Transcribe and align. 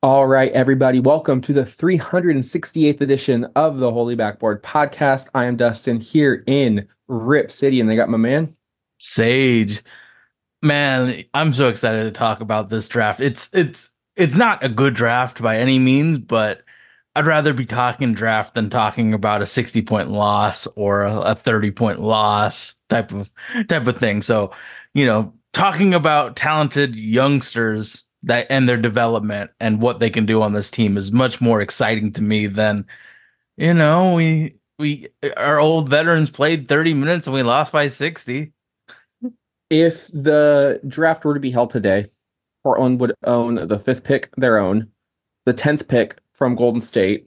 All 0.00 0.28
right, 0.28 0.52
everybody, 0.52 1.00
welcome 1.00 1.40
to 1.40 1.52
the 1.52 1.64
368th 1.64 3.00
edition 3.00 3.48
of 3.56 3.78
the 3.78 3.90
Holy 3.90 4.14
Backboard 4.14 4.62
podcast. 4.62 5.28
I 5.34 5.46
am 5.46 5.56
Dustin 5.56 6.00
here 6.00 6.44
in 6.46 6.86
Rip 7.08 7.50
City, 7.50 7.80
and 7.80 7.90
they 7.90 7.96
got 7.96 8.08
my 8.08 8.16
man 8.16 8.54
Sage. 9.00 9.82
Man, 10.62 11.24
I'm 11.34 11.52
so 11.52 11.68
excited 11.68 12.04
to 12.04 12.12
talk 12.12 12.40
about 12.40 12.70
this 12.70 12.86
draft. 12.86 13.18
It's 13.18 13.50
it's 13.52 13.90
it's 14.14 14.36
not 14.36 14.62
a 14.62 14.68
good 14.68 14.94
draft 14.94 15.42
by 15.42 15.58
any 15.58 15.80
means, 15.80 16.18
but 16.18 16.62
I'd 17.16 17.26
rather 17.26 17.52
be 17.52 17.66
talking 17.66 18.14
draft 18.14 18.54
than 18.54 18.70
talking 18.70 19.12
about 19.14 19.42
a 19.42 19.46
60 19.46 19.82
point 19.82 20.12
loss 20.12 20.68
or 20.76 21.02
a 21.06 21.34
30 21.34 21.72
point 21.72 22.00
loss 22.00 22.76
type 22.88 23.12
of 23.12 23.32
type 23.66 23.88
of 23.88 23.98
thing. 23.98 24.22
So, 24.22 24.52
you 24.94 25.06
know, 25.06 25.34
talking 25.52 25.92
about 25.92 26.36
talented 26.36 26.94
youngsters 26.94 28.04
that 28.28 28.46
and 28.50 28.68
their 28.68 28.76
development 28.76 29.50
and 29.58 29.80
what 29.80 29.98
they 29.98 30.10
can 30.10 30.24
do 30.26 30.40
on 30.42 30.52
this 30.52 30.70
team 30.70 30.96
is 30.96 31.10
much 31.10 31.40
more 31.40 31.60
exciting 31.60 32.12
to 32.12 32.22
me 32.22 32.46
than 32.46 32.86
you 33.56 33.74
know 33.74 34.14
we 34.14 34.54
we 34.78 35.08
our 35.36 35.58
old 35.58 35.88
veterans 35.88 36.30
played 36.30 36.68
30 36.68 36.94
minutes 36.94 37.26
and 37.26 37.34
we 37.34 37.42
lost 37.42 37.72
by 37.72 37.88
60 37.88 38.52
if 39.70 40.06
the 40.08 40.80
draft 40.86 41.24
were 41.24 41.34
to 41.34 41.40
be 41.40 41.50
held 41.50 41.70
today 41.70 42.06
portland 42.62 43.00
would 43.00 43.14
own 43.24 43.66
the 43.66 43.78
fifth 43.78 44.04
pick 44.04 44.30
their 44.36 44.58
own 44.58 44.88
the 45.44 45.54
10th 45.54 45.88
pick 45.88 46.18
from 46.34 46.54
golden 46.54 46.80
state 46.80 47.26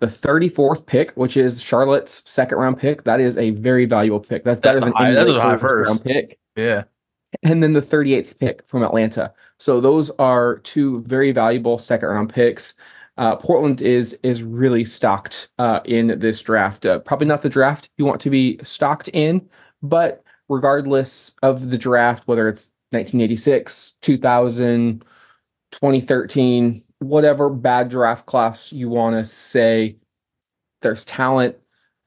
the 0.00 0.06
34th 0.06 0.84
pick 0.84 1.12
which 1.12 1.36
is 1.36 1.62
charlotte's 1.62 2.28
second 2.30 2.58
round 2.58 2.78
pick 2.78 3.04
that 3.04 3.20
is 3.20 3.38
a 3.38 3.50
very 3.50 3.86
valuable 3.86 4.20
pick. 4.20 4.44
That's 4.44 4.60
better 4.60 4.80
that's 4.80 4.92
than 4.92 4.96
high, 4.96 5.12
that's 5.12 5.28
any 5.30 5.38
a 5.38 5.40
high 5.40 5.56
first. 5.56 5.88
round 5.88 6.04
pick. 6.04 6.38
Yeah. 6.56 6.84
And 7.42 7.62
then 7.62 7.72
the 7.72 7.80
38th 7.80 8.38
pick 8.38 8.66
from 8.66 8.82
Atlanta. 8.82 9.32
So 9.62 9.80
those 9.80 10.10
are 10.18 10.58
two 10.64 11.02
very 11.02 11.30
valuable 11.30 11.78
second 11.78 12.08
round 12.08 12.34
picks. 12.34 12.74
Uh, 13.16 13.36
Portland 13.36 13.80
is 13.80 14.12
is 14.24 14.42
really 14.42 14.84
stocked 14.84 15.50
uh, 15.56 15.78
in 15.84 16.18
this 16.18 16.42
draft. 16.42 16.84
Uh, 16.84 16.98
probably 16.98 17.28
not 17.28 17.42
the 17.42 17.48
draft 17.48 17.88
you 17.96 18.04
want 18.04 18.20
to 18.22 18.30
be 18.30 18.58
stocked 18.64 19.08
in, 19.12 19.48
but 19.80 20.24
regardless 20.48 21.36
of 21.44 21.70
the 21.70 21.78
draft, 21.78 22.26
whether 22.26 22.48
it's 22.48 22.72
1986, 22.90 23.94
2000, 24.02 25.04
2013, 25.70 26.82
whatever 26.98 27.48
bad 27.48 27.88
draft 27.88 28.26
class 28.26 28.72
you 28.72 28.88
want 28.88 29.14
to 29.14 29.24
say, 29.24 29.96
there's 30.80 31.04
talent. 31.04 31.56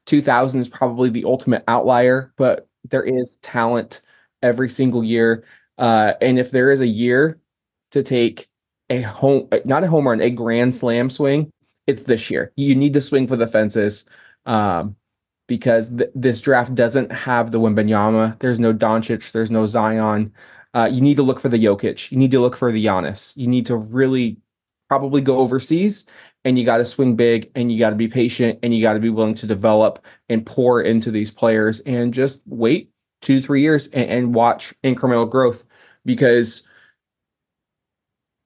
2000 0.07 0.59
is 0.59 0.67
probably 0.67 1.09
the 1.09 1.23
ultimate 1.23 1.63
outlier, 1.69 2.33
but 2.35 2.67
there 2.89 3.03
is 3.03 3.37
talent 3.37 4.01
every 4.41 4.69
single 4.69 5.05
year. 5.05 5.45
Uh, 5.77 6.13
and 6.21 6.37
if 6.37 6.51
there 6.51 6.69
is 6.69 6.81
a 6.81 6.87
year 6.87 7.39
to 7.95 8.03
take 8.03 8.47
a 8.89 9.01
home, 9.01 9.47
not 9.63 9.83
a 9.83 9.87
home 9.87 10.07
run, 10.07 10.21
a 10.21 10.29
grand 10.29 10.75
slam 10.75 11.09
swing, 11.09 11.51
it's 11.87 12.03
this 12.03 12.29
year. 12.29 12.51
You 12.55 12.75
need 12.75 12.93
to 12.93 13.01
swing 13.01 13.27
for 13.27 13.37
the 13.37 13.47
fences 13.47 14.05
um, 14.45 14.95
because 15.47 15.89
th- 15.89 16.11
this 16.13 16.41
draft 16.41 16.75
doesn't 16.75 17.11
have 17.11 17.51
the 17.51 17.59
Wembanyama. 17.59 18.37
There's 18.39 18.59
no 18.59 18.73
Doncic. 18.73 19.31
There's 19.31 19.49
no 19.49 19.65
Zion. 19.65 20.33
Uh, 20.73 20.89
you 20.91 20.99
need 20.99 21.15
to 21.15 21.23
look 21.23 21.39
for 21.39 21.49
the 21.49 21.63
Jokic. 21.63 22.11
You 22.11 22.17
need 22.17 22.31
to 22.31 22.41
look 22.41 22.57
for 22.57 22.71
the 22.71 22.85
Giannis. 22.85 23.35
You 23.37 23.47
need 23.47 23.65
to 23.67 23.77
really 23.77 24.37
probably 24.89 25.21
go 25.21 25.39
overseas 25.39 26.05
and 26.43 26.59
you 26.59 26.65
got 26.65 26.77
to 26.77 26.85
swing 26.85 27.15
big 27.15 27.49
and 27.55 27.71
you 27.71 27.79
got 27.79 27.91
to 27.91 27.95
be 27.95 28.07
patient 28.07 28.59
and 28.61 28.75
you 28.75 28.81
got 28.81 28.93
to 28.93 28.99
be 28.99 29.09
willing 29.09 29.35
to 29.35 29.47
develop 29.47 30.03
and 30.29 30.45
pour 30.45 30.81
into 30.81 31.11
these 31.11 31.31
players 31.31 31.79
and 31.81 32.13
just 32.13 32.41
wait 32.45 32.91
two 33.21 33.41
three 33.41 33.61
years 33.61 33.87
and, 33.87 34.09
and 34.09 34.35
watch 34.35 34.73
incremental 34.83 35.29
growth 35.29 35.63
because 36.05 36.63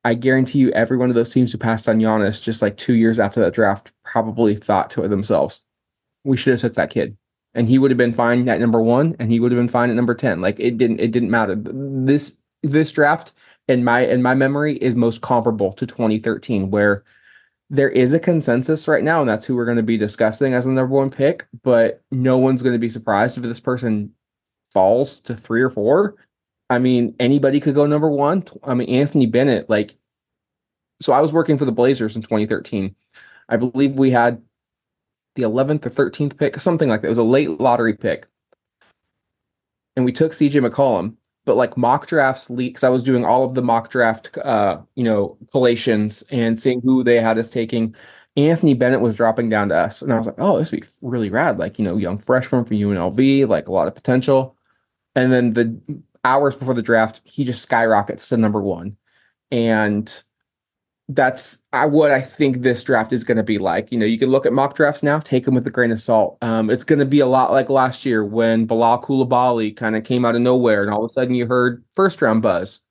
I 0.03 0.13
guarantee 0.13 0.59
you 0.59 0.71
every 0.71 0.97
one 0.97 1.09
of 1.09 1.15
those 1.15 1.33
teams 1.33 1.51
who 1.51 1.57
passed 1.57 1.89
on 1.89 1.99
Giannis 1.99 2.41
just 2.41 2.61
like 2.61 2.77
two 2.77 2.93
years 2.93 3.19
after 3.19 3.39
that 3.41 3.53
draft 3.53 3.91
probably 4.03 4.55
thought 4.55 4.89
to 4.91 5.07
themselves, 5.07 5.61
we 6.23 6.37
should 6.37 6.51
have 6.51 6.61
took 6.61 6.75
that 6.75 6.89
kid. 6.89 7.17
And 7.53 7.67
he 7.67 7.77
would 7.77 7.91
have 7.91 7.97
been 7.97 8.13
fine 8.13 8.47
at 8.47 8.59
number 8.59 8.81
one 8.81 9.15
and 9.19 9.31
he 9.31 9.39
would 9.39 9.51
have 9.51 9.59
been 9.59 9.67
fine 9.67 9.89
at 9.89 9.95
number 9.95 10.15
10. 10.15 10.39
Like 10.39 10.59
it 10.59 10.77
didn't 10.77 10.99
it 10.99 11.11
didn't 11.11 11.31
matter. 11.31 11.55
This 11.57 12.37
this 12.63 12.91
draft 12.91 13.33
in 13.67 13.83
my 13.83 14.01
in 14.01 14.21
my 14.21 14.35
memory 14.35 14.77
is 14.77 14.95
most 14.95 15.21
comparable 15.21 15.73
to 15.73 15.85
2013, 15.85 16.69
where 16.69 17.03
there 17.69 17.89
is 17.89 18.13
a 18.13 18.19
consensus 18.19 18.87
right 18.87 19.03
now, 19.03 19.21
and 19.21 19.29
that's 19.29 19.45
who 19.45 19.55
we're 19.55 19.65
going 19.65 19.77
to 19.77 19.83
be 19.83 19.97
discussing 19.97 20.53
as 20.53 20.65
the 20.65 20.71
number 20.71 20.95
one 20.95 21.09
pick. 21.09 21.45
But 21.63 22.03
no 22.11 22.37
one's 22.37 22.61
going 22.61 22.73
to 22.73 22.79
be 22.79 22.89
surprised 22.89 23.37
if 23.37 23.43
this 23.43 23.59
person 23.59 24.13
falls 24.73 25.19
to 25.21 25.35
three 25.35 25.61
or 25.61 25.69
four, 25.69 26.15
I 26.69 26.79
mean, 26.79 27.15
anybody 27.19 27.59
could 27.59 27.75
go 27.75 27.85
number 27.85 28.09
one. 28.09 28.43
I 28.63 28.73
mean, 28.73 28.89
Anthony 28.89 29.25
Bennett, 29.25 29.69
like, 29.69 29.95
so 31.01 31.13
I 31.13 31.21
was 31.21 31.33
working 31.33 31.57
for 31.57 31.65
the 31.65 31.71
Blazers 31.71 32.15
in 32.15 32.21
2013. 32.21 32.95
I 33.47 33.57
believe 33.57 33.93
we 33.93 34.11
had 34.11 34.41
the 35.35 35.43
11th 35.43 35.85
or 35.85 35.89
13th 35.89 36.37
pick, 36.37 36.59
something 36.59 36.89
like 36.89 37.01
that. 37.01 37.07
It 37.07 37.09
was 37.09 37.17
a 37.17 37.23
late 37.23 37.59
lottery 37.59 37.95
pick. 37.95 38.27
And 39.95 40.05
we 40.05 40.11
took 40.11 40.31
CJ 40.31 40.67
McCollum, 40.67 41.15
but 41.45 41.57
like 41.57 41.77
mock 41.77 42.07
drafts 42.07 42.49
leaks, 42.49 42.83
I 42.83 42.89
was 42.89 43.03
doing 43.03 43.25
all 43.25 43.45
of 43.45 43.55
the 43.55 43.61
mock 43.61 43.89
draft, 43.89 44.37
uh, 44.37 44.79
you 44.95 45.03
know, 45.03 45.37
collations 45.51 46.23
and 46.31 46.59
seeing 46.59 46.81
who 46.81 47.03
they 47.03 47.19
had 47.19 47.37
us 47.37 47.49
taking. 47.49 47.95
Anthony 48.37 48.73
Bennett 48.73 49.01
was 49.01 49.15
dropping 49.15 49.49
down 49.49 49.69
to 49.69 49.77
us. 49.77 50.01
And 50.01 50.13
I 50.13 50.17
was 50.17 50.27
like, 50.27 50.35
oh, 50.37 50.59
this 50.59 50.71
would 50.71 50.81
be 50.81 50.87
really 51.01 51.29
rad. 51.29 51.57
Like, 51.57 51.79
you 51.79 51.85
know, 51.85 51.97
young 51.97 52.17
freshman 52.17 52.65
from 52.65 52.77
UNLV, 52.77 53.47
like 53.47 53.67
a 53.67 53.71
lot 53.71 53.87
of 53.87 53.95
potential. 53.95 54.55
And 55.15 55.31
then 55.31 55.53
the 55.53 56.01
hours 56.23 56.55
before 56.55 56.73
the 56.73 56.81
draft, 56.81 57.21
he 57.23 57.43
just 57.43 57.61
skyrockets 57.61 58.29
to 58.29 58.37
number 58.37 58.61
one. 58.61 58.97
And 59.51 60.23
that's 61.09 61.57
what 61.71 62.11
I 62.11 62.21
think 62.21 62.61
this 62.61 62.83
draft 62.83 63.11
is 63.11 63.23
going 63.23 63.37
to 63.37 63.43
be 63.43 63.57
like. 63.57 63.91
You 63.91 63.97
know, 63.97 64.05
you 64.05 64.17
can 64.17 64.29
look 64.29 64.45
at 64.45 64.53
mock 64.53 64.75
drafts 64.75 65.03
now, 65.03 65.19
take 65.19 65.45
them 65.45 65.55
with 65.55 65.67
a 65.67 65.71
grain 65.71 65.91
of 65.91 66.01
salt. 66.01 66.37
Um, 66.41 66.69
it's 66.69 66.83
going 66.83 66.99
to 66.99 67.05
be 67.05 67.19
a 67.19 67.25
lot 67.25 67.51
like 67.51 67.69
last 67.69 68.05
year 68.05 68.23
when 68.23 68.65
Bilal 68.65 69.01
Coulibaly 69.01 69.75
kind 69.75 69.95
of 69.95 70.03
came 70.03 70.23
out 70.23 70.35
of 70.35 70.41
nowhere, 70.41 70.83
and 70.83 70.93
all 70.93 71.03
of 71.03 71.09
a 71.09 71.13
sudden 71.13 71.35
you 71.35 71.47
heard 71.47 71.83
first 71.95 72.21
round 72.21 72.41
buzz. 72.41 72.81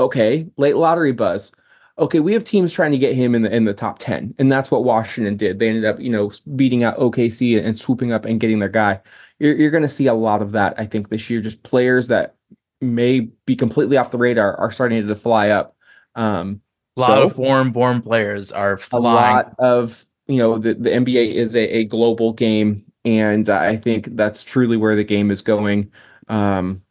Okay, 0.00 0.46
late 0.56 0.76
lottery 0.76 1.12
buzz. 1.12 1.52
Okay, 1.98 2.20
we 2.20 2.32
have 2.32 2.44
teams 2.44 2.72
trying 2.72 2.92
to 2.92 2.98
get 2.98 3.16
him 3.16 3.34
in 3.34 3.42
the 3.42 3.54
in 3.54 3.64
the 3.64 3.74
top 3.74 3.98
ten, 3.98 4.34
and 4.38 4.50
that's 4.52 4.70
what 4.70 4.84
Washington 4.84 5.36
did. 5.36 5.58
They 5.58 5.68
ended 5.68 5.84
up, 5.84 5.98
you 5.98 6.10
know, 6.10 6.30
beating 6.54 6.84
out 6.84 6.98
OKC 6.98 7.64
and 7.64 7.78
swooping 7.78 8.12
up 8.12 8.24
and 8.24 8.38
getting 8.38 8.58
their 8.58 8.68
guy 8.68 9.00
you're, 9.38 9.54
you're 9.54 9.70
going 9.70 9.82
to 9.82 9.88
see 9.88 10.06
a 10.06 10.14
lot 10.14 10.42
of 10.42 10.52
that, 10.52 10.74
I 10.78 10.86
think, 10.86 11.08
this 11.08 11.30
year. 11.30 11.40
Just 11.40 11.62
players 11.62 12.08
that 12.08 12.34
may 12.80 13.20
be 13.20 13.56
completely 13.56 13.96
off 13.96 14.10
the 14.10 14.18
radar 14.18 14.56
are 14.56 14.70
starting 14.70 15.06
to 15.06 15.14
fly 15.14 15.50
up. 15.50 15.76
Um, 16.14 16.60
a 16.98 17.00
lot 17.00 17.08
so, 17.08 17.22
of 17.24 17.32
foreign 17.34 17.70
born 17.70 18.02
players 18.02 18.52
are 18.52 18.76
flying. 18.76 19.04
A 19.04 19.08
lot 19.08 19.54
of, 19.58 20.04
you 20.26 20.38
know, 20.38 20.58
the, 20.58 20.74
the 20.74 20.90
NBA 20.90 21.34
is 21.34 21.56
a, 21.56 21.78
a 21.78 21.84
global 21.84 22.32
game. 22.32 22.84
And 23.04 23.48
I 23.48 23.76
think 23.76 24.16
that's 24.16 24.42
truly 24.42 24.76
where 24.76 24.96
the 24.96 25.04
game 25.04 25.30
is 25.30 25.40
going. 25.40 25.90
Um, 26.28 26.82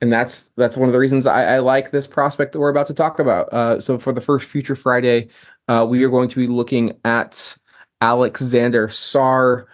and 0.00 0.12
that's 0.12 0.50
that's 0.56 0.76
one 0.76 0.88
of 0.88 0.92
the 0.92 0.98
reasons 0.98 1.26
I, 1.26 1.56
I, 1.56 1.58
like 1.60 1.90
this 1.90 2.06
prospect 2.06 2.52
that 2.52 2.58
we're 2.58 2.70
about 2.70 2.88
to 2.88 2.94
talk 2.94 3.18
about. 3.18 3.52
Uh, 3.52 3.80
so 3.80 3.98
for 3.98 4.12
the 4.12 4.20
first 4.20 4.50
Future 4.50 4.74
Friday, 4.74 5.28
uh, 5.68 5.86
we 5.88 6.02
are 6.04 6.10
going 6.10 6.28
to 6.28 6.36
be 6.36 6.46
looking 6.46 6.98
at 7.04 7.56
Alexander 8.00 8.88
Sarr. 8.88 9.66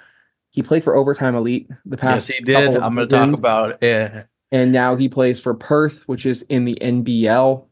He 0.51 0.63
played 0.63 0.85
for 0.85 0.95
Overtime 0.95 1.35
Elite 1.35 1.69
the 1.85 1.97
past. 1.97 2.29
Yes, 2.29 2.39
he 2.39 2.45
did. 2.45 2.77
I'm 2.77 2.95
going 2.95 3.09
to 3.09 3.13
talk 3.13 3.39
about 3.39 3.83
it. 3.83 4.27
And 4.53 4.73
now 4.73 4.97
he 4.97 5.09
plays 5.09 5.41
for 5.41 5.55
Perth, 5.55 6.07
which 6.09 6.27
is 6.27 6.43
in 6.43 6.65
the 6.65 6.77
NBL. 6.81 7.67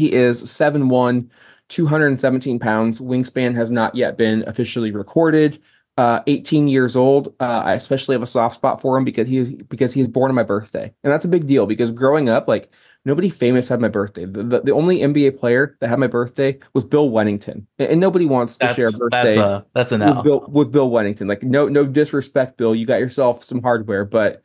He 0.00 0.14
is 0.14 0.42
7'1, 0.42 1.28
217 1.68 2.58
pounds. 2.58 3.00
Wingspan 3.00 3.54
has 3.54 3.70
not 3.70 3.94
yet 3.94 4.16
been 4.16 4.42
officially 4.48 4.92
recorded. 4.92 5.62
Uh, 5.98 6.22
18 6.26 6.68
years 6.68 6.96
old. 6.96 7.34
Uh, 7.38 7.60
I 7.62 7.74
especially 7.74 8.14
have 8.14 8.22
a 8.22 8.26
soft 8.26 8.54
spot 8.54 8.80
for 8.80 8.96
him 8.96 9.04
because 9.04 9.28
he 9.28 9.36
is 9.36 9.52
because 9.54 9.92
he 9.92 10.00
is 10.00 10.08
born 10.08 10.30
on 10.30 10.34
my 10.34 10.42
birthday, 10.42 10.90
and 11.04 11.12
that's 11.12 11.26
a 11.26 11.28
big 11.28 11.46
deal. 11.46 11.66
Because 11.66 11.92
growing 11.92 12.30
up, 12.30 12.48
like 12.48 12.72
nobody 13.04 13.28
famous 13.28 13.68
had 13.68 13.80
my 13.80 13.88
birthday. 13.88 14.24
The, 14.24 14.42
the, 14.42 14.60
the, 14.62 14.72
only 14.72 15.00
NBA 15.00 15.38
player 15.38 15.76
that 15.80 15.88
had 15.88 15.98
my 15.98 16.06
birthday 16.06 16.58
was 16.72 16.84
Bill 16.84 17.10
Wennington, 17.10 17.66
and, 17.78 17.90
and 17.90 18.00
nobody 18.00 18.24
wants 18.24 18.56
to 18.56 18.66
that's, 18.66 18.76
share 18.76 18.88
a 18.88 18.92
birthday. 18.92 19.36
That's 19.36 19.38
a, 19.38 19.66
that's 19.74 19.92
an 19.92 20.00
with 20.00 20.24
Bill, 20.24 20.44
with 20.48 20.72
Bill 20.72 20.90
Wennington. 20.90 21.28
Like 21.28 21.42
no 21.42 21.68
no 21.68 21.84
disrespect, 21.84 22.56
Bill. 22.56 22.74
You 22.74 22.86
got 22.86 23.00
yourself 23.00 23.44
some 23.44 23.60
hardware, 23.60 24.06
but 24.06 24.42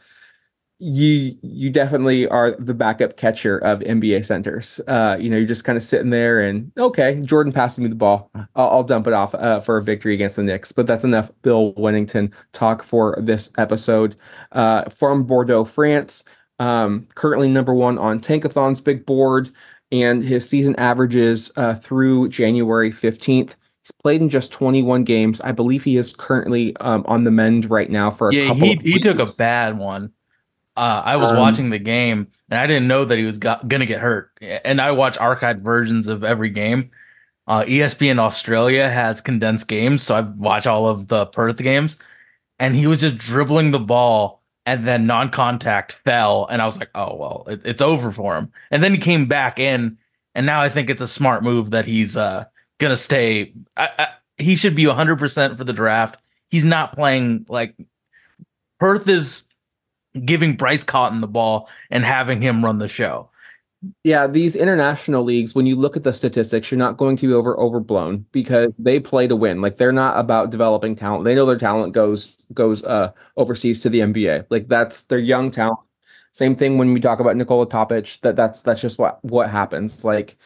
you 0.79 1.37
you 1.41 1.69
definitely 1.69 2.27
are 2.27 2.51
the 2.59 2.73
backup 2.73 3.15
catcher 3.15 3.57
of 3.57 3.79
NBA 3.79 4.25
centers. 4.25 4.81
Uh, 4.87 5.15
you 5.19 5.29
know, 5.29 5.37
you're 5.37 5.47
just 5.47 5.63
kind 5.63 5.77
of 5.77 5.83
sitting 5.83 6.09
there 6.09 6.41
and 6.41 6.71
okay, 6.77 7.21
Jordan 7.21 7.53
passing 7.53 7.83
me 7.83 7.89
the 7.89 7.95
ball. 7.95 8.29
I'll, 8.55 8.69
I'll 8.69 8.83
dump 8.83 9.07
it 9.07 9.13
off 9.13 9.33
uh, 9.35 9.61
for 9.61 9.77
a 9.77 9.83
victory 9.83 10.13
against 10.13 10.35
the 10.35 10.43
Knicks. 10.43 10.71
But 10.71 10.85
that's 10.85 11.05
enough 11.05 11.31
Bill 11.43 11.73
Wennington 11.73 12.31
talk 12.51 12.83
for 12.83 13.17
this 13.21 13.51
episode. 13.57 14.15
Uh, 14.51 14.89
from 14.89 15.23
Bordeaux, 15.23 15.63
France. 15.63 16.23
Um, 16.59 17.07
currently 17.15 17.49
number 17.49 17.73
one 17.73 17.97
on 17.97 18.19
Tankathon's 18.19 18.79
big 18.79 19.05
board, 19.05 19.51
and 19.91 20.23
his 20.23 20.47
season 20.47 20.75
averages 20.77 21.51
uh, 21.57 21.75
through 21.75 22.29
January 22.29 22.91
15th. 22.91 23.55
He's 23.83 23.91
played 24.01 24.21
in 24.21 24.29
just 24.29 24.51
21 24.51 25.03
games. 25.03 25.41
I 25.41 25.51
believe 25.51 25.83
he 25.83 25.97
is 25.97 26.15
currently 26.15 26.75
um, 26.77 27.03
on 27.07 27.23
the 27.23 27.31
mend 27.31 27.69
right 27.69 27.89
now 27.89 28.09
for 28.09 28.31
yeah. 28.33 28.53
he 28.53 28.75
he 28.75 28.99
took 28.99 29.19
a 29.19 29.27
bad 29.37 29.77
one. 29.77 30.11
Uh, 30.77 31.01
I 31.05 31.15
was 31.15 31.31
Um, 31.31 31.37
watching 31.37 31.69
the 31.69 31.79
game 31.79 32.27
and 32.49 32.59
I 32.59 32.67
didn't 32.67 32.87
know 32.87 33.05
that 33.05 33.17
he 33.17 33.23
was 33.25 33.37
got, 33.37 33.67
gonna 33.67 33.85
get 33.85 34.01
hurt. 34.01 34.31
And 34.41 34.81
I 34.81 34.91
watch 34.91 35.17
archived 35.17 35.61
versions 35.61 36.07
of 36.07 36.23
every 36.23 36.49
game. 36.49 36.91
Uh, 37.47 37.63
ESPN 37.63 38.17
Australia 38.19 38.89
has 38.89 39.21
condensed 39.21 39.67
games, 39.67 40.01
so 40.03 40.15
I 40.15 40.21
watch 40.21 40.65
all 40.67 40.87
of 40.87 41.07
the 41.07 41.27
Perth 41.27 41.57
games. 41.57 41.97
And 42.59 42.75
he 42.75 42.87
was 42.87 43.01
just 43.01 43.17
dribbling 43.17 43.71
the 43.71 43.79
ball, 43.79 44.41
and 44.65 44.85
then 44.87 45.05
non-contact 45.05 45.91
fell, 45.91 46.47
and 46.49 46.61
I 46.61 46.65
was 46.65 46.77
like, 46.79 46.89
"Oh 46.95 47.15
well, 47.15 47.43
it, 47.47 47.61
it's 47.65 47.81
over 47.81 48.11
for 48.11 48.35
him." 48.35 48.51
And 48.71 48.81
then 48.81 48.93
he 48.93 48.97
came 48.97 49.27
back 49.27 49.59
in, 49.59 49.97
and 50.33 50.45
now 50.45 50.61
I 50.61 50.69
think 50.69 50.89
it's 50.89 51.01
a 51.01 51.07
smart 51.07 51.43
move 51.43 51.71
that 51.71 51.85
he's 51.85 52.17
uh, 52.17 52.45
gonna 52.79 52.95
stay. 52.95 53.53
I, 53.77 53.89
I, 53.99 54.07
he 54.37 54.55
should 54.55 54.75
be 54.75 54.87
100 54.87 55.19
percent 55.19 55.57
for 55.57 55.63
the 55.65 55.73
draft. 55.73 56.19
He's 56.49 56.65
not 56.65 56.95
playing 56.95 57.45
like 57.49 57.75
Perth 58.79 59.07
is 59.07 59.43
giving 60.23 60.55
Bryce 60.55 60.83
Cotton 60.83 61.21
the 61.21 61.27
ball 61.27 61.69
and 61.89 62.05
having 62.05 62.41
him 62.41 62.63
run 62.63 62.79
the 62.79 62.87
show. 62.87 63.29
Yeah, 64.03 64.25
these 64.25 64.55
international 64.55 65.23
leagues, 65.23 65.53
when 65.53 65.67
you 65.67 65.75
look 65.75 65.95
at 65.95 66.03
the 66.03 66.13
statistics, 66.13 66.71
you're 66.71 66.79
not 66.79 66.97
going 66.97 67.17
to 67.17 67.27
be 67.27 67.33
over 67.33 67.59
overblown 67.59 68.25
because 68.31 68.77
they 68.77 68.99
play 68.99 69.27
to 69.27 69.35
win. 69.35 69.61
Like 69.61 69.77
they're 69.77 69.91
not 69.91 70.19
about 70.19 70.49
developing 70.49 70.95
talent. 70.95 71.23
They 71.25 71.35
know 71.35 71.45
their 71.45 71.57
talent 71.57 71.93
goes 71.93 72.35
goes 72.53 72.83
uh 72.83 73.11
overseas 73.37 73.81
to 73.81 73.89
the 73.89 73.99
NBA. 73.99 74.47
Like 74.49 74.67
that's 74.67 75.03
their 75.03 75.19
young 75.19 75.51
talent. 75.51 75.79
Same 76.31 76.55
thing 76.55 76.77
when 76.77 76.93
we 76.93 76.99
talk 76.99 77.19
about 77.19 77.35
Nikola 77.35 77.69
Topic, 77.69 78.17
that 78.21 78.35
that's 78.35 78.61
that's 78.61 78.81
just 78.81 78.97
what 78.97 79.23
what 79.23 79.49
happens. 79.49 80.03
Like 80.03 80.37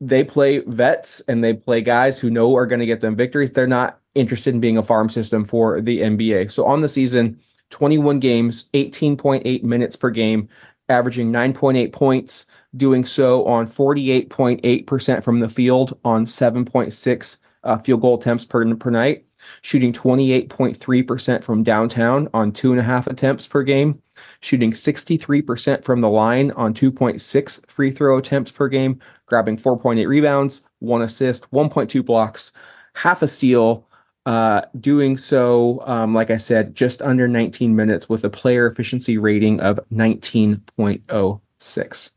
they 0.00 0.22
play 0.24 0.60
vets 0.60 1.20
and 1.28 1.42
they 1.42 1.54
play 1.54 1.80
guys 1.80 2.18
who 2.18 2.30
know 2.30 2.54
are 2.56 2.66
going 2.66 2.80
to 2.80 2.86
get 2.86 3.00
them 3.00 3.16
victories. 3.16 3.50
They're 3.50 3.66
not 3.66 3.98
interested 4.14 4.54
in 4.54 4.60
being 4.60 4.78
a 4.78 4.82
farm 4.82 5.08
system 5.08 5.44
for 5.44 5.80
the 5.80 6.00
NBA. 6.00 6.52
So 6.52 6.66
on 6.66 6.82
the 6.82 6.88
season, 6.88 7.40
21 7.70 8.20
games, 8.20 8.68
18.8 8.74 9.62
minutes 9.62 9.96
per 9.96 10.10
game, 10.10 10.48
averaging 10.88 11.32
9.8 11.32 11.92
points, 11.92 12.46
doing 12.76 13.04
so 13.04 13.44
on 13.46 13.66
48.8% 13.66 15.24
from 15.24 15.40
the 15.40 15.48
field 15.48 15.98
on 16.04 16.26
7.6 16.26 17.38
uh, 17.64 17.78
field 17.78 18.00
goal 18.00 18.18
attempts 18.18 18.44
per, 18.44 18.74
per 18.76 18.90
night, 18.90 19.24
shooting 19.62 19.92
28.3% 19.92 21.42
from 21.42 21.62
downtown 21.62 22.28
on 22.32 22.52
two 22.52 22.70
and 22.70 22.80
a 22.80 22.84
half 22.84 23.06
attempts 23.06 23.46
per 23.46 23.62
game, 23.62 24.00
shooting 24.40 24.72
63% 24.72 25.84
from 25.84 26.00
the 26.00 26.08
line 26.08 26.50
on 26.52 26.74
2.6 26.74 27.68
free 27.70 27.90
throw 27.90 28.18
attempts 28.18 28.50
per 28.50 28.68
game, 28.68 29.00
grabbing 29.26 29.56
4.8 29.56 30.06
rebounds, 30.06 30.62
one 30.78 31.02
assist, 31.02 31.50
1.2 31.50 32.04
blocks, 32.04 32.52
half 32.94 33.22
a 33.22 33.28
steal, 33.28 33.85
uh, 34.26 34.62
doing 34.80 35.16
so, 35.16 35.82
um, 35.86 36.12
like 36.12 36.30
I 36.30 36.36
said, 36.36 36.74
just 36.74 37.00
under 37.00 37.28
19 37.28 37.76
minutes 37.76 38.08
with 38.08 38.24
a 38.24 38.30
player 38.30 38.66
efficiency 38.66 39.18
rating 39.18 39.60
of 39.60 39.78
19.06. 39.92 42.10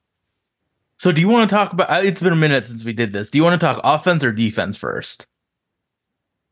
So, 0.98 1.12
do 1.14 1.22
you 1.22 1.30
want 1.30 1.50
to 1.50 1.56
talk 1.56 1.72
about? 1.72 1.90
uh, 1.90 2.02
It's 2.04 2.22
been 2.22 2.34
a 2.34 2.36
minute 2.36 2.66
since 2.66 2.84
we 2.84 2.94
did 2.94 3.14
this. 3.14 3.32
Do 3.32 3.38
you 3.38 3.44
want 3.44 3.60
to 3.60 3.66
talk 3.66 3.80
offense 3.84 4.24
or 4.24 4.32
defense 4.32 4.76
first? 4.76 5.28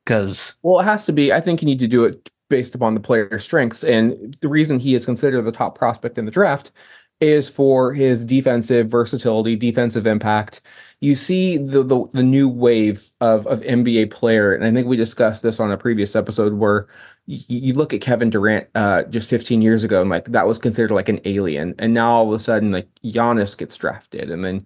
Because 0.05 0.55
Well, 0.61 0.79
it 0.79 0.85
has 0.85 1.05
to 1.07 1.11
be. 1.11 1.33
I 1.33 1.41
think 1.41 1.61
you 1.61 1.65
need 1.65 1.79
to 1.79 1.87
do 1.87 2.05
it 2.05 2.29
based 2.49 2.75
upon 2.75 2.93
the 2.93 3.01
player's 3.01 3.43
strengths. 3.43 3.83
And 3.83 4.37
the 4.41 4.47
reason 4.47 4.79
he 4.79 4.95
is 4.95 5.05
considered 5.05 5.41
the 5.41 5.51
top 5.51 5.77
prospect 5.77 6.17
in 6.17 6.23
the 6.25 6.31
draft 6.31 6.71
is 7.19 7.49
for 7.49 7.93
his 7.93 8.25
defensive 8.25 8.89
versatility, 8.89 9.55
defensive 9.55 10.05
impact. 10.05 10.61
You 11.01 11.15
see 11.15 11.57
the 11.57 11.83
the, 11.83 12.05
the 12.13 12.23
new 12.23 12.47
wave 12.49 13.09
of, 13.21 13.45
of 13.47 13.61
NBA 13.61 14.11
player, 14.11 14.53
and 14.53 14.65
I 14.65 14.71
think 14.71 14.87
we 14.87 14.97
discussed 14.97 15.43
this 15.43 15.59
on 15.59 15.71
a 15.71 15.77
previous 15.77 16.15
episode 16.15 16.53
where 16.53 16.87
you, 17.25 17.39
you 17.47 17.73
look 17.73 17.93
at 17.93 18.01
Kevin 18.01 18.29
Durant 18.29 18.67
uh, 18.75 19.03
just 19.03 19.29
15 19.29 19.61
years 19.61 19.83
ago, 19.83 20.01
and 20.01 20.09
like 20.09 20.25
that 20.25 20.47
was 20.47 20.59
considered 20.59 20.91
like 20.91 21.09
an 21.09 21.19
alien. 21.25 21.75
And 21.79 21.93
now 21.93 22.11
all 22.11 22.27
of 22.27 22.33
a 22.33 22.39
sudden, 22.39 22.71
like 22.71 22.87
Giannis 23.03 23.57
gets 23.57 23.77
drafted, 23.77 24.31
and 24.31 24.43
then 24.43 24.65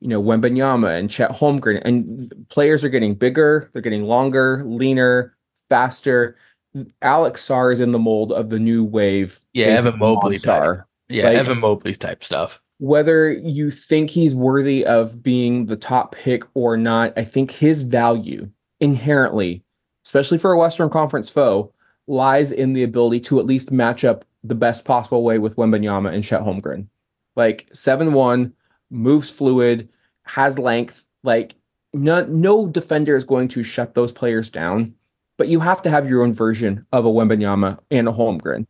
you 0.00 0.08
know, 0.08 0.22
Wembanyama 0.22 0.98
and 0.98 1.10
Chet 1.10 1.30
Holmgren, 1.30 1.82
and 1.84 2.32
players 2.48 2.84
are 2.84 2.88
getting 2.88 3.14
bigger, 3.14 3.70
they're 3.72 3.82
getting 3.82 4.04
longer, 4.04 4.62
leaner, 4.64 5.36
faster. 5.68 6.36
Alex 7.02 7.44
Sarr 7.44 7.72
is 7.72 7.80
in 7.80 7.92
the 7.92 7.98
mold 7.98 8.30
of 8.30 8.50
the 8.50 8.58
new 8.58 8.84
wave. 8.84 9.40
Yeah, 9.52 9.66
Evan 9.66 9.98
Mobley 9.98 10.38
monster. 10.44 10.87
Yeah, 11.08 11.24
Like- 11.24 11.38
Evan 11.38 11.58
Mobley 11.58 11.94
type 11.94 12.24
stuff. 12.24 12.60
Whether 12.80 13.32
you 13.32 13.70
think 13.70 14.10
he's 14.10 14.34
worthy 14.36 14.86
of 14.86 15.20
being 15.22 15.66
the 15.66 15.76
top 15.76 16.14
pick 16.14 16.44
or 16.54 16.76
not, 16.76 17.12
I 17.16 17.24
think 17.24 17.50
his 17.50 17.82
value 17.82 18.50
inherently, 18.78 19.64
especially 20.06 20.38
for 20.38 20.52
a 20.52 20.58
Western 20.58 20.88
Conference 20.88 21.28
foe, 21.28 21.72
lies 22.06 22.52
in 22.52 22.74
the 22.74 22.84
ability 22.84 23.18
to 23.20 23.40
at 23.40 23.46
least 23.46 23.72
match 23.72 24.04
up 24.04 24.24
the 24.44 24.54
best 24.54 24.84
possible 24.84 25.24
way 25.24 25.38
with 25.38 25.56
Wembanyama 25.56 26.14
and 26.14 26.22
Chet 26.22 26.42
Holmgren. 26.42 26.86
Like 27.34 27.68
7-1, 27.72 28.52
moves 28.90 29.28
fluid, 29.28 29.88
has 30.22 30.56
length. 30.58 31.04
Like 31.24 31.56
no, 31.92 32.24
no 32.26 32.66
defender 32.66 33.16
is 33.16 33.24
going 33.24 33.48
to 33.48 33.62
shut 33.64 33.94
those 33.94 34.12
players 34.12 34.50
down, 34.50 34.94
but 35.36 35.48
you 35.48 35.60
have 35.60 35.82
to 35.82 35.90
have 35.90 36.08
your 36.08 36.22
own 36.22 36.32
version 36.32 36.86
of 36.92 37.04
a 37.04 37.10
Wembanyama 37.10 37.78
and 37.90 38.08
a 38.08 38.12
Holmgren. 38.12 38.66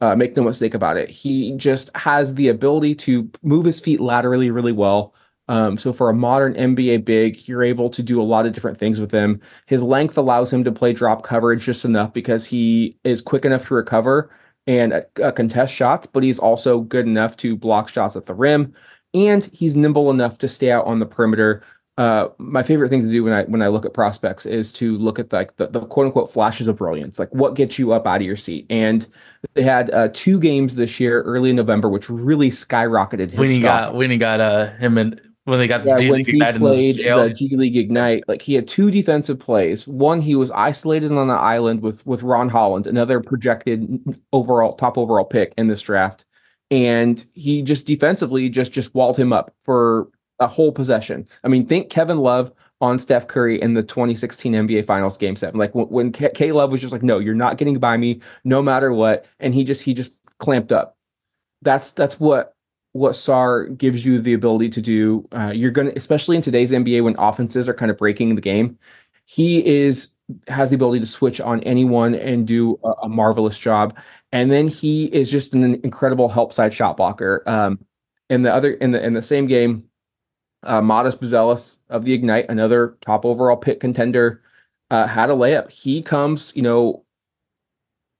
Uh, 0.00 0.16
make 0.16 0.34
no 0.34 0.42
mistake 0.42 0.72
about 0.72 0.96
it. 0.96 1.10
He 1.10 1.52
just 1.56 1.90
has 1.94 2.34
the 2.34 2.48
ability 2.48 2.94
to 2.96 3.30
move 3.42 3.66
his 3.66 3.80
feet 3.80 4.00
laterally 4.00 4.50
really 4.50 4.72
well. 4.72 5.14
Um, 5.48 5.76
so 5.76 5.92
for 5.92 6.08
a 6.08 6.14
modern 6.14 6.54
NBA 6.54 7.04
big, 7.04 7.48
you're 7.48 7.64
able 7.64 7.90
to 7.90 8.02
do 8.02 8.22
a 8.22 8.24
lot 8.24 8.46
of 8.46 8.52
different 8.52 8.78
things 8.78 9.00
with 9.00 9.10
him. 9.10 9.40
His 9.66 9.82
length 9.82 10.16
allows 10.16 10.52
him 10.52 10.64
to 10.64 10.72
play 10.72 10.92
drop 10.92 11.22
coverage 11.24 11.64
just 11.64 11.84
enough 11.84 12.12
because 12.12 12.46
he 12.46 12.96
is 13.04 13.20
quick 13.20 13.44
enough 13.44 13.66
to 13.66 13.74
recover 13.74 14.30
and 14.66 15.04
uh, 15.20 15.32
contest 15.32 15.74
shots, 15.74 16.06
but 16.06 16.22
he's 16.22 16.38
also 16.38 16.80
good 16.80 17.06
enough 17.06 17.36
to 17.38 17.56
block 17.56 17.88
shots 17.88 18.14
at 18.14 18.26
the 18.26 18.34
rim, 18.34 18.72
and 19.12 19.46
he's 19.46 19.74
nimble 19.74 20.10
enough 20.10 20.38
to 20.38 20.48
stay 20.48 20.70
out 20.70 20.86
on 20.86 21.00
the 21.00 21.06
perimeter. 21.06 21.62
Uh, 22.00 22.30
my 22.38 22.62
favorite 22.62 22.88
thing 22.88 23.02
to 23.02 23.10
do 23.10 23.22
when 23.22 23.34
I 23.34 23.42
when 23.44 23.60
I 23.60 23.68
look 23.68 23.84
at 23.84 23.92
prospects 23.92 24.46
is 24.46 24.72
to 24.72 24.96
look 24.96 25.18
at 25.18 25.30
like 25.34 25.54
the, 25.56 25.66
the 25.66 25.80
quote 25.80 26.06
unquote 26.06 26.32
flashes 26.32 26.66
of 26.66 26.76
brilliance, 26.76 27.18
like 27.18 27.28
what 27.34 27.54
gets 27.54 27.78
you 27.78 27.92
up 27.92 28.06
out 28.06 28.22
of 28.22 28.26
your 28.26 28.38
seat. 28.38 28.64
And 28.70 29.06
they 29.52 29.62
had 29.62 29.90
uh, 29.90 30.08
two 30.14 30.40
games 30.40 30.76
this 30.76 30.98
year, 30.98 31.20
early 31.20 31.50
in 31.50 31.56
November, 31.56 31.90
which 31.90 32.08
really 32.08 32.48
skyrocketed 32.48 33.32
his 33.32 33.38
When 33.38 33.50
he 33.50 33.58
stock. 33.58 33.88
got 33.90 33.94
when 33.96 34.10
he 34.10 34.16
got 34.16 34.40
uh 34.40 34.70
him 34.78 34.96
and 34.96 35.20
when 35.44 35.58
they 35.58 35.68
got 35.68 35.84
the 35.84 35.94
G 35.96 36.08
when 36.08 36.20
League 36.20 36.26
he 36.28 36.32
Ignite 36.32 36.54
in 36.54 36.60
played 36.62 36.96
the 36.96 37.28
the 37.28 37.34
G 37.34 37.54
League 37.54 37.76
Ignite, 37.76 38.24
like 38.26 38.40
he 38.40 38.54
had 38.54 38.66
two 38.66 38.90
defensive 38.90 39.38
plays. 39.38 39.86
One, 39.86 40.22
he 40.22 40.34
was 40.34 40.50
isolated 40.52 41.12
on 41.12 41.28
the 41.28 41.34
island 41.34 41.82
with 41.82 42.06
with 42.06 42.22
Ron 42.22 42.48
Holland, 42.48 42.86
another 42.86 43.20
projected 43.20 44.02
overall 44.32 44.74
top 44.74 44.96
overall 44.96 45.26
pick 45.26 45.52
in 45.58 45.66
this 45.66 45.82
draft, 45.82 46.24
and 46.70 47.22
he 47.34 47.60
just 47.60 47.86
defensively 47.86 48.48
just 48.48 48.72
just 48.72 48.94
walled 48.94 49.18
him 49.18 49.34
up 49.34 49.52
for 49.64 50.08
a 50.40 50.46
whole 50.46 50.72
possession. 50.72 51.28
I 51.44 51.48
mean, 51.48 51.66
think 51.66 51.90
Kevin 51.90 52.18
Love 52.18 52.52
on 52.80 52.98
Steph 52.98 53.28
Curry 53.28 53.60
in 53.60 53.74
the 53.74 53.82
2016 53.82 54.54
NBA 54.54 54.86
Finals 54.86 55.18
Game 55.18 55.36
Seven. 55.36 55.58
Like 55.58 55.74
when, 55.74 55.86
when 55.86 56.12
K, 56.12 56.30
K 56.34 56.52
Love 56.52 56.72
was 56.72 56.80
just 56.80 56.92
like, 56.92 57.02
"No, 57.02 57.18
you're 57.18 57.34
not 57.34 57.58
getting 57.58 57.78
by 57.78 57.96
me, 57.96 58.20
no 58.44 58.62
matter 58.62 58.92
what," 58.92 59.26
and 59.38 59.54
he 59.54 59.64
just 59.64 59.82
he 59.82 59.94
just 59.94 60.14
clamped 60.38 60.72
up. 60.72 60.96
That's 61.62 61.92
that's 61.92 62.18
what 62.18 62.54
what 62.92 63.12
Sarr 63.12 63.76
gives 63.76 64.04
you 64.04 64.20
the 64.20 64.32
ability 64.32 64.70
to 64.70 64.80
do. 64.80 65.28
Uh, 65.32 65.52
you're 65.54 65.70
gonna, 65.70 65.92
especially 65.94 66.36
in 66.36 66.42
today's 66.42 66.72
NBA 66.72 67.04
when 67.04 67.14
offenses 67.18 67.68
are 67.68 67.74
kind 67.74 67.90
of 67.90 67.98
breaking 67.98 68.34
the 68.34 68.40
game. 68.40 68.78
He 69.26 69.64
is 69.64 70.10
has 70.48 70.70
the 70.70 70.76
ability 70.76 71.00
to 71.00 71.06
switch 71.06 71.40
on 71.40 71.60
anyone 71.64 72.14
and 72.14 72.46
do 72.46 72.78
a, 72.84 72.92
a 73.02 73.08
marvelous 73.08 73.58
job. 73.58 73.96
And 74.32 74.50
then 74.50 74.68
he 74.68 75.06
is 75.06 75.30
just 75.30 75.54
an 75.54 75.74
incredible 75.82 76.28
help 76.28 76.52
side 76.52 76.72
shot 76.72 76.96
blocker. 76.96 77.42
Um, 77.46 77.84
in 78.28 78.42
the 78.42 78.54
other 78.54 78.72
in 78.74 78.92
the 78.92 79.04
in 79.04 79.12
the 79.14 79.22
same 79.22 79.46
game, 79.46 79.89
uh, 80.62 80.80
Matas 80.80 81.16
Buzelis 81.18 81.78
of 81.88 82.04
the 82.04 82.12
Ignite, 82.12 82.46
another 82.48 82.96
top 83.00 83.24
overall 83.24 83.56
pick 83.56 83.80
contender, 83.80 84.42
uh, 84.90 85.06
had 85.06 85.30
a 85.30 85.34
layup. 85.34 85.70
He 85.70 86.02
comes, 86.02 86.52
you 86.54 86.62
know, 86.62 87.04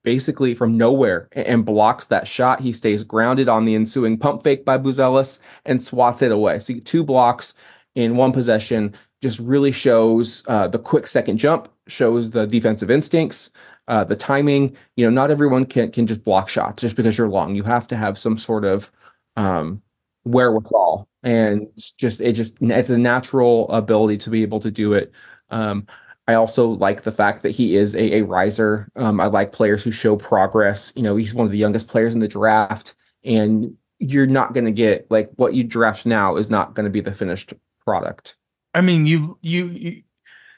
basically 0.02 0.54
from 0.54 0.76
nowhere 0.76 1.28
a- 1.35 1.49
and 1.49 1.64
blocks 1.64 2.06
that 2.06 2.26
shot. 2.26 2.61
He 2.61 2.73
stays 2.73 3.02
grounded 3.02 3.49
on 3.49 3.64
the 3.64 3.75
ensuing 3.75 4.18
pump 4.18 4.42
fake 4.42 4.64
by 4.64 4.78
Buzelis 4.78 5.38
and 5.64 5.82
swats 5.82 6.23
it 6.23 6.32
away. 6.32 6.59
So 6.59 6.75
two 6.85 7.04
blocks 7.04 7.54
in 7.94 8.16
one 8.16 8.32
possession 8.32 8.94
just 9.23 9.38
really 9.38 9.73
shows 9.73 10.42
uh, 10.47 10.68
the 10.68 10.78
quick 10.78 11.06
second 11.06 11.38
jump, 11.38 11.68
shows 11.88 12.30
the 12.30 12.47
defensive 12.47 12.90
instincts, 12.90 13.50
uh, 13.88 14.04
the 14.04 14.16
timing. 14.16 14.75
You 14.97 15.04
know, 15.04 15.11
not 15.11 15.30
everyone 15.30 15.66
can 15.66 15.90
can 15.90 16.06
just 16.06 16.25
block 16.25 16.49
shots 16.49 16.80
just 16.80 16.97
because 16.97 17.18
you're 17.18 17.28
long. 17.28 17.54
You 17.54 17.64
have 17.64 17.87
to 17.88 17.97
have 17.97 18.18
some 18.18 18.38
sort 18.38 18.64
of 18.64 18.90
um, 19.37 19.82
wherewithal, 20.25 21.09
and 21.23 21.67
just 21.97 22.21
it 22.21 22.33
just 22.33 22.57
it's 22.61 22.91
a 22.91 22.99
natural 22.99 23.71
ability 23.71 24.19
to 24.19 24.31
be 24.31 24.43
able 24.43 24.61
to 24.61 24.71
do 24.71 24.93
it. 24.93 25.12
Um, 25.50 25.87
I 26.27 26.35
also 26.35 26.69
like 26.69 27.03
the 27.03 27.12
fact 27.12 27.43
that 27.43 27.50
he 27.50 27.77
is 27.77 27.95
a, 27.95 28.19
a 28.19 28.23
riser. 28.23 28.89
Um, 28.97 29.21
I 29.21 29.27
like 29.27 29.53
players 29.53 29.83
who 29.83 29.91
show 29.91 30.17
progress. 30.17 30.93
You 30.95 31.03
know, 31.03 31.17
he's 31.17 31.35
one 31.35 31.47
of 31.47 31.53
the 31.53 31.59
youngest 31.59 31.89
players 31.89 32.15
in 32.15 32.21
the 32.21 32.29
draft, 32.29 32.95
and 33.25 33.77
you're 33.99 34.27
not 34.27 34.55
going 34.55 34.67
to 34.67 34.73
get 34.73 35.11
like 35.11 35.31
what 35.37 35.55
you 35.55 35.65
draft 35.65 36.07
now 36.07 36.37
is 36.37 36.49
not 36.49 36.75
going 36.75 36.85
to 36.85 36.91
be 36.91 37.00
the 37.00 37.12
finished 37.12 37.53
product. 37.85 38.37
I 38.75 38.81
mean, 38.81 39.07
you 39.07 39.39
you 39.43 40.03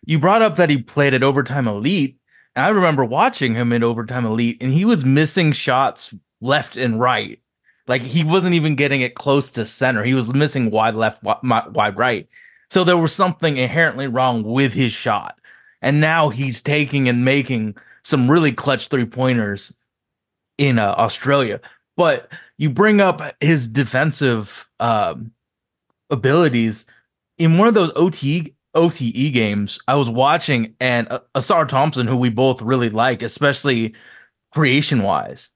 you 0.04 0.18
brought 0.18 0.42
up 0.42 0.56
that 0.56 0.70
he 0.70 0.78
played 0.78 1.14
at 1.14 1.22
Overtime 1.22 1.66
Elite, 1.66 2.18
and 2.54 2.64
I 2.64 2.68
remember 2.68 3.04
watching 3.04 3.54
him 3.54 3.72
in 3.72 3.82
Overtime 3.82 4.26
Elite, 4.26 4.58
and 4.60 4.70
he 4.70 4.84
was 4.84 5.04
missing 5.04 5.52
shots 5.52 6.14
left 6.40 6.76
and 6.76 7.00
right. 7.00 7.40
Like 7.86 8.02
he 8.02 8.24
wasn't 8.24 8.54
even 8.54 8.74
getting 8.74 9.02
it 9.02 9.14
close 9.14 9.50
to 9.52 9.66
center. 9.66 10.04
He 10.04 10.14
was 10.14 10.32
missing 10.32 10.70
wide 10.70 10.94
left, 10.94 11.22
wide 11.22 11.96
right. 11.96 12.28
So 12.70 12.84
there 12.84 12.96
was 12.96 13.14
something 13.14 13.56
inherently 13.56 14.06
wrong 14.06 14.44
with 14.44 14.72
his 14.72 14.92
shot. 14.92 15.38
And 15.82 16.00
now 16.00 16.28
he's 16.28 16.62
taking 16.62 17.08
and 17.08 17.24
making 17.24 17.76
some 18.04 18.30
really 18.30 18.52
clutch 18.52 18.88
three 18.88 19.04
pointers 19.04 19.72
in 20.58 20.78
uh, 20.78 20.94
Australia. 20.96 21.60
But 21.96 22.32
you 22.56 22.70
bring 22.70 23.00
up 23.00 23.20
his 23.40 23.66
defensive 23.66 24.68
um, 24.80 25.32
abilities 26.08 26.84
in 27.38 27.58
one 27.58 27.68
of 27.68 27.74
those 27.74 27.90
OT 27.96 28.54
OTE 28.74 29.32
games. 29.32 29.78
I 29.86 29.96
was 29.96 30.08
watching 30.08 30.74
and 30.80 31.10
uh, 31.10 31.20
Ausar 31.34 31.68
Thompson, 31.68 32.06
who 32.06 32.16
we 32.16 32.30
both 32.30 32.62
really 32.62 32.88
like, 32.88 33.22
especially 33.22 33.94
creation 34.52 35.02
wise, 35.02 35.50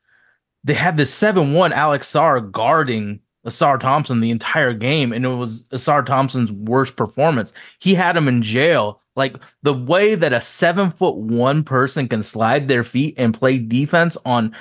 they 0.67 0.75
had 0.75 0.97
this 0.97 1.15
seven 1.15 1.53
one 1.53 1.73
Alex 1.73 2.11
Sarr 2.11 2.51
guarding 2.51 3.21
Ausar 3.47 3.79
Thompson 3.79 4.21
the 4.21 4.33
entire 4.33 4.75
game, 4.75 5.13
and 5.13 5.25
it 5.25 5.29
was 5.29 5.63
Ausar 5.69 6.05
Thompson's 6.05 6.51
worst 6.51 6.97
performance. 6.97 7.53
He 7.79 7.95
had 7.95 8.17
him 8.17 8.27
in 8.27 8.43
jail. 8.43 9.01
Like 9.15 9.37
the 9.63 9.73
way 9.73 10.17
that 10.17 10.33
a 10.33 10.41
seven 10.41 10.91
foot 10.91 11.17
one 11.17 11.63
person 11.63 12.09
can 12.09 12.23
slide 12.25 12.67
their 12.67 12.83
feet 12.83 13.15
and 13.17 13.33
play 13.33 13.59
defense 13.59 14.19
on, 14.27 14.55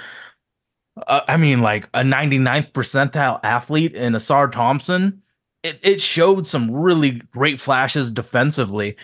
uh, 1.07 1.21
I 1.27 1.37
mean, 1.37 1.61
like 1.61 1.89
a 1.95 2.01
99th 2.01 2.71
percentile 2.71 3.39
athlete 3.43 3.95
in 3.95 4.13
Ausar 4.13 4.49
Thompson, 4.49 5.23
it, 5.63 5.79
it 5.81 5.99
showed 5.99 6.45
some 6.45 6.71
really 6.71 7.11
great 7.31 7.59
flashes 7.59 8.11
defensively. 8.11 8.95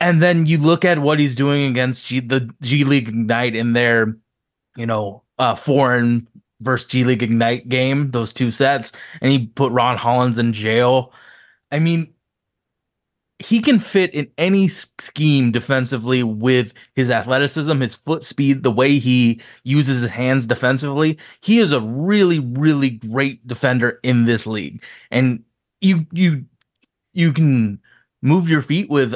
And 0.00 0.22
then 0.22 0.46
you 0.46 0.56
look 0.56 0.86
at 0.86 0.98
what 0.98 1.18
he's 1.18 1.36
doing 1.36 1.70
against 1.70 2.06
G, 2.06 2.20
the 2.20 2.50
G 2.62 2.84
League 2.84 3.08
Ignite 3.08 3.54
in 3.54 3.74
their, 3.74 4.16
you 4.76 4.86
know, 4.86 5.22
uh, 5.38 5.54
foreign 5.54 6.28
versus 6.60 6.88
G 6.88 7.04
League 7.04 7.22
Ignite 7.22 7.68
game, 7.68 8.10
those 8.10 8.32
two 8.32 8.50
sets, 8.50 8.92
and 9.20 9.32
he 9.32 9.46
put 9.46 9.72
Ron 9.72 9.96
Holland 9.96 10.36
in 10.38 10.52
jail. 10.52 11.12
I 11.70 11.78
mean, 11.78 12.12
he 13.40 13.60
can 13.60 13.78
fit 13.78 14.12
in 14.12 14.30
any 14.36 14.68
scheme 14.68 15.50
defensively 15.50 16.22
with 16.22 16.74
his 16.94 17.10
athleticism, 17.10 17.80
his 17.80 17.94
foot 17.94 18.22
speed, 18.22 18.62
the 18.62 18.70
way 18.70 18.98
he 18.98 19.40
uses 19.64 20.02
his 20.02 20.10
hands 20.10 20.46
defensively. 20.46 21.18
He 21.40 21.58
is 21.58 21.72
a 21.72 21.80
really, 21.80 22.38
really 22.38 22.90
great 22.90 23.46
defender 23.46 23.98
in 24.02 24.26
this 24.26 24.46
league. 24.46 24.82
And 25.10 25.42
you 25.80 26.06
you 26.12 26.44
you 27.14 27.32
can 27.32 27.80
move 28.20 28.48
your 28.48 28.62
feet 28.62 28.90
with 28.90 29.14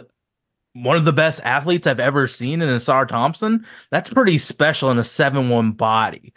one 0.75 0.97
of 0.97 1.04
the 1.04 1.12
best 1.12 1.40
athletes 1.45 1.87
I've 1.87 2.00
ever 2.00 2.28
seen 2.28 2.61
in 2.61 2.69
Ausar 2.69 3.07
Thompson. 3.09 3.66
That's 3.90 4.11
pretty 4.11 4.38
special 4.38 4.90
in 4.90 4.99
a 4.99 5.02
7-1 5.02 5.76
body. 5.76 6.35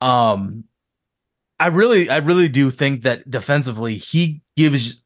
Um, 0.00 0.64
I 1.58 1.68
really, 1.68 2.10
I 2.10 2.18
really 2.18 2.48
do 2.48 2.70
think 2.70 3.02
that 3.02 3.30
defensively 3.30 3.96
he 3.96 4.42
gives 4.56 5.00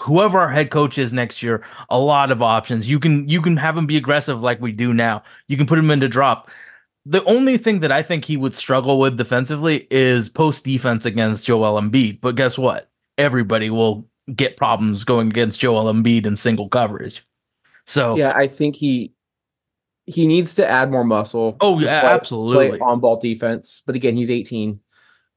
whoever 0.00 0.38
our 0.38 0.50
head 0.50 0.70
coach 0.70 0.98
is 0.98 1.12
next 1.12 1.42
year 1.42 1.64
a 1.88 1.98
lot 1.98 2.30
of 2.30 2.42
options. 2.42 2.88
You 2.88 3.00
can 3.00 3.28
you 3.28 3.40
can 3.40 3.56
have 3.56 3.76
him 3.76 3.86
be 3.86 3.96
aggressive 3.96 4.40
like 4.40 4.60
we 4.60 4.72
do 4.72 4.92
now. 4.92 5.22
You 5.48 5.56
can 5.56 5.66
put 5.66 5.78
him 5.78 5.90
into 5.90 6.08
drop. 6.08 6.50
The 7.06 7.24
only 7.24 7.56
thing 7.56 7.80
that 7.80 7.92
I 7.92 8.02
think 8.02 8.24
he 8.24 8.36
would 8.36 8.54
struggle 8.54 8.98
with 8.98 9.16
defensively 9.16 9.86
is 9.90 10.28
post 10.28 10.64
defense 10.64 11.06
against 11.06 11.46
Joel 11.46 11.80
Embiid. 11.80 12.20
But 12.20 12.34
guess 12.34 12.58
what? 12.58 12.90
Everybody 13.16 13.70
will 13.70 14.06
get 14.34 14.56
problems 14.56 15.04
going 15.04 15.28
against 15.28 15.60
Joel 15.60 15.92
Embiid 15.92 16.26
in 16.26 16.36
single 16.36 16.68
coverage. 16.68 17.24
So 17.86 18.16
yeah, 18.16 18.32
I 18.36 18.48
think 18.48 18.76
he 18.76 19.12
he 20.06 20.26
needs 20.26 20.54
to 20.54 20.68
add 20.68 20.90
more 20.90 21.04
muscle. 21.04 21.56
Oh 21.60 21.78
yeah, 21.78 22.00
play, 22.00 22.10
absolutely. 22.10 22.80
on 22.80 23.00
ball 23.00 23.18
defense, 23.18 23.82
but 23.86 23.96
again, 23.96 24.16
he's 24.16 24.30
18. 24.30 24.80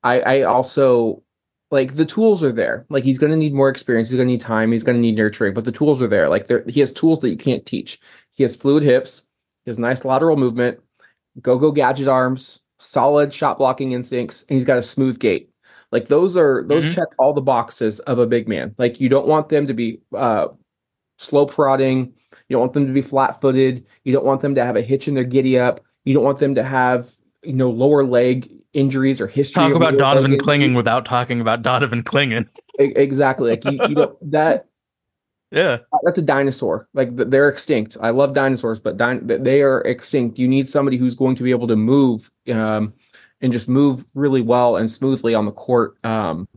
I 0.03 0.20
I 0.22 0.41
also 0.44 1.24
like 1.72 1.96
the 1.96 2.06
tools 2.06 2.44
are 2.44 2.51
there. 2.51 2.86
Like 2.89 3.03
he's 3.03 3.20
going 3.20 3.32
to 3.32 3.38
need 3.38 3.53
more 3.53 3.70
experience. 3.70 4.10
He's 4.10 4.15
going 4.15 4.27
to 4.27 4.32
need 4.32 4.41
time. 4.41 4.72
He's 4.72 4.84
going 4.84 4.96
to 4.96 5.01
need 5.01 5.15
nurturing, 5.15 5.53
but 5.53 5.65
the 5.65 5.72
tools 5.72 6.01
are 6.01 6.08
there. 6.08 6.29
Like 6.29 6.48
there, 6.48 6.63
he 6.68 6.79
has 6.79 6.91
tools 6.91 7.20
that 7.20 7.29
you 7.29 7.38
can't 7.38 7.65
teach. 7.65 8.00
He 8.32 8.44
has 8.44 8.56
fluid 8.56 8.84
hips. 8.84 9.24
He 9.65 9.70
has 9.70 9.77
nice 9.77 10.06
lateral 10.06 10.38
movement, 10.38 10.79
go 11.41 11.58
go 11.60 11.72
gadget 11.72 12.08
arms, 12.08 12.62
solid 12.79 13.34
shot 13.34 13.58
blocking 13.58 13.91
instincts, 13.91 14.46
and 14.50 14.56
he's 14.56 14.65
got 14.65 14.77
a 14.77 14.84
smooth 14.84 15.20
gait. 15.20 15.50
Like 15.91 16.08
those 16.08 16.38
are 16.38 16.63
those 16.68 16.86
mm-hmm. 16.86 16.94
check 16.94 17.08
all 17.18 17.34
the 17.34 17.41
boxes 17.41 18.00
of 18.01 18.20
a 18.20 18.27
big 18.27 18.48
man. 18.48 18.75
Like 18.77 19.00
you 19.00 19.10
don't 19.10 19.27
want 19.27 19.50
them 19.50 19.68
to 19.68 19.74
be 19.74 20.00
uh, 20.15 20.50
slow 21.18 21.46
prodding 21.46 22.13
you 22.50 22.56
don't 22.56 22.62
want 22.62 22.74
them 22.74 22.88
to 22.88 22.94
be 22.94 23.03
flat 23.03 23.39
footed. 23.39 23.86
You 24.03 24.12
don't 24.12 24.25
want 24.25 24.41
them 24.41 24.56
to 24.56 24.65
have 24.65 24.75
a 24.75 24.82
hitch 24.82 25.08
in 25.08 25.13
their 25.13 25.24
giddy 25.24 25.58
up. 25.58 25.82
You 26.03 26.15
don't 26.15 26.24
want 26.24 26.39
them 26.39 26.56
to 26.56 26.63
have, 26.63 27.12
you 27.44 27.53
know, 27.53 27.70
lower 27.70 28.03
leg 28.03 28.51
injuries 28.74 29.22
or 29.22 29.27
history. 29.27 29.62
Talk 29.62 29.75
about 29.75 29.98
Donovan 29.98 30.38
Clingan 30.38 30.75
without 30.75 31.06
talking 31.06 31.41
about 31.41 31.62
Donovan 31.62 32.03
Clingan. 32.03 32.48
exactly. 32.79 33.51
Like 33.51 33.65
you, 33.65 33.88
you 33.88 33.96
know, 33.96 34.18
that 34.24 34.65
yeah, 35.51 35.77
that's 36.03 36.18
a 36.18 36.24
dinosaur. 36.24 36.89
Like 36.96 37.15
they're 37.15 37.50
extinct. 37.50 37.98
I 38.01 38.10
love 38.10 38.34
dinosaurs, 38.34 38.79
but 38.79 38.98
they 38.98 39.62
are 39.62 39.82
extinct. 39.82 40.39
You 40.39 40.48
need 40.48 40.68
somebody 40.68 40.98
who's 40.98 41.15
going 41.15 41.36
to 41.36 41.44
be 41.44 41.51
able 41.51 41.68
to 41.68 41.75
move 41.75 42.32
um, 42.51 42.94
and 43.41 43.53
just 43.53 43.70
move 43.70 44.06
really 44.15 44.41
well 44.41 44.75
and 44.75 44.89
smoothly 44.89 45.36
on 45.36 45.46
the 45.46 45.51
court. 45.51 46.03
Um, 46.03 46.48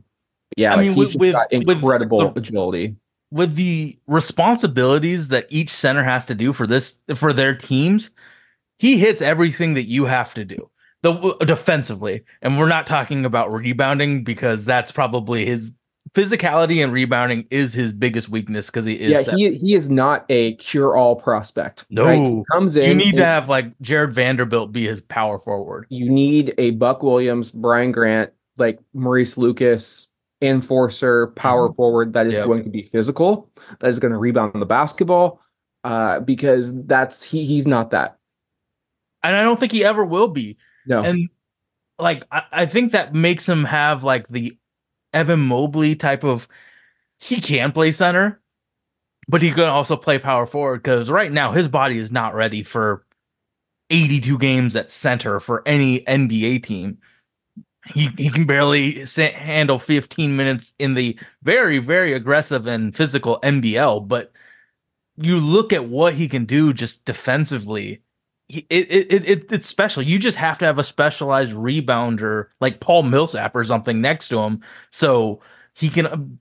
yeah, 0.57 0.73
I 0.73 0.77
like 0.77 0.87
mean, 0.89 0.97
he's 0.97 1.17
with, 1.17 1.33
got 1.33 1.53
incredible 1.53 2.27
with 2.27 2.37
agility 2.37 2.97
with 3.33 3.55
the 3.57 3.99
responsibilities 4.07 5.29
that 5.29 5.47
each 5.49 5.71
center 5.71 6.05
has 6.05 6.27
to 6.27 6.35
do 6.35 6.53
for 6.53 6.67
this 6.67 7.01
for 7.15 7.33
their 7.33 7.55
teams, 7.55 8.11
he 8.79 8.99
hits 8.99 9.23
everything 9.23 9.75
that 9.75 9.89
you 9.89 10.05
have 10.05 10.35
to 10.35 10.45
do. 10.45 10.71
The 11.01 11.37
defensively, 11.45 12.23
and 12.43 12.59
we're 12.59 12.69
not 12.69 12.87
talking 12.87 13.25
about 13.25 13.53
rebounding 13.53 14.23
because 14.23 14.65
that's 14.65 14.93
probably 14.93 15.45
his 15.45 15.73
physicality 16.15 16.85
and 16.85 16.93
rebounding 16.93 17.47
is 17.51 17.73
his 17.73 17.93
biggest 17.93 18.29
weakness 18.29 18.67
because 18.67 18.85
he 18.85 18.95
is. 18.95 19.27
Yeah, 19.27 19.35
he 19.35 19.55
he 19.57 19.75
is 19.75 19.91
not 19.91 20.25
a 20.29 20.55
cure 20.57 20.95
all 20.95 21.17
prospect. 21.17 21.87
No, 21.91 22.05
right? 22.05 22.45
comes 22.53 22.77
in. 22.77 22.87
You 22.87 22.95
need 22.95 23.17
to 23.17 23.25
have 23.25 23.49
like 23.49 23.77
Jarred 23.81 24.15
Vanderbilt 24.15 24.71
be 24.71 24.87
his 24.87 25.01
power 25.01 25.41
forward. 25.41 25.87
You 25.89 26.09
need 26.09 26.55
a 26.59 26.71
Buck 26.71 27.03
Williams, 27.03 27.51
Brian 27.51 27.91
Grant, 27.91 28.31
like 28.59 28.79
Maurice 28.95 29.37
Lucas, 29.37 30.07
enforcer, 30.43 31.29
power 31.29 31.69
mm-hmm. 31.69 31.75
forward 31.75 32.13
that 32.13 32.27
is 32.27 32.35
yep. 32.35 32.47
going 32.47 32.65
to 32.65 32.71
be 32.71 32.83
physical, 32.83 33.51
that 33.79 33.89
is 33.89 33.99
going 33.99 34.13
to 34.13 34.19
rebound 34.19 34.61
the 34.61 34.67
basketball, 34.67 35.41
uh, 35.85 36.21
because 36.21 36.75
that's 36.85 37.23
he 37.23 37.45
he's 37.45 37.67
not 37.67 37.91
that. 37.91 38.19
And 39.23 39.37
I 39.37 39.43
don't 39.43 39.59
think 39.59 39.73
he 39.73 39.85
ever 39.85 40.05
will 40.05 40.29
be. 40.29 40.59
No. 40.87 41.01
And 41.01 41.29
like 41.99 42.25
I, 42.31 42.43
I 42.53 42.67
think 42.67 42.93
that 42.93 43.15
makes 43.15 43.49
him 43.49 43.65
have 43.65 44.03
like 44.03 44.29
the 44.29 44.59
Evan 45.13 45.41
Mobley 45.41 45.95
type 45.95 46.25
of 46.25 46.49
he 47.19 47.41
can 47.41 47.71
play 47.71 47.93
center, 47.93 48.41
but 49.29 49.43
he 49.43 49.53
can 49.53 49.69
also 49.69 49.97
play 49.97 50.19
power 50.19 50.45
forward 50.45 50.83
because 50.83 51.09
right 51.09 51.31
now 51.31 51.53
his 51.53 51.69
body 51.69 51.99
is 51.99 52.11
not 52.11 52.35
ready 52.35 52.65
for 52.65 53.07
82 53.91 54.39
games 54.39 54.75
at 54.75 54.91
center 54.91 55.39
for 55.39 55.63
any 55.67 56.01
NBA 56.01 56.65
team 56.65 56.99
he 57.87 58.09
he 58.17 58.31
can 58.31 58.47
barely 58.47 59.05
handle 59.17 59.79
15 59.79 60.37
minutes 60.37 60.73
in 60.79 60.95
the 60.95 61.19
very 61.43 61.79
very 61.79 62.13
aggressive 62.13 62.67
and 62.67 62.95
physical 62.97 63.41
NBL 63.43 64.07
but 64.07 64.33
you 65.17 65.39
look 65.39 65.73
at 65.73 65.89
what 65.89 66.15
he 66.15 66.29
can 66.29 66.45
do 66.45 66.73
just 66.73 67.05
defensively 67.05 68.03
it, 68.49 68.67
it, 68.69 69.13
it, 69.13 69.29
it, 69.29 69.53
it's 69.53 69.67
special. 69.67 70.03
You 70.03 70.19
just 70.19 70.37
have 70.37 70.59
to 70.59 70.65
have 70.67 70.79
a 70.79 70.85
specialized 70.85 71.53
rebounder 71.53 72.49
like 72.61 72.81
Paul 72.81 73.05
Millsap 73.05 73.57
or 73.57 73.65
something 73.65 74.01
next 74.01 74.29
to 74.29 74.41
him 74.41 74.61
so 74.91 75.41
he 75.75 75.89
can 75.89 76.07
um, 76.07 76.39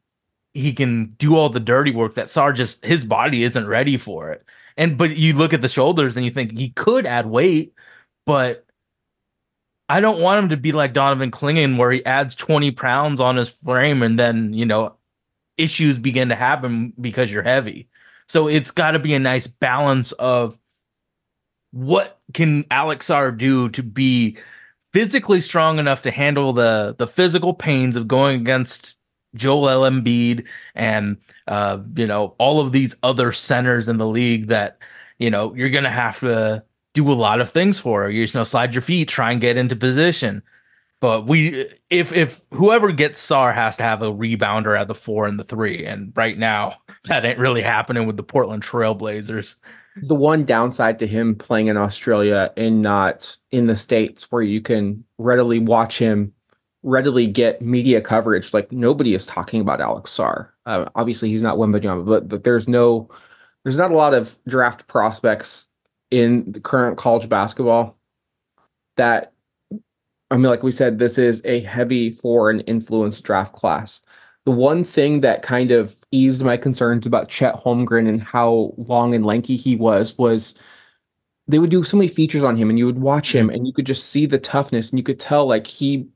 he 0.53 0.73
can 0.73 1.15
do 1.17 1.37
all 1.37 1.47
the 1.49 1.61
dirty 1.61 1.91
work 1.91 2.15
that 2.15 2.27
Sarr 2.27 2.53
just 2.53 2.83
his 2.83 3.05
body 3.05 3.43
isn't 3.43 3.65
ready 3.65 3.97
for 3.97 4.29
it. 4.31 4.43
And 4.75 4.97
but 4.97 5.15
you 5.15 5.33
look 5.33 5.53
at 5.53 5.61
the 5.61 5.69
shoulders 5.69 6.17
and 6.17 6.25
you 6.25 6.31
think 6.31 6.57
he 6.57 6.69
could 6.69 7.05
add 7.05 7.27
weight 7.27 7.73
but 8.25 8.65
I 9.91 9.99
don't 9.99 10.21
want 10.21 10.41
him 10.41 10.49
to 10.51 10.57
be 10.57 10.71
like 10.71 10.93
Donovan 10.93 11.31
Clingan, 11.31 11.77
where 11.77 11.91
he 11.91 12.05
adds 12.05 12.33
20 12.35 12.71
pounds 12.71 13.19
on 13.19 13.35
his 13.35 13.49
frame 13.49 14.01
and 14.01 14.17
then, 14.17 14.53
you 14.53 14.65
know, 14.65 14.95
issues 15.57 15.99
begin 15.99 16.29
to 16.29 16.35
happen 16.35 16.93
because 17.01 17.29
you're 17.29 17.43
heavy. 17.43 17.89
So 18.25 18.47
it's 18.47 18.71
got 18.71 18.91
to 18.91 18.99
be 18.99 19.13
a 19.15 19.19
nice 19.19 19.47
balance 19.47 20.13
of 20.13 20.57
what 21.71 22.21
can 22.33 22.63
Alex 22.71 23.09
Sarr 23.09 23.37
do 23.37 23.67
to 23.67 23.83
be 23.83 24.37
physically 24.93 25.41
strong 25.41 25.77
enough 25.77 26.03
to 26.03 26.11
handle 26.11 26.53
the 26.53 26.95
the 26.97 27.07
physical 27.07 27.53
pains 27.53 27.97
of 27.97 28.07
going 28.07 28.39
against 28.39 28.95
Joel 29.35 29.89
Embiid 29.89 30.47
and 30.73 31.17
uh, 31.47 31.79
you 31.97 32.07
know 32.07 32.35
all 32.37 32.61
of 32.61 32.71
these 32.71 32.95
other 33.03 33.33
centers 33.33 33.89
in 33.89 33.97
the 33.97 34.07
league 34.07 34.47
that 34.47 34.77
you 35.19 35.29
know 35.29 35.53
you're 35.53 35.69
gonna 35.69 35.89
have 35.89 36.21
to 36.21 36.63
do 36.93 37.11
a 37.11 37.13
lot 37.13 37.41
of 37.41 37.51
things 37.51 37.79
for. 37.79 38.09
You 38.09 38.23
just 38.23 38.35
know, 38.35 38.43
slide 38.43 38.73
your 38.73 38.81
feet, 38.81 39.07
try 39.07 39.31
and 39.31 39.41
get 39.41 39.57
into 39.57 39.75
position. 39.75 40.41
But 40.99 41.25
we, 41.25 41.67
if 41.89 42.13
if 42.13 42.41
whoever 42.53 42.91
gets 42.91 43.19
Sarr 43.25 43.53
has 43.53 43.75
to 43.77 43.83
have 43.83 44.03
a 44.03 44.13
rebounder 44.13 44.79
at 44.79 44.87
the 44.87 44.95
four 44.95 45.25
and 45.25 45.39
the 45.39 45.43
three, 45.43 45.83
and 45.83 46.13
right 46.15 46.37
now 46.37 46.77
that 47.05 47.25
ain't 47.25 47.39
really 47.39 47.63
happening 47.63 48.05
with 48.05 48.17
the 48.17 48.23
Portland 48.23 48.63
Trailblazers. 48.63 49.55
The 50.03 50.15
one 50.15 50.45
downside 50.45 50.99
to 50.99 51.07
him 51.07 51.35
playing 51.35 51.67
in 51.67 51.75
Australia 51.75 52.53
and 52.55 52.81
not 52.81 53.35
in 53.51 53.67
the 53.67 53.75
states, 53.75 54.31
where 54.31 54.41
you 54.41 54.61
can 54.61 55.03
readily 55.17 55.59
watch 55.59 55.97
him 55.97 56.33
readily 56.83 57.27
get 57.27 57.61
media 57.61 57.99
coverage. 57.99 58.53
Like 58.53 58.71
nobody 58.71 59.13
is 59.13 59.25
talking 59.25 59.59
about 59.59 59.81
Alex 59.81 60.15
Sarr. 60.15 60.49
Uh, 60.67 60.85
obviously, 60.95 61.29
he's 61.29 61.41
not 61.41 61.57
Wembanyama, 61.57 62.05
but 62.05 62.29
but 62.29 62.43
there's 62.43 62.67
no, 62.67 63.09
there's 63.63 63.75
not 63.75 63.91
a 63.91 63.97
lot 63.97 64.13
of 64.13 64.37
draft 64.47 64.87
prospects 64.87 65.70
in 66.11 66.51
the 66.51 66.59
current 66.59 66.97
college 66.97 67.29
basketball 67.29 67.97
that. 68.97 69.33
I 70.29 70.35
mean, 70.37 70.45
like 70.45 70.63
we 70.63 70.71
said, 70.71 70.97
this 70.97 71.17
is 71.17 71.41
a 71.43 71.59
heavy 71.59 72.11
foreign 72.11 72.61
influence 72.61 73.19
draft 73.19 73.53
class. 73.53 74.01
The 74.45 74.51
one 74.51 74.85
thing 74.85 75.21
that 75.21 75.43
kind 75.43 75.71
of 75.71 75.95
eased 76.11 76.41
my 76.41 76.55
concerns 76.55 77.05
about 77.05 77.27
Chet 77.27 77.55
Holmgren 77.55 78.07
and 78.07 78.21
how 78.21 78.73
long 78.77 79.13
and 79.13 79.25
lanky 79.25 79.57
he 79.57 79.75
was 79.75 80.17
was 80.17 80.55
they 81.47 81.59
would 81.59 81.69
do 81.69 81.83
so 81.83 81.97
many 81.97 82.07
features 82.07 82.43
on 82.43 82.55
him 82.55 82.69
and 82.69 82.79
you 82.79 82.85
would 82.85 82.99
watch 82.99 83.35
him 83.35 83.49
and 83.49 83.67
you 83.67 83.73
could 83.73 83.85
just 83.85 84.09
see 84.09 84.25
the 84.25 84.39
toughness 84.39 84.89
and 84.89 84.99
you 84.99 85.03
could 85.03 85.19
tell 85.19 85.45
like 85.47 85.67
he 85.67 86.07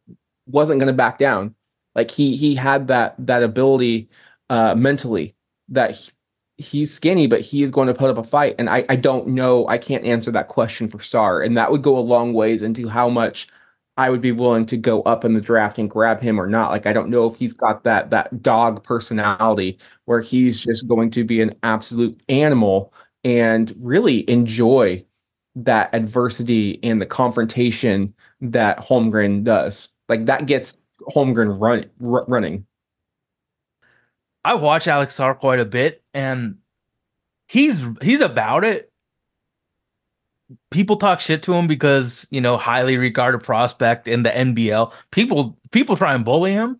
wasn't 0.48 0.80
going 0.80 0.88
to 0.88 0.94
back 0.94 1.18
down. 1.20 1.56
Like 1.94 2.12
he 2.12 2.36
he 2.38 2.56
had 2.56 2.88
that 2.88 3.16
that 3.20 3.44
ability 3.44 4.10
uh 4.50 4.76
mentally 4.76 5.36
that 5.70 5.92
he, 5.92 6.12
he's 6.58 6.94
skinny 6.94 7.28
but 7.28 7.42
he 7.42 7.64
is 7.64 7.72
going 7.72 7.88
to 7.88 7.94
put 7.94 8.10
up 8.10 8.18
a 8.18 8.24
fight 8.24 8.56
and 8.58 8.70
I 8.70 8.86
I 8.88 8.96
don't 8.96 9.28
know 9.28 9.68
I 9.68 9.78
can't 9.78 10.06
answer 10.06 10.32
that 10.32 10.48
question 10.48 10.88
for 10.88 11.00
Sarr 11.00 11.46
and 11.46 11.58
that 11.58 11.72
would 11.72 11.82
go 11.82 11.98
a 11.98 12.00
long 12.00 12.34
ways 12.34 12.64
into 12.64 12.88
how 12.88 13.10
much 13.10 13.48
I 13.98 14.10
would 14.10 14.22
be 14.22 14.32
willing 14.32 14.66
to 14.68 14.78
go 14.78 15.02
up 15.04 15.24
in 15.24 15.34
the 15.34 15.42
draft 15.42 15.78
and 15.78 15.90
grab 15.90 16.22
him 16.22 16.40
or 16.40 16.48
not. 16.48 16.72
Like 16.72 16.86
I 16.86 16.94
don't 16.94 17.10
know 17.10 17.26
if 17.26 17.38
he's 17.38 17.54
got 17.54 17.84
that 17.84 18.10
that 18.10 18.42
dog 18.42 18.84
personality 18.84 19.80
where 20.06 20.22
he's 20.22 20.60
just 20.60 20.88
going 20.88 21.12
to 21.12 21.24
be 21.24 21.42
an 21.42 21.56
absolute 21.64 22.22
animal 22.30 22.94
and 23.24 23.74
really 23.80 24.30
enjoy 24.30 25.04
that 25.56 25.90
adversity 25.94 26.80
and 26.84 27.00
the 27.00 27.06
confrontation 27.06 28.14
that 28.42 28.78
Holmgren 28.80 29.44
does. 29.44 29.90
Like 30.10 30.26
that 30.26 30.46
gets 30.46 30.84
Holmgren 31.16 31.60
run, 31.60 31.90
r- 32.04 32.26
running. 32.28 32.66
I 34.44 34.54
watch 34.54 34.88
Alex 34.88 35.18
Sarr 35.18 35.40
quite 35.40 35.60
a 35.60 35.66
bit, 35.66 36.04
and 36.16 36.56
he's 37.48 37.86
he's 38.02 38.22
about 38.22 38.64
it. 38.64 38.92
People 40.72 40.98
talk 40.98 41.20
shit 41.20 41.44
to 41.44 41.54
him 41.54 41.68
because 41.68 42.28
you 42.32 42.42
know 42.42 42.58
highly 42.58 42.98
regarded 42.98 43.44
prospect 43.44 44.08
in 44.08 44.24
the 44.24 44.32
NBL. 44.32 44.92
People 45.12 45.60
people 45.72 45.96
try 45.96 46.16
and 46.16 46.26
bully 46.26 46.54
him. 46.54 46.80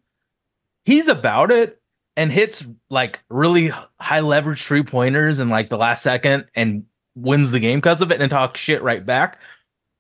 He's 0.86 1.08
about 1.08 1.52
it 1.52 1.82
and 2.16 2.32
hits 2.32 2.66
like 2.90 3.20
really 3.30 3.72
high 4.00 4.22
leverage 4.22 4.64
three 4.64 4.84
pointers 4.84 5.40
in 5.40 5.50
like 5.50 5.70
the 5.70 5.78
last 5.78 6.02
second 6.02 6.46
and 6.56 6.86
wins 7.16 7.52
the 7.52 7.60
game 7.60 7.80
because 7.80 8.02
of 8.02 8.12
it 8.12 8.22
and 8.22 8.30
talk 8.30 8.56
shit 8.56 8.82
right 8.82 9.06
back. 9.06 9.40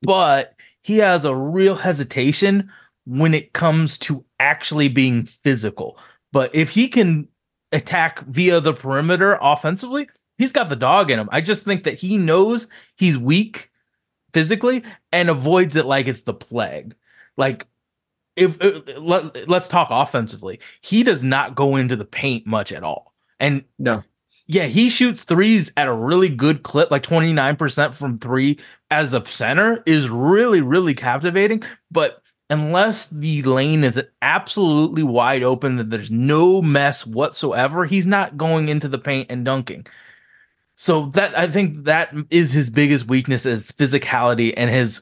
But 0.01 0.55
he 0.81 0.99
has 0.99 1.25
a 1.25 1.35
real 1.35 1.75
hesitation 1.75 2.71
when 3.05 3.33
it 3.33 3.53
comes 3.53 3.97
to 3.99 4.23
actually 4.39 4.87
being 4.87 5.25
physical. 5.25 5.97
But 6.31 6.53
if 6.53 6.69
he 6.69 6.87
can 6.87 7.27
attack 7.75 8.22
via 8.25 8.60
the 8.62 8.74
perimeter 8.74 9.38
offensively, 9.41 10.08
he's 10.38 10.51
got 10.51 10.70
the 10.70 10.75
dog 10.75 11.12
in 11.12 11.20
him. 11.20 11.29
I 11.32 11.41
just 11.41 11.63
think 11.63 11.84
that 11.84 11.96
he 11.96 12.17
knows 12.17 12.67
he's 12.96 13.17
weak 13.17 13.72
physically 14.34 14.84
and 15.12 15.29
avoids 15.29 15.75
it 15.75 15.86
like 15.86 16.08
it's 16.08 16.24
the 16.24 16.34
plague. 16.34 16.96
Like 17.38 17.67
if, 18.36 18.58
if 18.62 18.98
let, 18.98 19.48
let's 19.48 19.67
talk 19.67 19.89
offensively. 19.91 20.60
He 20.82 21.03
does 21.03 21.24
not 21.24 21.55
go 21.55 21.75
into 21.75 21.96
the 21.96 22.05
paint 22.05 22.48
much 22.48 22.72
at 22.72 22.84
all. 22.84 23.13
And 23.39 23.63
no. 23.77 24.03
Yeah, 24.48 24.65
he 24.65 24.89
shoots 24.89 25.24
threes 25.24 25.74
at 25.75 25.88
a 25.88 25.94
really 25.94 26.29
good 26.29 26.62
clip, 26.62 26.91
like 26.91 27.01
29% 27.01 27.96
from 27.96 28.20
3 28.20 28.60
as 28.91 29.13
a 29.13 29.25
center 29.25 29.82
is 29.88 30.08
really 30.08 30.62
really 30.62 30.94
captivating, 30.94 31.63
but 31.89 32.22
unless 32.49 33.07
the 33.07 33.41
lane 33.43 33.83
is 33.83 34.01
absolutely 34.21 35.03
wide 35.03 35.43
open 35.43 35.77
that 35.77 35.89
there's 35.89 36.11
no 36.11 36.61
mess 36.61 37.05
whatsoever, 37.05 37.85
he's 37.85 38.07
not 38.07 38.37
going 38.37 38.67
into 38.67 38.87
the 38.87 38.99
paint 38.99 39.31
and 39.31 39.45
dunking. 39.45 39.85
So 40.75 41.07
that 41.13 41.37
I 41.37 41.48
think 41.48 41.85
that 41.85 42.13
is 42.29 42.51
his 42.51 42.70
biggest 42.70 43.07
weakness 43.07 43.46
is 43.46 43.72
physicality 43.72 44.53
and 44.55 44.70
his 44.70 45.01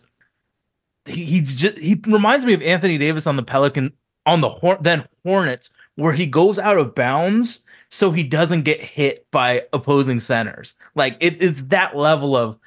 he, 1.06 1.26
he's 1.26 1.56
just 1.56 1.78
he 1.78 2.00
reminds 2.06 2.46
me 2.46 2.54
of 2.54 2.62
Anthony 2.62 2.98
Davis 2.98 3.28
on 3.28 3.36
the 3.36 3.44
Pelican 3.44 3.91
on 4.26 4.41
the 4.41 4.50
Hor- 4.50 4.78
then 4.80 5.08
Hornets 5.26 5.72
where 5.96 6.13
he 6.13 6.26
goes 6.26 6.60
out 6.60 6.78
of 6.78 6.96
bounds 6.96 7.62
so 7.89 8.12
he 8.12 8.24
doesn't 8.24 8.63
get 8.63 8.82
hit 8.82 9.26
by 9.32 9.63
opposing 9.74 10.20
centers. 10.20 10.76
Like 10.96 11.18
it 11.20 11.41
is 11.41 11.65
that 11.68 11.96
level 11.96 12.38
of 12.38 12.58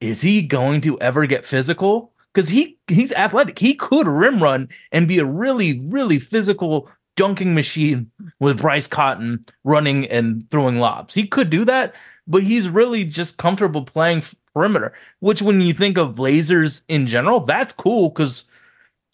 is 0.00 0.20
he 0.20 0.42
going 0.42 0.80
to 0.82 1.00
ever 1.00 1.26
get 1.26 1.44
physical? 1.44 2.11
Because 2.32 2.48
he 2.48 2.78
he's 2.88 3.12
athletic. 3.12 3.58
He 3.58 3.74
could 3.74 4.06
rim 4.06 4.42
run 4.42 4.68
and 4.90 5.08
be 5.08 5.18
a 5.18 5.24
really, 5.24 5.80
really 5.80 6.18
physical 6.18 6.88
dunking 7.16 7.54
machine 7.54 8.10
with 8.40 8.60
Bryce 8.60 8.86
Cotton 8.86 9.44
running 9.64 10.06
and 10.06 10.50
throwing 10.50 10.78
lobs. 10.78 11.14
He 11.14 11.26
could 11.26 11.50
do 11.50 11.64
that, 11.66 11.94
but 12.26 12.42
he's 12.42 12.68
really 12.68 13.04
just 13.04 13.36
comfortable 13.36 13.84
playing 13.84 14.22
perimeter. 14.54 14.94
Which, 15.20 15.42
when 15.42 15.60
you 15.60 15.72
think 15.72 15.98
of 15.98 16.14
Blazers 16.14 16.82
in 16.88 17.06
general, 17.06 17.40
that's 17.40 17.72
cool 17.72 18.08
because 18.08 18.44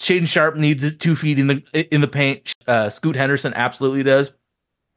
Shaedon 0.00 0.28
Sharpe 0.28 0.56
needs 0.56 0.82
his 0.82 0.96
two 0.96 1.16
feet 1.16 1.38
in 1.38 1.48
the 1.48 1.94
in 1.94 2.00
the 2.00 2.08
paint. 2.08 2.52
Uh, 2.66 2.88
Scoot 2.88 3.16
Henderson 3.16 3.52
absolutely 3.54 4.02
does. 4.02 4.32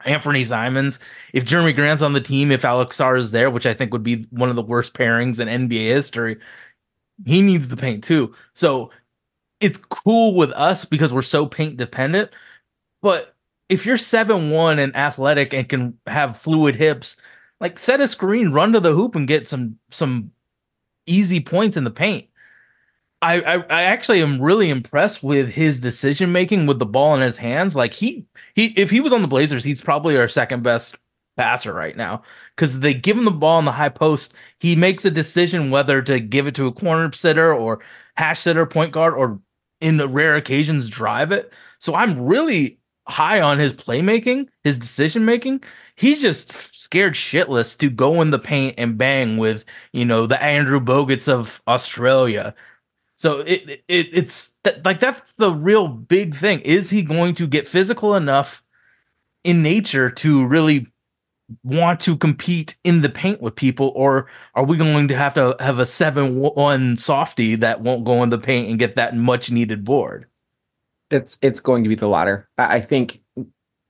Anfernee 0.06 0.46
Simons. 0.46 1.00
If 1.34 1.46
Jerami 1.46 1.76
Grant's 1.76 2.02
on 2.02 2.14
the 2.14 2.22
team, 2.22 2.52
if 2.52 2.66
Alex 2.66 2.98
Sarr 2.98 3.20
is 3.20 3.32
there, 3.32 3.50
which 3.50 3.66
I 3.66 3.74
think 3.74 3.94
would 3.94 4.04
be 4.04 4.26
one 4.32 4.50
of 4.50 4.56
the 4.56 4.62
worst 4.62 4.94
pairings 4.94 5.40
in 5.40 5.68
NBA 5.68 5.88
history, 5.88 6.38
he 7.26 7.42
needs 7.42 7.68
the 7.68 7.78
paint 7.78 8.04
too. 8.04 8.34
So 8.54 8.92
it's 9.60 9.80
cool 9.90 10.36
with 10.36 10.52
us 10.52 10.86
because 10.86 11.14
we're 11.14 11.22
so 11.22 11.46
paint 11.46 11.78
dependent. 11.78 12.32
But 13.02 13.36
if 13.70 13.86
you're 13.86 13.98
seven 13.98 14.50
one 14.52 14.80
and 14.80 14.96
athletic 14.96 15.54
and 15.54 15.70
can 15.70 15.98
have 16.08 16.38
fluid 16.38 16.76
hips, 16.76 17.18
like 17.60 17.78
set 17.78 18.02
a 18.02 18.08
screen, 18.08 18.52
run 18.52 18.74
to 18.74 18.80
the 18.80 18.94
hoop, 18.94 19.16
and 19.16 19.28
get 19.28 19.48
some 19.48 19.78
some 19.90 20.32
easy 21.06 21.40
points 21.40 21.78
in 21.78 21.84
the 21.84 21.92
paint. 21.92 22.28
I, 23.24 23.42
I, 23.42 23.56
I 23.70 23.84
actually 23.84 24.22
am 24.22 24.42
really 24.42 24.72
impressed 24.72 25.22
with 25.22 25.48
his 25.48 25.80
decision 25.80 26.32
making 26.32 26.66
with 26.66 26.80
the 26.80 26.88
ball 26.88 27.14
in 27.14 27.22
his 27.22 27.38
hands. 27.38 27.76
Like 27.76 27.94
he 27.94 28.26
he 28.56 28.68
if 28.78 28.90
he 28.90 29.00
was 29.00 29.14
on 29.14 29.22
the 29.22 29.28
Blazers, 29.28 29.64
he's 29.64 29.82
probably 29.82 30.18
our 30.18 30.28
second 30.28 30.64
best 30.64 30.98
passer 31.38 31.74
right 31.74 31.96
now 31.96 32.22
because 32.56 32.80
they 32.80 32.94
give 32.94 33.18
him 33.18 33.26
the 33.26 33.32
ball 33.32 33.60
in 33.60 33.66
the 33.66 33.72
high 33.72 33.90
post. 33.90 34.34
He 34.60 34.76
makes 34.76 35.06
a 35.06 35.12
decision 35.12 35.72
whether 35.72 36.02
to 36.04 36.20
give 36.20 36.48
it 36.48 36.56
to 36.56 36.68
a 36.68 36.72
corner 36.72 37.12
sitter 37.14 37.54
or 37.54 37.80
hash 38.16 38.42
sitter, 38.42 38.66
point 38.66 38.92
guard, 38.92 39.14
or 39.14 39.40
in 39.80 39.98
the 39.98 40.08
rare 40.08 40.36
occasions 40.36 40.90
drive 40.90 41.32
it. 41.32 41.52
So 41.80 41.96
I'm 41.96 42.22
really 42.22 42.80
high 43.08 43.42
on 43.42 43.60
his 43.60 43.74
playmaking, 43.74 44.48
his 44.64 44.78
decision 44.78 45.26
making. 45.26 45.64
He's 45.96 46.22
just 46.22 46.54
scared 46.78 47.14
shitless 47.14 47.78
to 47.80 47.90
go 47.90 48.22
in 48.22 48.30
the 48.30 48.40
paint 48.40 48.76
and 48.78 48.98
bang 48.98 49.38
with 49.38 49.66
you 49.94 50.06
know 50.06 50.28
the 50.28 50.42
Andrew 50.42 50.80
Bogut's 50.80 51.28
of 51.28 51.62
Australia 51.68 52.56
so 53.22 53.42
it, 53.42 53.84
it 53.88 54.08
it's 54.12 54.58
th- 54.64 54.78
like 54.84 55.00
that's 55.00 55.34
the 55.34 55.52
real 55.52 55.88
big 55.88 56.36
thing. 56.36 56.60
Is 56.62 56.90
he 56.90 57.04
going 57.04 57.36
to 57.36 57.46
get 57.46 57.68
physical 57.68 58.16
enough 58.16 58.64
in 59.44 59.62
nature 59.62 60.10
to 60.10 60.44
really 60.48 60.88
want 61.64 62.00
to 62.02 62.16
compete 62.16 62.76
in 62.84 63.02
the 63.02 63.10
paint 63.10 63.42
with 63.42 63.56
people, 63.56 63.92
or 63.96 64.28
are 64.56 64.64
we 64.64 64.78
going 64.78 65.08
to 65.08 65.16
have 65.16 65.34
to 65.36 65.56
have 65.60 65.80
a 65.80 65.86
seven 65.86 66.40
one 66.40 66.98
softy 66.98 67.56
that 67.56 67.82
won't 67.82 68.06
go 68.06 68.24
in 68.24 68.30
the 68.30 68.38
paint 68.38 68.70
and 68.70 68.80
get 68.80 68.96
that 68.96 69.16
much 69.16 69.52
needed 69.52 69.84
board? 69.86 70.28
It's 71.10 71.38
it's 71.42 71.60
going 71.60 71.84
to 71.84 71.90
be 71.90 71.96
the 71.96 72.08
latter. 72.08 72.50
I, 72.58 72.76
I 72.76 72.82
think 72.82 73.22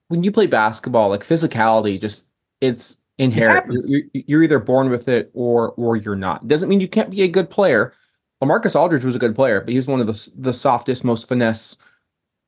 when 0.07 0.23
you 0.23 0.31
play 0.31 0.47
basketball, 0.47 1.09
like 1.09 1.23
physicality, 1.23 1.99
just 1.99 2.25
it's 2.59 2.97
inherent. 3.17 3.65
It 3.69 3.83
you're, 3.87 4.23
you're 4.27 4.43
either 4.43 4.59
born 4.59 4.89
with 4.89 5.07
it 5.07 5.31
or 5.33 5.71
or 5.71 5.95
you're 5.95 6.15
not. 6.15 6.47
Doesn't 6.47 6.69
mean 6.69 6.79
you 6.79 6.87
can't 6.87 7.09
be 7.09 7.21
a 7.21 7.27
good 7.27 7.49
player 7.49 7.93
well, 8.41 8.47
Marcus 8.47 8.75
Aldridge 8.75 9.05
was 9.05 9.15
a 9.15 9.19
good 9.19 9.35
player, 9.35 9.61
but 9.61 9.69
he 9.69 9.77
was 9.77 9.87
one 9.87 10.01
of 10.01 10.07
the 10.07 10.31
the 10.35 10.51
softest, 10.51 11.03
most 11.03 11.27
finesse 11.27 11.77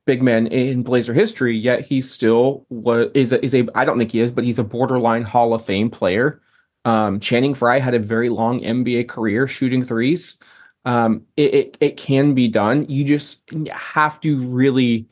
big 0.05 0.21
men 0.21 0.47
in 0.47 0.83
Blazer 0.83 1.13
history. 1.13 1.57
Yet 1.57 1.85
he 1.85 2.01
still 2.01 2.65
was 2.69 3.09
is 3.13 3.31
a, 3.31 3.43
is 3.43 3.53
a 3.53 3.67
I 3.75 3.85
don't 3.85 3.97
think 3.97 4.11
he 4.11 4.19
is, 4.19 4.31
but 4.31 4.43
he's 4.43 4.59
a 4.59 4.63
borderline 4.63 5.23
Hall 5.23 5.53
of 5.53 5.65
Fame 5.65 5.89
player. 5.89 6.41
Um, 6.85 7.19
Channing 7.19 7.53
Frye 7.53 7.79
had 7.79 7.93
a 7.93 7.99
very 7.99 8.29
long 8.29 8.59
NBA 8.59 9.07
career 9.07 9.47
shooting 9.47 9.83
threes. 9.83 10.37
Um, 10.85 11.23
it, 11.37 11.53
it 11.53 11.77
it 11.79 11.97
can 11.97 12.33
be 12.33 12.47
done. 12.47 12.85
You 12.89 13.05
just 13.05 13.41
have 13.71 14.19
to 14.21 14.41
really 14.41 15.07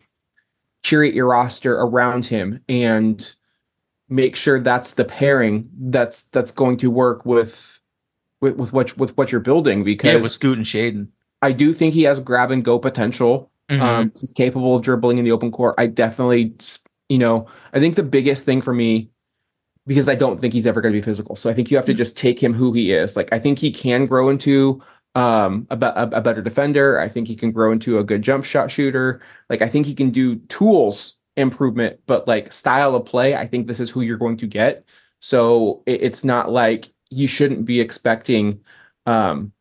curate 0.83 1.13
your 1.13 1.27
roster 1.27 1.75
around 1.75 2.25
him 2.25 2.59
and 2.67 3.33
make 4.09 4.35
sure 4.35 4.59
that's 4.59 4.91
the 4.91 5.05
pairing 5.05 5.69
that's 5.79 6.23
that's 6.23 6.51
going 6.51 6.77
to 6.77 6.91
work 6.91 7.25
with 7.25 7.79
with, 8.41 8.55
with 8.57 8.73
what 8.73 8.97
with 8.97 9.17
what 9.17 9.31
you're 9.31 9.39
building 9.41 9.83
because 9.83 10.13
yeah, 10.13 10.19
with 10.19 10.31
Scoot 10.31 10.57
and 10.57 10.67
Shaedon. 10.67 11.07
I 11.41 11.53
do 11.53 11.73
think 11.73 11.93
he 11.93 12.03
has 12.03 12.19
grab 12.19 12.51
and 12.51 12.63
go 12.63 12.77
potential. 12.77 13.50
Mm-hmm. 13.71 13.81
Um, 13.81 14.11
he's 14.19 14.31
capable 14.31 14.75
of 14.75 14.83
dribbling 14.83 15.17
in 15.17 15.23
the 15.23 15.31
open 15.31 15.51
court. 15.51 15.75
I 15.77 15.87
definitely, 15.87 16.53
you 17.07 17.17
know, 17.17 17.47
I 17.73 17.79
think 17.79 17.95
the 17.95 18.03
biggest 18.03 18.43
thing 18.43 18.61
for 18.61 18.73
me, 18.73 19.09
because 19.87 20.09
I 20.09 20.15
don't 20.15 20.41
think 20.41 20.53
he's 20.53 20.67
ever 20.67 20.81
going 20.81 20.93
to 20.93 20.99
be 20.99 21.05
physical. 21.05 21.35
So 21.35 21.49
I 21.49 21.53
think 21.53 21.71
you 21.71 21.77
have 21.77 21.85
to 21.85 21.93
just 21.93 22.17
take 22.17 22.41
him 22.41 22.53
who 22.53 22.73
he 22.73 22.91
is. 22.91 23.15
Like 23.15 23.31
I 23.31 23.39
think 23.39 23.59
he 23.59 23.71
can 23.71 24.05
grow 24.05 24.29
into 24.29 24.83
um, 25.15 25.67
a, 25.69 25.75
a, 25.75 26.09
a 26.13 26.21
better 26.21 26.41
defender. 26.41 26.99
I 26.99 27.07
think 27.07 27.27
he 27.27 27.35
can 27.35 27.51
grow 27.51 27.71
into 27.71 27.97
a 27.97 28.03
good 28.03 28.21
jump 28.21 28.43
shot 28.43 28.69
shooter. 28.69 29.21
Like 29.49 29.61
I 29.61 29.69
think 29.69 29.85
he 29.85 29.95
can 29.95 30.11
do 30.11 30.35
tools 30.35 31.17
improvement, 31.37 31.99
but 32.07 32.27
like 32.27 32.51
style 32.51 32.95
of 32.95 33.05
play, 33.05 33.35
I 33.35 33.47
think 33.47 33.67
this 33.67 33.79
is 33.79 33.89
who 33.89 34.01
you're 34.01 34.17
going 34.17 34.37
to 34.37 34.47
get. 34.47 34.85
So 35.19 35.81
it, 35.85 36.03
it's 36.03 36.23
not 36.23 36.51
like 36.51 36.93
you 37.09 37.27
shouldn't 37.27 37.65
be 37.65 37.79
expecting 37.79 38.59
um, 39.05 39.53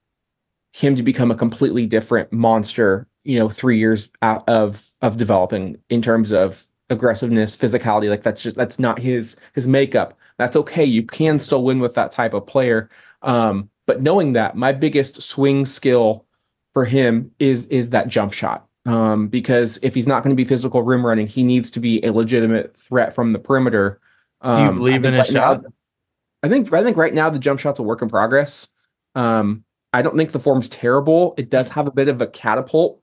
him 0.73 0.96
to 0.96 1.03
become 1.03 1.31
a 1.31 1.37
completely 1.37 1.87
different 1.87 2.33
monster. 2.33 3.07
You 3.25 3.39
know, 3.39 3.49
three 3.49 3.79
years 3.79 4.11
out 4.23 4.49
of 4.49 4.91
of 5.03 5.17
developing 5.17 5.79
in 5.89 6.03
terms 6.03 6.31
of 6.31 6.67
aggressiveness, 6.89 7.57
physicality. 7.57 8.11
Like 8.11 8.23
that's 8.23 8.43
just 8.43 8.57
that's 8.57 8.79
not 8.79 8.99
his 8.99 9.37
his 9.55 9.69
makeup. 9.69 10.19
That's 10.39 10.57
okay. 10.57 10.85
You 10.85 11.05
can 11.05 11.39
still 11.39 11.63
win 11.63 11.81
with 11.81 11.95
that 11.95 12.13
type 12.13 12.35
of 12.35 12.47
player. 12.47 12.91
Um, 13.23 13.71
but 13.87 14.03
knowing 14.03 14.33
that, 14.35 14.57
my 14.57 14.73
biggest 14.73 15.23
swing 15.23 15.67
skill 15.67 16.25
for 16.73 16.85
him 16.85 17.31
is 17.39 17.67
is 17.69 17.91
that 17.91 18.09
jump 18.09 18.33
shot. 18.33 18.67
Um, 18.87 19.29
because 19.29 19.79
if 19.83 19.95
he's 19.95 20.07
not 20.07 20.23
going 20.23 20.35
to 20.35 20.43
be 20.43 20.47
physical 20.49 20.83
rim 20.83 21.05
running, 21.05 21.27
he 21.27 21.43
needs 21.43 21.71
to 21.73 21.81
be 21.81 22.03
a 22.05 22.13
legitimate 22.13 22.77
threat 22.77 23.15
from 23.15 23.33
the 23.33 23.39
perimeter. 23.39 24.01
Um, 24.41 24.57
Do 24.57 24.63
you 24.63 24.69
um, 24.69 24.79
believe 24.79 25.05
in 25.05 25.13
his 25.13 25.21
right 25.21 25.33
shot? 25.33 25.63
Now, 25.63 25.69
I 26.43 26.49
think 26.49 26.73
I 26.73 26.83
think 26.83 26.97
right 26.97 27.13
now 27.13 27.31
the 27.31 27.39
jump 27.39 27.61
shot's 27.61 27.79
a 27.79 27.83
work 27.83 28.03
in 28.03 28.09
progress. 28.09 28.69
Um, 29.15 29.65
I 29.93 30.03
don't 30.03 30.17
think 30.17 30.33
the 30.33 30.41
form's 30.41 30.69
terrible. 30.69 31.35
It 31.37 31.51
does 31.51 31.69
have 31.71 31.87
a 31.87 31.91
bit 31.91 32.09
of 32.09 32.23
a 32.23 32.27
catapult 32.27 33.03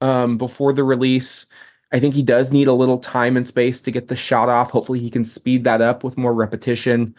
um, 0.00 0.38
before 0.38 0.72
the 0.72 0.84
release. 0.84 1.46
I 1.90 2.00
think 2.00 2.14
he 2.14 2.22
does 2.22 2.52
need 2.52 2.68
a 2.68 2.72
little 2.72 2.98
time 2.98 3.36
and 3.36 3.48
space 3.48 3.80
to 3.82 3.90
get 3.90 4.08
the 4.08 4.16
shot 4.16 4.48
off. 4.48 4.70
Hopefully, 4.70 5.00
he 5.00 5.10
can 5.10 5.24
speed 5.24 5.64
that 5.64 5.80
up 5.80 6.04
with 6.04 6.18
more 6.18 6.34
repetition. 6.34 7.14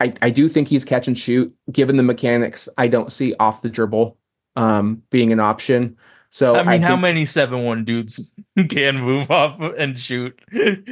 I, 0.00 0.12
I 0.22 0.30
do 0.30 0.48
think 0.48 0.68
he's 0.68 0.84
catch 0.84 1.08
and 1.08 1.18
shoot. 1.18 1.54
Given 1.70 1.96
the 1.96 2.02
mechanics, 2.02 2.68
I 2.78 2.88
don't 2.88 3.12
see 3.12 3.34
off 3.40 3.62
the 3.62 3.68
dribble 3.68 4.16
um, 4.56 5.02
being 5.10 5.32
an 5.32 5.40
option. 5.40 5.96
So 6.30 6.56
I 6.56 6.64
mean, 6.64 6.82
I 6.82 6.86
how 6.86 6.96
many 6.96 7.24
seven 7.24 7.62
one 7.62 7.84
dudes 7.84 8.30
can 8.68 9.00
move 9.00 9.30
off 9.30 9.60
and 9.60 9.96
shoot? 9.96 10.38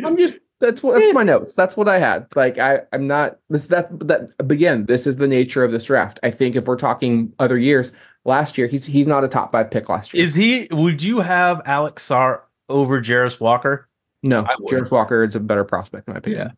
I'm 0.04 0.16
just 0.16 0.38
that's 0.60 0.82
what 0.82 0.94
that's 0.94 1.12
my 1.12 1.24
notes. 1.24 1.54
That's 1.54 1.76
what 1.76 1.88
I 1.88 1.98
had. 1.98 2.26
Like 2.36 2.58
I 2.58 2.82
I'm 2.92 3.08
not 3.08 3.38
this 3.50 3.66
that 3.66 3.88
that 4.06 4.30
again. 4.38 4.86
This 4.86 5.06
is 5.06 5.16
the 5.16 5.26
nature 5.26 5.64
of 5.64 5.72
this 5.72 5.84
draft. 5.84 6.20
I 6.22 6.30
think 6.30 6.54
if 6.54 6.66
we're 6.66 6.76
talking 6.76 7.32
other 7.40 7.58
years, 7.58 7.90
last 8.24 8.58
year 8.58 8.66
he's 8.66 8.86
he's 8.86 9.06
not 9.06 9.24
a 9.24 9.28
top 9.28 9.52
five 9.52 9.70
pick 9.70 9.88
last 9.88 10.14
year. 10.14 10.24
Is 10.24 10.34
he? 10.34 10.68
Would 10.70 11.02
you 11.02 11.20
have 11.20 11.62
Alex 11.64 12.06
Sarr 12.06 12.40
over 12.68 13.00
Jarace 13.00 13.40
Walker? 13.40 13.88
No, 14.22 14.44
Jarace 14.70 14.90
Walker 14.90 15.24
is 15.24 15.34
a 15.34 15.40
better 15.40 15.64
prospect 15.64 16.06
in 16.06 16.14
my 16.14 16.18
opinion. 16.18 16.48
Yeah. 16.48 16.52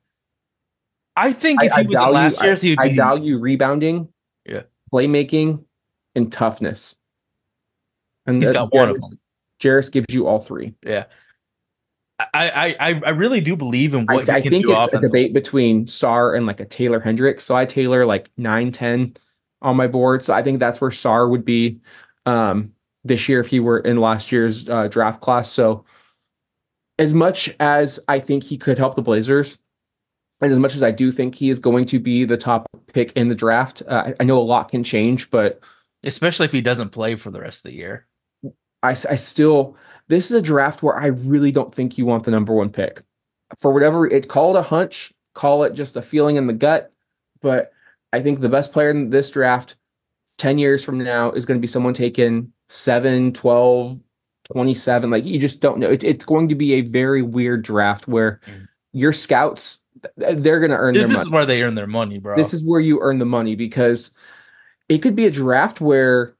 I 1.16 1.32
think 1.32 1.62
if 1.62 1.72
I, 1.72 1.82
he 1.82 1.88
was 1.88 1.94
value, 1.94 2.14
last 2.14 2.42
year's, 2.42 2.60
he 2.60 2.70
would 2.70 2.80
I, 2.80 2.88
be... 2.88 2.92
I 2.92 2.96
value 2.96 3.38
rebounding, 3.38 4.08
yeah, 4.44 4.62
playmaking, 4.92 5.64
and 6.14 6.32
toughness. 6.32 6.96
And 8.26 8.42
he's 8.42 8.52
got 8.52 8.70
Jarace, 8.70 8.78
one 8.78 8.88
of 8.90 9.00
them. 9.00 9.18
Jarace 9.60 9.92
gives 9.92 10.06
you 10.10 10.26
all 10.26 10.40
three. 10.40 10.74
Yeah. 10.84 11.04
I, 12.32 12.76
I 12.78 13.00
I 13.04 13.10
really 13.10 13.40
do 13.40 13.56
believe 13.56 13.92
in 13.92 14.06
what 14.06 14.30
I, 14.30 14.36
I 14.36 14.40
think 14.40 14.66
it's 14.68 14.92
a 14.92 15.00
debate 15.00 15.34
between 15.34 15.86
Sarr 15.86 16.36
and 16.36 16.46
like 16.46 16.60
a 16.60 16.64
Taylor 16.64 17.00
Hendricks. 17.00 17.44
So 17.44 17.56
I 17.56 17.66
Taylor 17.66 18.06
like 18.06 18.30
9 18.36 18.70
10 18.70 19.16
on 19.64 19.76
my 19.76 19.88
board. 19.88 20.24
So 20.24 20.32
I 20.32 20.42
think 20.42 20.60
that's 20.60 20.80
where 20.80 20.90
Sarr 20.90 21.28
would 21.28 21.44
be 21.44 21.80
um, 22.26 22.72
this 23.02 23.28
year 23.28 23.40
if 23.40 23.48
he 23.48 23.58
were 23.58 23.80
in 23.80 23.96
last 23.96 24.30
year's 24.30 24.68
uh, 24.68 24.86
draft 24.88 25.20
class. 25.20 25.50
So 25.50 25.84
as 26.98 27.12
much 27.12 27.52
as 27.58 27.98
I 28.06 28.20
think 28.20 28.44
he 28.44 28.56
could 28.56 28.78
help 28.78 28.94
the 28.94 29.02
Blazers, 29.02 29.58
and 30.40 30.52
as 30.52 30.58
much 30.58 30.76
as 30.76 30.82
I 30.82 30.90
do 30.90 31.10
think 31.10 31.34
he 31.34 31.50
is 31.50 31.58
going 31.58 31.86
to 31.86 31.98
be 31.98 32.24
the 32.24 32.36
top 32.36 32.68
pick 32.92 33.12
in 33.12 33.28
the 33.28 33.34
draft, 33.34 33.82
uh, 33.88 34.04
I, 34.06 34.14
I 34.20 34.24
know 34.24 34.38
a 34.38 34.42
lot 34.42 34.70
can 34.70 34.84
change, 34.84 35.30
but 35.30 35.60
especially 36.04 36.44
if 36.44 36.52
he 36.52 36.60
doesn't 36.60 36.90
play 36.90 37.16
for 37.16 37.30
the 37.30 37.40
rest 37.40 37.64
of 37.64 37.70
the 37.70 37.76
year. 37.76 38.06
I, 38.82 38.90
I 38.90 39.14
still 39.14 39.76
this 40.08 40.30
is 40.30 40.36
a 40.36 40.42
draft 40.42 40.82
where 40.82 40.96
I 40.96 41.06
really 41.06 41.50
don't 41.50 41.74
think 41.74 41.96
you 41.96 42.04
want 42.04 42.24
the 42.24 42.30
number 42.30 42.52
one 42.52 42.70
pick. 42.70 43.02
For 43.58 43.72
whatever 43.72 44.06
it 44.06 44.28
call 44.28 44.54
it 44.54 44.60
a 44.60 44.62
hunch, 44.62 45.12
call 45.34 45.64
it 45.64 45.74
just 45.74 45.96
a 45.96 46.02
feeling 46.02 46.36
in 46.36 46.46
the 46.46 46.52
gut, 46.52 46.92
but 47.40 47.72
I 48.14 48.22
think 48.22 48.40
the 48.40 48.48
best 48.48 48.72
player 48.72 48.90
in 48.90 49.10
this 49.10 49.28
draft 49.28 49.74
10 50.38 50.58
years 50.58 50.84
from 50.84 50.98
now 50.98 51.32
is 51.32 51.44
going 51.44 51.58
to 51.58 51.60
be 51.60 51.66
someone 51.66 51.94
taken 51.94 52.52
7, 52.68 53.32
12, 53.32 53.98
27. 54.52 55.10
Like 55.10 55.24
you 55.24 55.40
just 55.40 55.60
don't 55.60 55.78
know. 55.78 55.90
It, 55.90 56.04
it's 56.04 56.24
going 56.24 56.48
to 56.50 56.54
be 56.54 56.74
a 56.74 56.82
very 56.82 57.22
weird 57.22 57.62
draft 57.62 58.06
where 58.06 58.40
mm. 58.46 58.68
your 58.92 59.12
scouts 59.12 59.80
they're 60.16 60.60
going 60.60 60.70
to 60.70 60.76
earn 60.76 60.94
this, 60.94 61.02
their 61.02 61.08
this 61.08 61.22
is 61.22 61.30
where 61.30 61.46
they 61.46 61.62
earn 61.62 61.74
their 61.74 61.88
money, 61.88 62.18
bro. 62.18 62.36
This 62.36 62.54
is 62.54 62.62
where 62.62 62.80
you 62.80 63.00
earn 63.00 63.18
the 63.18 63.24
money 63.24 63.56
because 63.56 64.12
it 64.88 64.98
could 64.98 65.16
be 65.16 65.26
a 65.26 65.30
draft 65.30 65.80
where 65.80 66.36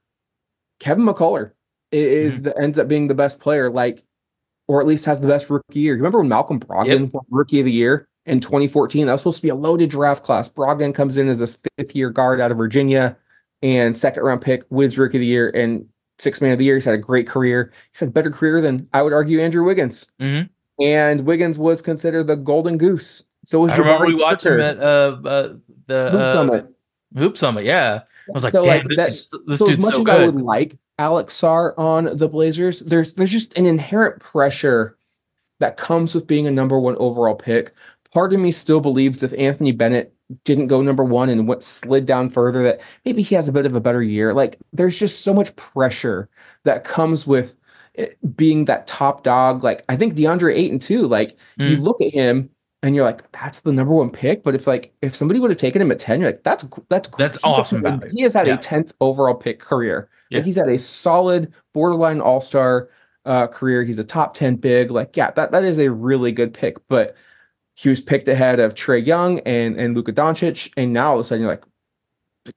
Kevin 0.79 1.05
McCullar 1.05 1.51
is 1.91 2.35
mm-hmm. 2.35 2.43
the 2.43 2.57
ends 2.57 2.79
up 2.79 2.87
being 2.87 3.07
the 3.07 3.15
best 3.15 3.41
player, 3.41 3.69
like, 3.69 4.01
or 4.67 4.79
at 4.79 4.87
least 4.87 5.05
has 5.05 5.19
the 5.19 5.27
best 5.27 5.49
rookie 5.49 5.79
year. 5.79 5.95
Remember 5.95 6.19
when 6.19 6.29
Malcolm 6.29 6.59
Brogdon 6.59 7.11
yep. 7.13 7.23
rookie 7.29 7.59
of 7.59 7.65
the 7.65 7.71
year 7.71 8.07
in 8.25 8.39
2014? 8.39 9.05
That 9.05 9.11
was 9.11 9.21
supposed 9.21 9.37
to 9.37 9.43
be 9.43 9.49
a 9.49 9.55
loaded 9.55 9.89
draft 9.89 10.23
class. 10.23 10.49
Brogdon 10.49 10.93
comes 10.93 11.17
in 11.17 11.27
as 11.27 11.41
a 11.41 11.47
fifth 11.47 11.95
year 11.95 12.09
guard 12.09 12.41
out 12.41 12.51
of 12.51 12.57
Virginia 12.57 13.17
and 13.61 13.97
second 13.97 14.23
round 14.23 14.41
pick, 14.41 14.63
wins 14.69 14.97
rookie 14.97 15.17
of 15.17 15.21
the 15.21 15.25
year 15.25 15.49
and 15.49 15.87
six 16.19 16.41
man 16.41 16.51
of 16.51 16.59
the 16.59 16.65
year. 16.65 16.75
He's 16.75 16.85
had 16.85 16.93
a 16.93 16.99
great 16.99 17.27
career. 17.27 17.71
He's 17.91 17.99
had 17.99 18.09
a 18.09 18.11
better 18.11 18.31
career 18.31 18.61
than 18.61 18.87
I 18.93 19.01
would 19.01 19.13
argue 19.13 19.41
Andrew 19.41 19.63
Wiggins. 19.63 20.07
Mm-hmm. 20.19 20.83
And 20.83 21.25
Wiggins 21.25 21.57
was 21.57 21.81
considered 21.81 22.27
the 22.27 22.35
golden 22.35 22.77
goose. 22.77 23.23
So 23.45 23.61
was 23.61 23.71
I 23.71 23.77
remember 23.77 24.07
we 24.07 24.15
watched 24.15 24.45
him 24.45 24.59
at 24.59 24.77
uh, 24.79 25.17
uh 25.23 25.53
the 25.87 26.09
Hoop 26.11 26.21
uh, 26.21 26.33
Summit. 26.33 26.75
Hoop 27.15 27.37
Summit, 27.37 27.65
yeah. 27.65 28.01
I 28.27 28.31
was 28.31 28.43
like, 28.43 28.51
so 28.51 28.63
like 28.63 28.87
this, 28.87 28.97
that, 28.97 29.07
is, 29.07 29.29
this 29.45 29.59
so 29.59 29.69
as 29.69 29.77
much 29.77 29.93
so 29.93 29.99
as 29.99 30.05
good. 30.05 30.21
I 30.21 30.25
would 30.25 30.41
like 30.41 30.77
Alex 30.97 31.39
Sarr 31.39 31.77
on 31.77 32.17
the 32.17 32.27
Blazers, 32.27 32.79
there's 32.81 33.13
there's 33.13 33.31
just 33.31 33.55
an 33.57 33.65
inherent 33.65 34.19
pressure 34.19 34.97
that 35.59 35.77
comes 35.77 36.15
with 36.15 36.27
being 36.27 36.47
a 36.47 36.51
number 36.51 36.79
one 36.79 36.95
overall 36.97 37.35
pick. 37.35 37.73
Part 38.15 38.33
of 38.33 38.39
me 38.39 38.53
still 38.53 38.79
believes 38.79 39.23
if 39.23 39.33
Anthony 39.37 39.73
Bennett 39.73 40.13
didn't 40.45 40.67
go 40.67 40.81
number 40.81 41.03
one 41.03 41.27
and 41.27 41.49
went 41.49 41.63
slid 41.63 42.05
down 42.05 42.29
further, 42.29 42.63
that 42.63 42.79
maybe 43.03 43.21
he 43.21 43.35
has 43.35 43.49
a 43.49 43.51
bit 43.51 43.65
of 43.65 43.75
a 43.75 43.81
better 43.81 44.01
year. 44.01 44.33
Like 44.33 44.57
there's 44.71 44.97
just 44.97 45.25
so 45.25 45.33
much 45.33 45.53
pressure 45.57 46.29
that 46.63 46.85
comes 46.85 47.27
with 47.27 47.57
being 48.37 48.65
that 48.65 48.87
top 48.87 49.23
dog. 49.23 49.65
Like 49.65 49.83
I 49.89 49.97
think 49.97 50.15
DeAndre 50.15 50.55
Ayton 50.55 50.79
too. 50.79 51.07
Like 51.07 51.37
mm. 51.59 51.69
you 51.69 51.75
look 51.75 51.99
at 51.99 52.13
him 52.13 52.49
and 52.81 52.95
you're 52.95 53.03
like, 53.03 53.29
that's 53.33 53.59
the 53.59 53.73
number 53.73 53.93
one 53.93 54.09
pick. 54.11 54.43
But 54.43 54.55
if 54.55 54.65
like 54.65 54.93
if 55.01 55.13
somebody 55.13 55.41
would 55.41 55.51
have 55.51 55.59
taken 55.59 55.81
him 55.81 55.91
at 55.91 55.99
10, 55.99 56.21
you're 56.21 56.31
like, 56.31 56.43
that's 56.43 56.65
that's 56.87 57.09
that's 57.17 57.37
awesome. 57.43 57.81
Value. 57.81 58.09
He 58.13 58.21
has 58.21 58.33
had 58.33 58.47
yeah. 58.47 58.53
a 58.53 58.57
10th 58.57 58.93
overall 59.01 59.35
pick 59.35 59.59
career. 59.59 60.07
Yeah. 60.29 60.37
Like 60.37 60.45
he's 60.45 60.55
had 60.55 60.69
a 60.69 60.79
solid 60.79 61.53
borderline 61.73 62.21
all-star 62.21 62.87
uh, 63.25 63.47
career. 63.47 63.83
He's 63.83 63.99
a 63.99 64.05
top 64.05 64.35
10 64.35 64.55
big. 64.55 64.89
Like, 64.89 65.17
yeah, 65.17 65.31
that, 65.31 65.51
that 65.51 65.65
is 65.65 65.79
a 65.79 65.91
really 65.91 66.31
good 66.31 66.53
pick. 66.53 66.77
But 66.87 67.15
he 67.75 67.89
was 67.89 68.01
picked 68.01 68.27
ahead 68.27 68.59
of 68.59 68.73
Trae 68.73 69.05
Young 69.05 69.39
and 69.39 69.79
and 69.79 69.95
Luka 69.95 70.13
Doncic. 70.13 70.71
And 70.75 70.93
now 70.93 71.09
all 71.09 71.13
of 71.15 71.19
a 71.19 71.23
sudden 71.23 71.43
you're 71.43 71.51
like 71.51 71.63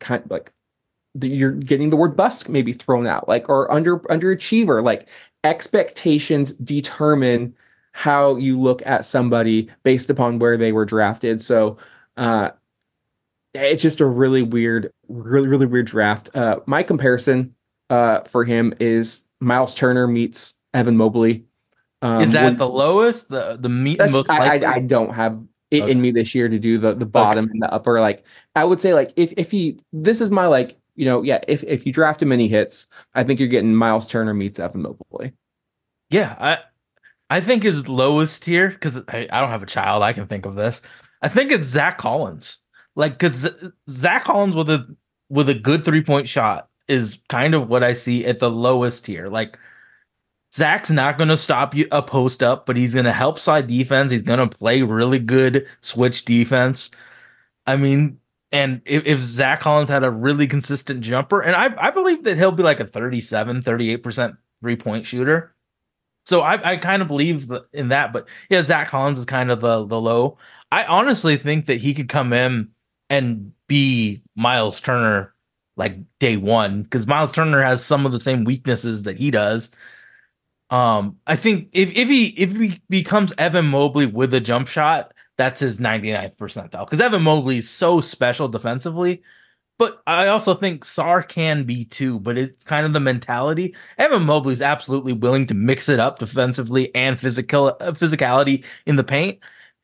kind 0.00 0.24
of 0.24 0.30
like 0.30 0.52
you're 1.20 1.52
getting 1.52 1.90
the 1.90 1.96
word 1.96 2.16
bust 2.16 2.48
maybe 2.48 2.72
thrown 2.72 3.06
out, 3.06 3.28
like 3.28 3.48
or 3.48 3.70
under 3.70 3.98
underachiever. 4.00 4.82
Like 4.82 5.08
expectations 5.44 6.52
determine 6.52 7.54
how 7.92 8.36
you 8.36 8.60
look 8.60 8.80
at 8.86 9.04
somebody 9.04 9.68
based 9.82 10.08
upon 10.08 10.38
where 10.38 10.56
they 10.56 10.70
were 10.70 10.84
drafted. 10.84 11.42
So 11.42 11.78
uh, 12.16 12.50
it's 13.54 13.82
just 13.82 14.00
a 14.00 14.06
really 14.06 14.42
weird, 14.42 14.92
really, 15.08 15.48
really 15.48 15.66
weird 15.66 15.86
draft. 15.86 16.34
Uh, 16.34 16.60
my 16.66 16.84
comparison 16.84 17.54
uh, 17.90 18.20
for 18.20 18.44
him 18.44 18.72
is 18.78 19.24
Miles 19.40 19.74
Turner 19.74 20.06
meets 20.06 20.54
Evan 20.74 20.96
Mobley. 20.96 21.44
Um, 22.00 22.22
is 22.22 22.32
that 22.32 22.44
when, 22.44 22.56
the 22.56 22.68
lowest? 22.68 23.28
The 23.28 23.56
the 23.60 23.68
meet 23.68 23.98
most 24.10 24.30
I, 24.30 24.58
I, 24.58 24.72
I 24.74 24.78
don't 24.80 25.12
have 25.14 25.42
it 25.70 25.82
okay. 25.82 25.90
in 25.90 26.00
me 26.00 26.10
this 26.10 26.34
year 26.34 26.48
to 26.48 26.58
do 26.58 26.78
the 26.78 26.94
the 26.94 27.06
bottom 27.06 27.46
okay. 27.46 27.52
and 27.52 27.62
the 27.62 27.72
upper. 27.72 28.00
Like 28.00 28.24
I 28.54 28.64
would 28.64 28.80
say, 28.80 28.94
like 28.94 29.12
if 29.16 29.32
if 29.36 29.50
he 29.50 29.80
this 29.92 30.20
is 30.20 30.30
my 30.30 30.46
like 30.46 30.78
you 30.94 31.04
know 31.04 31.22
yeah 31.22 31.40
if 31.48 31.62
if 31.64 31.86
you 31.86 31.92
draft 31.92 32.22
him 32.22 32.32
and 32.32 32.40
he 32.40 32.48
hits, 32.48 32.86
I 33.14 33.24
think 33.24 33.40
you're 33.40 33.48
getting 33.48 33.74
Miles 33.74 34.06
Turner 34.06 34.34
meets 34.34 34.58
Evan 34.58 34.82
Mobley. 34.82 35.32
Yeah, 36.10 36.36
I 36.38 36.58
I 37.30 37.40
think 37.40 37.62
his 37.62 37.88
lowest 37.88 38.44
tier 38.44 38.68
because 38.70 38.98
I, 39.08 39.28
I 39.30 39.40
don't 39.40 39.50
have 39.50 39.62
a 39.62 39.66
child. 39.66 40.02
I 40.02 40.12
can 40.12 40.26
think 40.26 40.46
of 40.46 40.54
this. 40.54 40.80
I 41.20 41.28
think 41.28 41.50
it's 41.50 41.68
Zach 41.68 41.98
Collins. 41.98 42.58
Like 42.94 43.18
because 43.18 43.48
Zach 43.90 44.24
Collins 44.24 44.56
with 44.56 44.70
a 44.70 44.96
with 45.28 45.48
a 45.48 45.54
good 45.54 45.84
three 45.84 46.02
point 46.02 46.28
shot 46.28 46.68
is 46.88 47.18
kind 47.28 47.54
of 47.54 47.68
what 47.68 47.84
I 47.84 47.92
see 47.92 48.24
at 48.24 48.38
the 48.38 48.50
lowest 48.50 49.04
tier. 49.04 49.28
Like 49.28 49.58
Zach's 50.54 50.90
not 50.90 51.18
going 51.18 51.28
to 51.28 51.36
stop 51.36 51.74
you 51.74 51.86
a 51.92 52.02
post 52.02 52.42
up, 52.42 52.66
but 52.66 52.76
he's 52.76 52.94
going 52.94 53.04
to 53.04 53.12
help 53.12 53.38
side 53.38 53.66
defense. 53.66 54.10
He's 54.10 54.22
going 54.22 54.38
to 54.38 54.56
play 54.56 54.82
really 54.82 55.18
good 55.18 55.66
switch 55.80 56.24
defense. 56.24 56.90
I 57.66 57.76
mean, 57.76 58.18
and 58.50 58.80
if, 58.86 59.04
if 59.04 59.20
Zach 59.20 59.60
Collins 59.60 59.90
had 59.90 60.04
a 60.04 60.10
really 60.10 60.46
consistent 60.46 61.02
jumper, 61.02 61.40
and 61.40 61.54
I, 61.54 61.88
I 61.88 61.90
believe 61.90 62.24
that 62.24 62.38
he'll 62.38 62.52
be 62.52 62.62
like 62.62 62.80
a 62.80 62.86
37, 62.86 63.62
38% 63.62 64.36
three 64.60 64.76
point 64.76 65.06
shooter. 65.06 65.54
So 66.24 66.42
I, 66.42 66.72
I 66.72 66.76
kind 66.76 67.00
of 67.00 67.08
believe 67.08 67.50
in 67.72 67.88
that, 67.88 68.12
but 68.12 68.28
yeah, 68.50 68.62
Zach 68.62 68.88
Collins 68.88 69.18
is 69.18 69.24
kind 69.24 69.50
of 69.50 69.60
the 69.60 69.86
the 69.86 70.00
low. 70.00 70.36
I 70.70 70.84
honestly 70.84 71.36
think 71.36 71.66
that 71.66 71.80
he 71.80 71.94
could 71.94 72.08
come 72.10 72.32
in 72.34 72.68
and 73.08 73.52
be 73.66 74.22
Miles 74.34 74.80
Turner 74.80 75.34
like 75.76 75.96
day 76.18 76.36
one 76.36 76.82
because 76.82 77.06
Miles 77.06 77.32
Turner 77.32 77.62
has 77.62 77.82
some 77.82 78.04
of 78.04 78.12
the 78.12 78.20
same 78.20 78.44
weaknesses 78.44 79.04
that 79.04 79.16
he 79.16 79.30
does. 79.30 79.70
Um, 80.70 81.18
I 81.26 81.36
think 81.36 81.68
if 81.72 81.90
if 81.96 82.08
he 82.08 82.26
if 82.28 82.54
he 82.56 82.80
becomes 82.88 83.32
Evan 83.38 83.66
Mobley 83.66 84.06
with 84.06 84.34
a 84.34 84.40
jump 84.40 84.68
shot, 84.68 85.14
that's 85.36 85.60
his 85.60 85.78
99th 85.78 86.36
percentile 86.36 86.84
because 86.84 87.00
Evan 87.00 87.22
Mobley 87.22 87.58
is 87.58 87.68
so 87.68 88.00
special 88.00 88.48
defensively. 88.48 89.22
But 89.78 90.02
I 90.08 90.26
also 90.26 90.54
think 90.54 90.84
Sarr 90.84 91.26
can 91.26 91.62
be 91.62 91.84
too, 91.84 92.18
but 92.18 92.36
it's 92.36 92.64
kind 92.64 92.84
of 92.84 92.92
the 92.92 93.00
mentality. 93.00 93.76
Evan 93.96 94.24
Mobley 94.24 94.52
is 94.52 94.60
absolutely 94.60 95.12
willing 95.12 95.46
to 95.46 95.54
mix 95.54 95.88
it 95.88 96.00
up 96.00 96.18
defensively 96.18 96.92
and 96.96 97.18
physical 97.18 97.68
uh, 97.80 97.92
physicality 97.92 98.64
in 98.86 98.96
the 98.96 99.04
paint. 99.04 99.38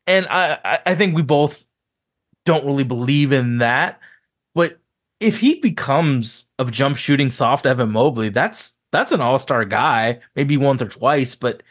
And 0.05 0.27
I, 0.29 0.79
I 0.85 0.95
think 0.95 1.15
we 1.15 1.21
both 1.21 1.65
don't 2.43 2.65
really 2.65 2.83
believe 2.83 3.31
in 3.31 3.59
that. 3.59 3.99
But 4.53 4.79
if 5.21 5.39
he 5.39 5.61
becomes 5.61 6.45
a 6.59 6.65
jump 6.65 6.97
shooting 6.97 7.29
soft 7.29 7.65
Evan 7.65 7.91
Mobley, 7.91 8.29
that's 8.29 8.73
that's 8.95 9.11
an 9.11 9.21
all 9.21 9.39
star 9.39 9.65
guy, 9.65 10.19
maybe 10.35 10.57
once 10.57 10.81
or 10.81 10.87
twice, 10.87 11.35
but 11.35 11.61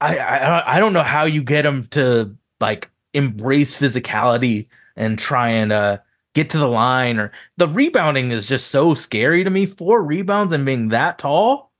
I, 0.00 0.18
I 0.18 0.76
I 0.76 0.80
don't 0.80 0.92
know 0.92 1.02
how 1.02 1.24
you 1.24 1.42
get 1.42 1.66
him 1.66 1.84
to 1.88 2.36
like 2.60 2.90
embrace 3.14 3.76
physicality 3.76 4.68
and 4.96 5.18
try 5.18 5.48
and 5.48 5.72
uh 5.72 5.98
get 6.34 6.50
to 6.50 6.58
the 6.58 6.68
line 6.68 7.18
or 7.18 7.32
the 7.56 7.66
rebounding 7.66 8.30
is 8.30 8.46
just 8.46 8.68
so 8.68 8.94
scary 8.94 9.42
to 9.42 9.50
me. 9.50 9.66
Four 9.66 10.02
rebounds 10.02 10.52
and 10.52 10.64
being 10.64 10.88
that 10.88 11.18
tall. 11.18 11.70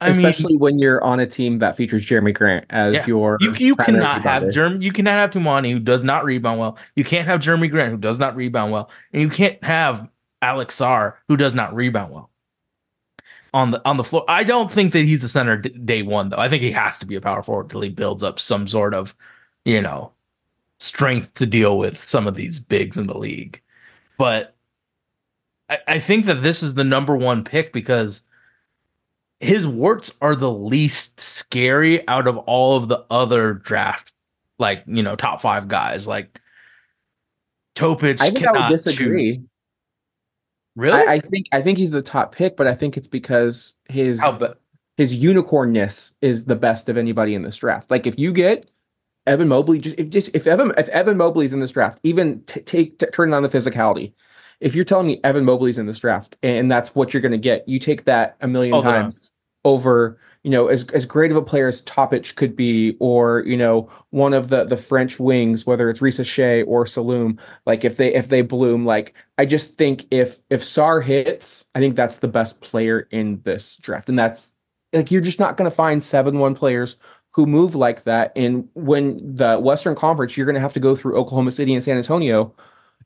I 0.00 0.10
Especially 0.10 0.52
mean, 0.52 0.60
when 0.60 0.78
you're 0.78 1.02
on 1.02 1.18
a 1.18 1.26
team 1.26 1.58
that 1.58 1.76
features 1.76 2.06
Jerami 2.06 2.32
Grant 2.32 2.66
as 2.70 2.94
yeah, 2.94 3.06
your 3.06 3.36
you, 3.40 3.52
you 3.54 3.74
cannot 3.74 4.22
have 4.22 4.44
Jerami 4.44 4.80
you 4.80 4.92
cannot 4.92 5.18
have 5.18 5.30
Toumani 5.30 5.72
who 5.72 5.80
does 5.80 6.04
not 6.04 6.24
rebound 6.24 6.60
well. 6.60 6.78
You 6.94 7.02
can't 7.02 7.26
have 7.26 7.40
Jerami 7.40 7.68
Grant 7.68 7.90
who 7.90 7.98
does 7.98 8.20
not 8.20 8.36
rebound 8.36 8.70
well. 8.70 8.90
And 9.12 9.22
you 9.22 9.28
can't 9.28 9.62
have 9.64 10.08
Alex 10.40 10.78
Sarr 10.78 11.14
who 11.26 11.36
does 11.36 11.56
not 11.56 11.74
rebound 11.74 12.12
well 12.12 12.30
on 13.54 13.70
the 13.70 13.86
on 13.86 13.96
the 13.96 14.04
floor. 14.04 14.24
I 14.28 14.44
don't 14.44 14.70
think 14.70 14.92
that 14.92 15.00
he's 15.00 15.24
a 15.24 15.28
center 15.28 15.56
d- 15.56 15.70
day 15.70 16.02
one 16.02 16.28
though. 16.28 16.38
I 16.38 16.48
think 16.48 16.62
he 16.62 16.70
has 16.72 16.98
to 16.98 17.06
be 17.06 17.16
a 17.16 17.20
power 17.20 17.42
forward 17.42 17.64
until 17.64 17.82
he 17.82 17.88
builds 17.88 18.22
up 18.22 18.38
some 18.38 18.66
sort 18.68 18.94
of, 18.94 19.14
you 19.64 19.80
know, 19.80 20.12
strength 20.78 21.34
to 21.34 21.46
deal 21.46 21.78
with 21.78 22.06
some 22.08 22.26
of 22.26 22.34
these 22.34 22.58
bigs 22.58 22.96
in 22.96 23.06
the 23.06 23.18
league. 23.18 23.62
But 24.18 24.54
I, 25.68 25.78
I 25.86 25.98
think 26.00 26.26
that 26.26 26.42
this 26.42 26.62
is 26.62 26.74
the 26.74 26.84
number 26.84 27.16
one 27.16 27.44
pick 27.44 27.72
because 27.72 28.22
his 29.40 29.66
warts 29.66 30.12
are 30.20 30.34
the 30.34 30.52
least 30.52 31.20
scary 31.20 32.06
out 32.08 32.26
of 32.26 32.36
all 32.38 32.76
of 32.76 32.88
the 32.88 33.04
other 33.10 33.54
draft, 33.54 34.12
like 34.58 34.82
you 34.86 35.02
know, 35.02 35.16
top 35.16 35.40
five 35.40 35.68
guys. 35.68 36.06
Like 36.06 36.40
Topic. 37.78 38.20
I 38.20 38.30
think 38.30 38.44
I 38.44 38.52
would 38.52 38.72
disagree. 38.72 39.36
Shoot. 39.36 39.48
Really? 40.78 41.02
I, 41.02 41.14
I, 41.14 41.18
think 41.18 41.48
I 41.50 41.60
think 41.60 41.76
he's 41.76 41.90
the 41.90 42.00
top 42.00 42.32
pick, 42.32 42.56
but 42.56 42.68
I 42.68 42.74
think 42.74 42.96
it's 42.96 43.08
because 43.08 43.74
his 43.88 44.22
his 44.96 45.12
unicornness 45.12 46.14
is 46.22 46.44
the 46.44 46.54
best 46.54 46.88
of 46.88 46.96
anybody 46.96 47.34
in 47.34 47.42
this 47.42 47.56
draft. 47.56 47.90
Like 47.90 48.06
if 48.06 48.16
you 48.16 48.32
get 48.32 48.70
Evan 49.26 49.48
Mobley, 49.48 49.80
just 49.80 49.98
if 49.98 50.08
just 50.08 50.30
if 50.34 50.46
Evan 50.46 50.72
if 50.78 50.88
Evan 50.90 51.16
Mobley's 51.16 51.52
in 51.52 51.58
this 51.58 51.72
draft, 51.72 51.98
even 52.04 52.42
t- 52.44 52.60
take 52.60 52.96
t- 53.00 53.06
turn 53.06 53.34
on 53.34 53.42
the 53.42 53.48
physicality. 53.48 54.12
If 54.60 54.76
you're 54.76 54.84
telling 54.84 55.08
me 55.08 55.20
Evan 55.24 55.44
Mobley's 55.44 55.78
in 55.78 55.86
this 55.86 55.98
draft 55.98 56.36
and 56.44 56.70
that's 56.70 56.94
what 56.94 57.12
you're 57.12 57.22
going 57.22 57.32
to 57.32 57.38
get, 57.38 57.68
you 57.68 57.80
take 57.80 58.04
that 58.04 58.36
a 58.40 58.46
million 58.46 58.80
times 58.80 59.30
over 59.64 60.18
you 60.44 60.50
know, 60.52 60.68
as 60.68 60.88
as 60.90 61.04
great 61.04 61.30
of 61.30 61.36
a 61.36 61.42
player 61.42 61.68
as 61.68 61.80
Topic 61.82 62.34
could 62.36 62.54
be, 62.54 62.96
or 63.00 63.42
you 63.44 63.56
know, 63.56 63.90
one 64.10 64.32
of 64.32 64.48
the 64.48 64.64
the 64.64 64.76
French 64.76 65.18
wings, 65.18 65.66
whether 65.66 65.90
it's 65.90 66.00
Risacher 66.00 66.64
or 66.66 66.84
Saloum, 66.84 67.38
like 67.66 67.84
if 67.84 67.96
they 67.96 68.14
if 68.14 68.28
they 68.28 68.42
bloom, 68.42 68.86
like 68.86 69.14
I 69.38 69.46
just 69.46 69.74
think 69.76 70.06
if 70.10 70.40
if 70.50 70.62
Sarr 70.62 71.02
hits, 71.02 71.66
I 71.74 71.78
think 71.78 71.94
that's 71.94 72.18
the 72.18 72.28
best 72.28 72.60
player 72.60 73.06
in 73.10 73.40
this 73.44 73.76
draft, 73.76 74.08
and 74.08 74.18
that's 74.18 74.54
like 74.92 75.10
you're 75.10 75.20
just 75.20 75.38
not 75.38 75.56
going 75.56 75.70
to 75.70 75.74
find 75.74 76.02
seven 76.02 76.40
one 76.40 76.56
players 76.56 76.96
who 77.32 77.46
move 77.46 77.76
like 77.76 78.02
that. 78.02 78.32
And 78.34 78.68
when 78.74 79.36
the 79.36 79.58
Western 79.58 79.94
Conference, 79.94 80.36
you're 80.36 80.46
going 80.46 80.54
to 80.54 80.60
have 80.60 80.72
to 80.74 80.80
go 80.80 80.96
through 80.96 81.16
Oklahoma 81.16 81.52
City 81.52 81.72
and 81.72 81.84
San 81.84 81.96
Antonio. 81.96 82.52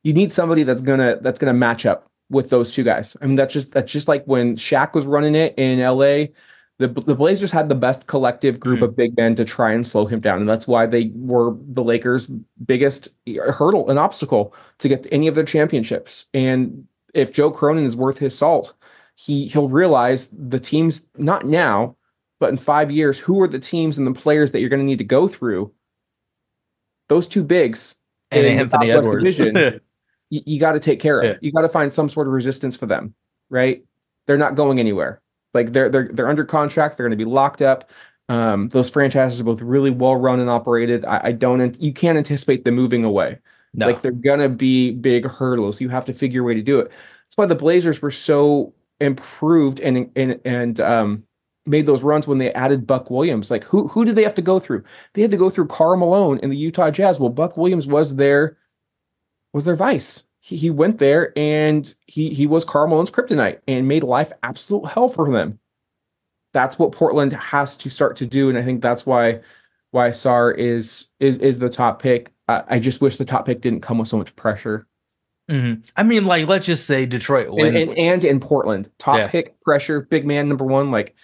You 0.01 0.13
need 0.13 0.33
somebody 0.33 0.63
that's 0.63 0.81
gonna 0.81 1.19
that's 1.21 1.39
gonna 1.39 1.53
match 1.53 1.85
up 1.85 2.09
with 2.29 2.49
those 2.49 2.71
two 2.71 2.83
guys. 2.83 3.15
I 3.21 3.27
mean, 3.27 3.35
that's 3.35 3.53
just 3.53 3.71
that's 3.71 3.91
just 3.91 4.07
like 4.07 4.25
when 4.25 4.55
Shaq 4.55 4.93
was 4.93 5.05
running 5.05 5.35
it 5.35 5.53
in 5.57 5.79
LA 5.79 6.33
the 6.79 6.87
the 6.87 7.15
Blazers 7.15 7.51
had 7.51 7.69
the 7.69 7.75
best 7.75 8.07
collective 8.07 8.59
group 8.59 8.79
mm. 8.79 8.83
of 8.83 8.95
big 8.95 9.15
men 9.15 9.35
to 9.35 9.45
try 9.45 9.71
and 9.73 9.85
slow 9.85 10.05
him 10.05 10.19
down, 10.19 10.39
and 10.39 10.49
that's 10.49 10.67
why 10.67 10.85
they 10.85 11.11
were 11.13 11.55
the 11.55 11.83
Lakers' 11.83 12.27
biggest 12.65 13.09
hurdle 13.27 13.89
and 13.89 13.99
obstacle 13.99 14.53
to 14.79 14.89
get 14.89 15.05
any 15.11 15.27
of 15.27 15.35
their 15.35 15.43
championships. 15.43 16.25
And 16.33 16.87
if 17.13 17.31
Joe 17.31 17.51
Cronin 17.51 17.85
is 17.85 17.95
worth 17.95 18.17
his 18.17 18.35
salt, 18.35 18.73
he 19.15 19.47
he'll 19.47 19.69
realize 19.69 20.29
the 20.31 20.59
teams 20.59 21.07
not 21.15 21.45
now, 21.45 21.95
but 22.39 22.49
in 22.49 22.57
five 22.57 22.89
years, 22.89 23.19
who 23.19 23.39
are 23.41 23.47
the 23.47 23.59
teams 23.59 23.97
and 23.97 24.07
the 24.07 24.19
players 24.19 24.51
that 24.51 24.59
you're 24.59 24.69
going 24.69 24.81
to 24.81 24.85
need 24.85 24.97
to 24.97 25.03
go 25.03 25.27
through. 25.27 25.71
Those 27.09 27.27
two 27.27 27.43
bigs 27.43 27.95
and 28.31 28.45
in 28.45 28.59
Anthony 28.59 28.87
the 28.87 28.93
Edwards. 28.93 29.23
Division, 29.23 29.79
you, 30.29 30.41
you 30.45 30.59
got 30.59 30.71
to 30.71 30.79
take 30.79 30.99
care 30.99 31.21
of. 31.21 31.25
Yeah. 31.25 31.37
You 31.41 31.51
got 31.51 31.61
to 31.61 31.69
find 31.69 31.93
some 31.93 32.09
sort 32.09 32.27
of 32.27 32.33
resistance 32.33 32.75
for 32.75 32.87
them, 32.87 33.13
right? 33.49 33.83
They're 34.25 34.37
not 34.37 34.55
going 34.55 34.79
anywhere. 34.79 35.21
Like 35.53 35.73
they're 35.73 35.89
they're 35.89 36.09
they're 36.11 36.29
under 36.29 36.45
contract. 36.45 36.97
They're 36.97 37.07
going 37.07 37.17
to 37.17 37.25
be 37.25 37.29
locked 37.29 37.61
up. 37.61 37.89
Um, 38.29 38.69
those 38.69 38.89
franchises 38.89 39.41
are 39.41 39.43
both 39.43 39.61
really 39.61 39.91
well 39.91 40.15
run 40.15 40.39
and 40.39 40.49
operated. 40.49 41.05
I, 41.05 41.21
I 41.25 41.31
don't. 41.33 41.79
You 41.81 41.93
can't 41.93 42.17
anticipate 42.17 42.65
them 42.65 42.75
moving 42.75 43.03
away. 43.03 43.39
No. 43.73 43.87
Like 43.87 44.01
they're 44.01 44.11
gonna 44.11 44.49
be 44.49 44.91
big 44.91 45.25
hurdles. 45.25 45.81
You 45.81 45.89
have 45.89 46.05
to 46.05 46.13
figure 46.13 46.41
a 46.41 46.43
way 46.43 46.53
to 46.53 46.61
do 46.61 46.79
it. 46.79 46.87
That's 46.87 47.37
why 47.37 47.45
the 47.47 47.55
Blazers 47.55 48.01
were 48.01 48.11
so 48.11 48.73
improved 48.99 49.79
and 49.79 50.11
and 50.15 50.39
and 50.45 50.79
um, 50.79 51.23
made 51.65 51.85
those 51.85 52.03
runs 52.03 52.27
when 52.27 52.37
they 52.37 52.53
added 52.53 52.87
Buck 52.87 53.09
Williams. 53.09 53.49
Like 53.49 53.63
who 53.65 53.87
who 53.87 54.05
did 54.05 54.15
they 54.15 54.23
have 54.23 54.35
to 54.35 54.41
go 54.41 54.59
through? 54.59 54.83
They 55.13 55.21
had 55.21 55.31
to 55.31 55.37
go 55.37 55.49
through 55.49 55.67
Karl 55.67 55.97
Malone 55.97 56.39
in 56.39 56.49
the 56.49 56.57
Utah 56.57 56.91
Jazz. 56.91 57.19
Well, 57.19 57.29
Buck 57.29 57.57
Williams 57.57 57.87
was 57.87 58.15
their 58.15 58.57
was 59.53 59.65
their 59.65 59.75
vice 59.75 60.23
he, 60.43 60.57
he 60.57 60.69
went 60.69 60.99
there 60.99 61.31
and 61.37 61.93
he 62.05 62.33
he 62.33 62.45
was 62.45 62.65
Karl 62.65 62.87
Malone's 62.87 63.09
kryptonite 63.09 63.59
and 63.65 63.87
made 63.87 64.03
life 64.03 64.33
absolute 64.43 64.89
hell 64.89 65.07
for 65.07 65.31
them. 65.31 65.57
That's 66.51 66.77
what 66.77 66.91
Portland 66.91 67.31
has 67.31 67.77
to 67.77 67.89
start 67.89 68.17
to 68.17 68.25
do, 68.25 68.49
and 68.49 68.57
I 68.57 68.61
think 68.61 68.81
that's 68.81 69.05
why 69.05 69.39
why 69.91 70.09
Sarr 70.09 70.53
is 70.55 71.07
is 71.21 71.37
is 71.37 71.59
the 71.59 71.69
top 71.69 72.01
pick. 72.01 72.33
I, 72.49 72.63
I 72.67 72.79
just 72.79 72.99
wish 72.99 73.15
the 73.15 73.23
top 73.23 73.45
pick 73.45 73.61
didn't 73.61 73.81
come 73.81 73.97
with 73.97 74.09
so 74.09 74.17
much 74.17 74.35
pressure. 74.35 74.85
Mm-hmm. 75.49 75.81
I 75.95 76.03
mean, 76.03 76.25
like 76.25 76.45
let's 76.47 76.65
just 76.65 76.85
say 76.87 77.05
Detroit 77.05 77.47
and, 77.47 77.77
and, 77.77 77.97
and, 77.97 78.25
in 78.25 78.41
Portland, 78.41 78.91
top 78.97 79.17
yeah. 79.17 79.27
pick 79.29 79.59
pressure, 79.61 80.01
big 80.01 80.25
man 80.25 80.49
number 80.49 80.65
one. 80.65 80.91
Like 80.91 81.15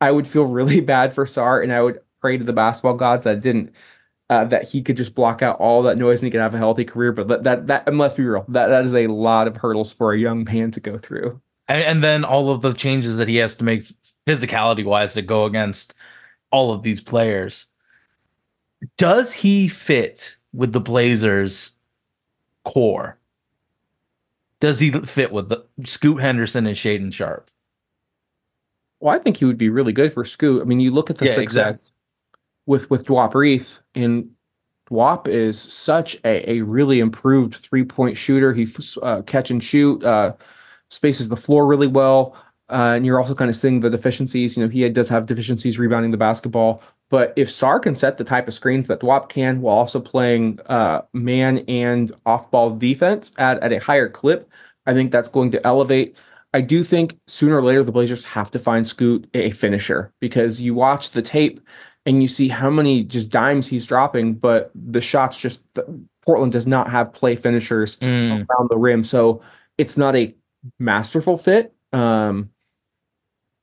I 0.00 0.10
would 0.10 0.26
feel 0.26 0.44
really 0.46 0.80
bad 0.80 1.14
for 1.14 1.26
Sarr, 1.26 1.62
and 1.62 1.72
I 1.72 1.80
would 1.80 2.00
pray 2.20 2.38
to 2.38 2.44
the 2.44 2.52
basketball 2.52 2.94
gods 2.94 3.22
that 3.22 3.40
didn't 3.40 3.72
uh, 4.32 4.44
that 4.46 4.66
he 4.66 4.80
could 4.80 4.96
just 4.96 5.14
block 5.14 5.42
out 5.42 5.58
all 5.58 5.82
that 5.82 5.98
noise 5.98 6.22
and 6.22 6.26
he 6.26 6.30
could 6.30 6.40
have 6.40 6.54
a 6.54 6.58
healthy 6.58 6.86
career. 6.86 7.12
But 7.12 7.28
that 7.28 7.44
that, 7.44 7.66
that 7.66 7.94
let's 7.94 8.14
be 8.14 8.24
real, 8.24 8.46
that 8.48 8.68
that 8.68 8.86
is 8.86 8.94
a 8.94 9.08
lot 9.08 9.46
of 9.46 9.56
hurdles 9.56 9.92
for 9.92 10.12
a 10.12 10.18
young 10.18 10.44
man 10.44 10.70
to 10.70 10.80
go 10.80 10.96
through. 10.96 11.38
And, 11.68 11.82
and 11.82 12.04
then 12.04 12.24
all 12.24 12.50
of 12.50 12.62
the 12.62 12.72
changes 12.72 13.18
that 13.18 13.28
he 13.28 13.36
has 13.36 13.56
to 13.56 13.64
make 13.64 13.92
physicality 14.26 14.86
wise 14.86 15.12
to 15.14 15.22
go 15.22 15.44
against 15.44 15.92
all 16.50 16.72
of 16.72 16.82
these 16.82 17.00
players. 17.00 17.66
Does 18.96 19.32
he 19.32 19.68
fit 19.68 20.36
with 20.54 20.72
the 20.72 20.80
Blazers 20.80 21.72
core? 22.64 23.18
Does 24.60 24.80
he 24.80 24.92
fit 24.92 25.30
with 25.30 25.50
the 25.50 25.66
Scoot 25.84 26.20
Henderson 26.20 26.66
and 26.66 26.76
Shaedon 26.76 27.12
Sharpe? 27.12 27.50
Well, 28.98 29.14
I 29.14 29.18
think 29.18 29.36
he 29.36 29.44
would 29.44 29.58
be 29.58 29.68
really 29.68 29.92
good 29.92 30.12
for 30.12 30.24
Scoot. 30.24 30.62
I 30.62 30.64
mean, 30.64 30.80
you 30.80 30.90
look 30.90 31.10
at 31.10 31.18
the 31.18 31.26
yeah, 31.26 31.32
success. 31.32 31.68
Exactly 31.88 32.01
with 32.66 32.90
with 32.90 33.04
Duop 33.04 33.32
Reath, 33.32 33.80
and 33.94 34.30
Duop 34.90 35.28
is 35.28 35.60
such 35.60 36.16
a, 36.24 36.50
a 36.50 36.60
really 36.62 37.00
improved 37.00 37.56
three 37.56 37.84
point 37.84 38.16
shooter. 38.16 38.52
He 38.52 38.66
uh, 39.02 39.22
catch 39.22 39.50
and 39.50 39.62
shoot, 39.62 40.04
uh, 40.04 40.34
spaces 40.90 41.28
the 41.28 41.36
floor 41.36 41.66
really 41.66 41.86
well. 41.86 42.36
Uh, 42.68 42.94
and 42.96 43.04
you're 43.04 43.20
also 43.20 43.34
kind 43.34 43.50
of 43.50 43.56
seeing 43.56 43.80
the 43.80 43.90
deficiencies. 43.90 44.56
You 44.56 44.64
know, 44.64 44.68
he 44.70 44.88
does 44.88 45.08
have 45.10 45.26
deficiencies 45.26 45.78
rebounding 45.78 46.10
the 46.10 46.16
basketball. 46.16 46.82
But 47.10 47.34
if 47.36 47.50
Sarr 47.50 47.82
can 47.82 47.94
set 47.94 48.16
the 48.16 48.24
type 48.24 48.48
of 48.48 48.54
screens 48.54 48.88
that 48.88 49.00
Duop 49.00 49.28
can 49.28 49.60
while 49.60 49.76
also 49.76 50.00
playing 50.00 50.58
uh, 50.66 51.02
man 51.12 51.58
and 51.68 52.10
off 52.24 52.50
ball 52.50 52.70
defense 52.70 53.32
at, 53.36 53.62
at 53.62 53.72
a 53.72 53.80
higher 53.80 54.08
clip, 54.08 54.50
I 54.86 54.94
think 54.94 55.12
that's 55.12 55.28
going 55.28 55.50
to 55.50 55.66
elevate. 55.66 56.16
I 56.54 56.62
do 56.62 56.82
think 56.82 57.18
sooner 57.26 57.58
or 57.58 57.62
later 57.62 57.82
the 57.82 57.92
Blazers 57.92 58.24
have 58.24 58.50
to 58.52 58.58
find 58.58 58.86
Scoot 58.86 59.28
a 59.34 59.50
finisher 59.50 60.12
because 60.20 60.60
you 60.60 60.74
watch 60.74 61.10
the 61.10 61.22
tape 61.22 61.60
and 62.04 62.22
you 62.22 62.28
see 62.28 62.48
how 62.48 62.70
many 62.70 63.04
just 63.04 63.30
dimes 63.30 63.66
he's 63.66 63.86
dropping, 63.86 64.34
but 64.34 64.70
the 64.74 65.00
shots 65.00 65.38
just 65.38 65.62
Portland 66.22 66.52
does 66.52 66.66
not 66.66 66.90
have 66.90 67.12
play 67.12 67.36
finishers 67.36 67.96
mm. 67.96 68.46
around 68.48 68.70
the 68.70 68.76
rim, 68.76 69.04
so 69.04 69.42
it's 69.78 69.96
not 69.96 70.16
a 70.16 70.34
masterful 70.78 71.36
fit. 71.36 71.74
Um, 71.92 72.50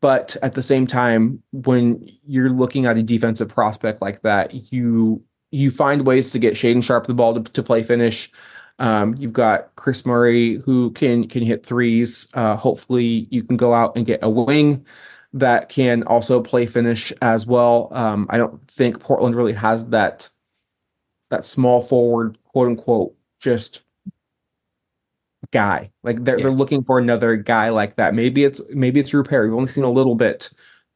but 0.01 0.37
at 0.41 0.53
the 0.53 0.63
same 0.63 0.87
time, 0.87 1.43
when 1.51 2.09
you're 2.25 2.49
looking 2.49 2.85
at 2.85 2.97
a 2.97 3.03
defensive 3.03 3.49
prospect 3.49 4.01
like 4.01 4.21
that, 4.21 4.71
you 4.71 5.23
you 5.51 5.71
find 5.71 6.05
ways 6.05 6.31
to 6.31 6.39
get 6.39 6.53
Shaedon 6.53 6.83
Sharpe 6.83 7.07
the 7.07 7.13
ball 7.13 7.33
to, 7.33 7.51
to 7.51 7.63
play 7.63 7.83
finish. 7.83 8.31
Um, 8.77 9.15
you've 9.15 9.33
got 9.33 9.75
Kris 9.75 10.05
Murray 10.05 10.57
who 10.57 10.91
can 10.91 11.27
can 11.27 11.43
hit 11.43 11.65
threes. 11.65 12.27
Uh, 12.33 12.55
hopefully, 12.55 13.27
you 13.29 13.43
can 13.43 13.57
go 13.57 13.73
out 13.73 13.97
and 13.97 14.05
get 14.05 14.19
a 14.21 14.29
wing 14.29 14.85
that 15.33 15.69
can 15.69 16.03
also 16.03 16.41
play 16.41 16.65
finish 16.65 17.13
as 17.21 17.45
well. 17.45 17.89
Um, 17.91 18.27
I 18.29 18.37
don't 18.37 18.65
think 18.69 18.99
Portland 18.99 19.35
really 19.35 19.53
has 19.53 19.85
that 19.89 20.29
that 21.29 21.45
small 21.45 21.81
forward, 21.81 22.37
quote 22.45 22.67
unquote, 22.67 23.15
just 23.39 23.81
guy. 25.51 25.91
Like 26.03 26.23
they're 26.23 26.37
yeah. 26.37 26.43
they're 26.43 26.51
looking 26.51 26.83
for 26.83 26.99
another 26.99 27.35
guy 27.35 27.69
like 27.69 27.95
that. 27.97 28.13
Maybe 28.13 28.43
it's 28.43 28.61
maybe 28.69 28.99
it's 28.99 29.11
Perry. 29.11 29.49
We've 29.49 29.57
only 29.57 29.71
seen 29.71 29.83
a 29.83 29.91
little 29.91 30.15
bit 30.15 30.49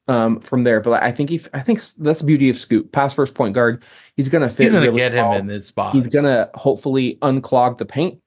um, 0.08 0.40
from 0.40 0.64
there, 0.64 0.82
but 0.82 1.02
I 1.02 1.12
think 1.12 1.32
if 1.32 1.48
I 1.54 1.62
think 1.62 1.84
that's 2.00 2.20
the 2.20 2.26
beauty 2.26 2.50
of 2.50 2.58
Scoot, 2.58 2.92
pass 2.92 3.14
first 3.14 3.34
point 3.36 3.54
guard. 3.54 3.84
He's 4.16 4.30
gonna 4.30 4.50
fit. 4.50 4.64
He's 4.64 4.74
gonna 4.74 4.88
really 4.88 4.98
get 4.98 5.14
well. 5.14 5.34
him 5.34 5.42
in 5.42 5.48
this 5.48 5.68
spot. 5.68 5.94
He's 5.94 6.08
gonna 6.08 6.50
hopefully 6.56 7.18
unclog 7.22 7.78
the 7.78 7.86
paint 7.86 8.20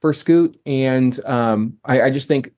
for 0.00 0.12
Scoot, 0.12 0.58
and 0.66 1.22
um, 1.26 1.78
I, 1.84 2.02
I 2.02 2.10
just 2.10 2.28
think 2.28 2.52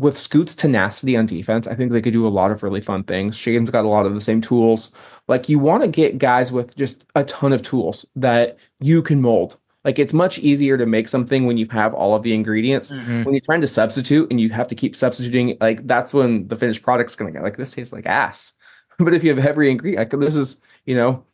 with 0.00 0.18
Scoot's 0.18 0.54
tenacity 0.54 1.14
on 1.14 1.26
defense, 1.26 1.66
I 1.66 1.74
think 1.74 1.92
they 1.92 2.00
could 2.00 2.14
do 2.14 2.26
a 2.26 2.28
lot 2.28 2.50
of 2.50 2.62
really 2.62 2.80
fun 2.80 3.04
things. 3.04 3.36
Shaedon's 3.36 3.70
got 3.70 3.84
a 3.84 3.88
lot 3.88 4.06
of 4.06 4.14
the 4.14 4.20
same 4.20 4.40
tools. 4.40 4.92
Like 5.28 5.48
you 5.48 5.58
want 5.58 5.82
to 5.82 5.88
get 5.88 6.18
guys 6.18 6.50
with 6.50 6.74
just 6.74 7.04
a 7.14 7.24
ton 7.24 7.52
of 7.52 7.62
tools 7.62 8.06
that 8.16 8.56
you 8.80 9.02
can 9.02 9.20
mold. 9.20 9.58
Like 9.84 9.98
it's 9.98 10.14
much 10.14 10.38
easier 10.38 10.78
to 10.78 10.86
make 10.86 11.06
something 11.06 11.46
when 11.46 11.58
you 11.58 11.66
have 11.70 11.92
all 11.92 12.14
of 12.14 12.22
the 12.22 12.34
ingredients. 12.34 12.90
Mm-hmm. 12.90 13.24
When 13.24 13.34
you're 13.34 13.42
trying 13.42 13.60
to 13.60 13.66
substitute 13.66 14.30
and 14.30 14.40
you 14.40 14.48
have 14.50 14.68
to 14.68 14.74
keep 14.74 14.96
substituting, 14.96 15.58
like 15.60 15.86
that's 15.86 16.14
when 16.14 16.48
the 16.48 16.56
finished 16.56 16.82
product's 16.82 17.14
gonna 17.14 17.30
get 17.30 17.42
like 17.42 17.58
this 17.58 17.72
tastes 17.72 17.92
like 17.92 18.06
ass. 18.06 18.56
but 18.98 19.12
if 19.12 19.22
you 19.22 19.34
have 19.34 19.44
every 19.44 19.70
ingredient, 19.70 20.12
like 20.12 20.20
this 20.20 20.36
is 20.36 20.60
you 20.86 20.96
know 20.96 21.24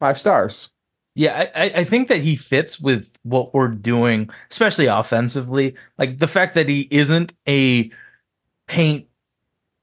five 0.00 0.18
stars. 0.18 0.70
Yeah, 1.14 1.50
I, 1.56 1.64
I 1.64 1.84
think 1.84 2.06
that 2.08 2.20
he 2.20 2.36
fits 2.36 2.78
with 2.78 3.10
what 3.24 3.52
we're 3.52 3.66
doing, 3.68 4.30
especially 4.52 4.86
offensively. 4.86 5.74
Like 5.98 6.18
the 6.18 6.28
fact 6.28 6.54
that 6.54 6.68
he 6.68 6.86
isn't 6.92 7.32
a 7.48 7.90
paint 8.68 9.08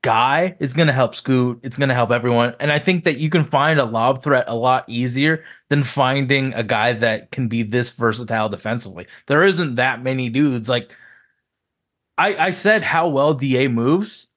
guy 0.06 0.56
is 0.60 0.74
going 0.74 0.86
to 0.86 0.94
help 0.94 1.16
Scoot. 1.16 1.60
It's 1.64 1.76
going 1.76 1.90
to 1.90 1.96
help 1.96 2.12
everyone. 2.12 2.54
And 2.60 2.72
I 2.72 2.78
think 2.78 3.06
that 3.06 3.18
you 3.18 3.32
can 3.32 3.44
find 3.44 3.80
a 3.80 3.86
lob 3.86 4.24
threat 4.24 4.46
a 4.48 4.54
lot 4.54 4.86
easier 4.88 5.44
than 5.70 5.84
finding 5.84 6.54
a 6.54 6.64
guy 6.64 6.94
that 6.94 7.32
can 7.32 7.48
be 7.48 7.64
this 7.64 7.90
versatile 7.90 8.48
defensively. 8.48 9.08
There 9.26 9.42
isn't 9.42 9.76
that 9.76 10.04
many 10.04 10.30
dudes. 10.30 10.70
Like 10.70 10.92
I, 12.20 12.36
I 12.36 12.52
said 12.52 12.84
how 12.84 13.08
well 13.08 13.34
DA 13.34 13.68
moves 13.68 14.28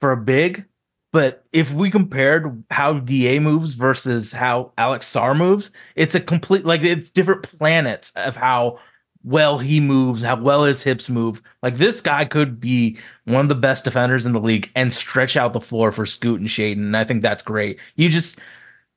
for 0.00 0.10
a 0.10 0.16
big, 0.16 0.64
but 1.12 1.44
if 1.52 1.70
we 1.72 1.90
compared 1.90 2.64
how 2.70 2.94
DA 2.94 3.40
moves 3.40 3.74
versus 3.74 4.32
how 4.32 4.72
Alex 4.78 5.12
Sarr 5.12 5.36
moves, 5.36 5.70
it's 5.96 6.14
a 6.14 6.20
complete 6.20 6.64
like 6.64 6.82
it's 6.82 7.10
different 7.10 7.42
planets 7.42 8.10
of 8.16 8.36
how 8.36 8.78
well 9.24 9.58
he 9.58 9.80
moves, 9.80 10.22
how 10.22 10.36
well 10.36 10.64
his 10.64 10.82
hips 10.82 11.08
move. 11.08 11.42
Like 11.62 11.78
this 11.78 12.00
guy 12.00 12.24
could 12.26 12.60
be 12.60 12.98
one 13.24 13.40
of 13.40 13.48
the 13.48 13.54
best 13.54 13.84
defenders 13.84 14.26
in 14.26 14.32
the 14.32 14.40
league 14.40 14.70
and 14.76 14.92
stretch 14.92 15.36
out 15.36 15.52
the 15.52 15.60
floor 15.60 15.90
for 15.90 16.06
Scoot 16.06 16.40
and 16.40 16.48
Shaedon. 16.48 16.74
And 16.74 16.96
I 16.96 17.04
think 17.04 17.22
that's 17.22 17.42
great. 17.42 17.80
You 17.96 18.08
just 18.10 18.38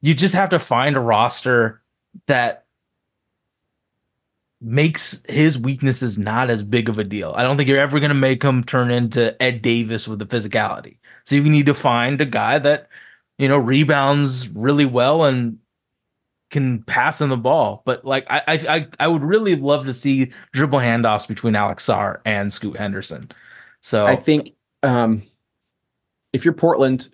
you 0.01 0.13
just 0.13 0.35
have 0.35 0.49
to 0.49 0.59
find 0.59 0.95
a 0.95 0.99
roster 0.99 1.81
that 2.27 2.65
makes 4.59 5.23
his 5.29 5.57
weaknesses 5.57 6.17
not 6.17 6.49
as 6.49 6.63
big 6.63 6.89
of 6.89 6.97
a 6.97 7.03
deal. 7.03 7.33
I 7.35 7.43
don't 7.43 7.57
think 7.57 7.69
you're 7.69 7.79
ever 7.79 7.99
going 7.99 8.09
to 8.09 8.15
make 8.15 8.43
him 8.43 8.63
turn 8.63 8.91
into 8.91 9.41
Ed 9.41 9.61
Davis 9.61 10.07
with 10.07 10.19
the 10.19 10.25
physicality. 10.25 10.97
So 11.25 11.35
you 11.35 11.43
need 11.43 11.67
to 11.67 11.73
find 11.73 12.19
a 12.21 12.25
guy 12.25 12.57
that, 12.59 12.89
you 13.37 13.47
know, 13.47 13.57
rebounds 13.57 14.49
really 14.49 14.85
well 14.85 15.25
and 15.25 15.59
can 16.49 16.81
pass 16.83 17.21
in 17.21 17.29
the 17.29 17.37
ball. 17.37 17.81
But 17.85 18.05
like 18.05 18.25
I 18.29 18.41
I 18.47 18.87
I 18.99 19.07
would 19.07 19.23
really 19.23 19.55
love 19.55 19.85
to 19.85 19.93
see 19.93 20.31
dribble 20.53 20.79
handoffs 20.79 21.27
between 21.27 21.55
Alex 21.55 21.85
Sarr 21.85 22.19
and 22.25 22.51
Scoot 22.51 22.77
Henderson. 22.77 23.31
So 23.81 24.05
I 24.05 24.15
think 24.15 24.51
um 24.83 25.21
if 26.33 26.45
you're 26.45 26.53
Portland, 26.53 27.09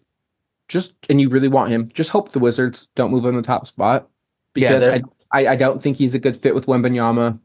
just 0.68 0.96
and 1.10 1.20
you 1.20 1.30
really 1.30 1.48
want 1.48 1.72
him, 1.72 1.90
just 1.94 2.10
hope 2.10 2.32
the 2.32 2.40
Wizards 2.40 2.88
don't 2.96 3.12
move 3.12 3.26
him 3.26 3.36
the 3.36 3.42
top 3.42 3.68
spot 3.68 4.10
because 4.54 4.84
yeah, 4.84 5.00
I, 5.32 5.46
I, 5.46 5.48
I 5.54 5.56
don't 5.56 5.82
think 5.82 5.98
he's 5.98 6.16
a 6.16 6.20
good 6.20 6.38
fit 6.38 6.56
with 6.56 6.66
Wembanyama. 6.66 7.40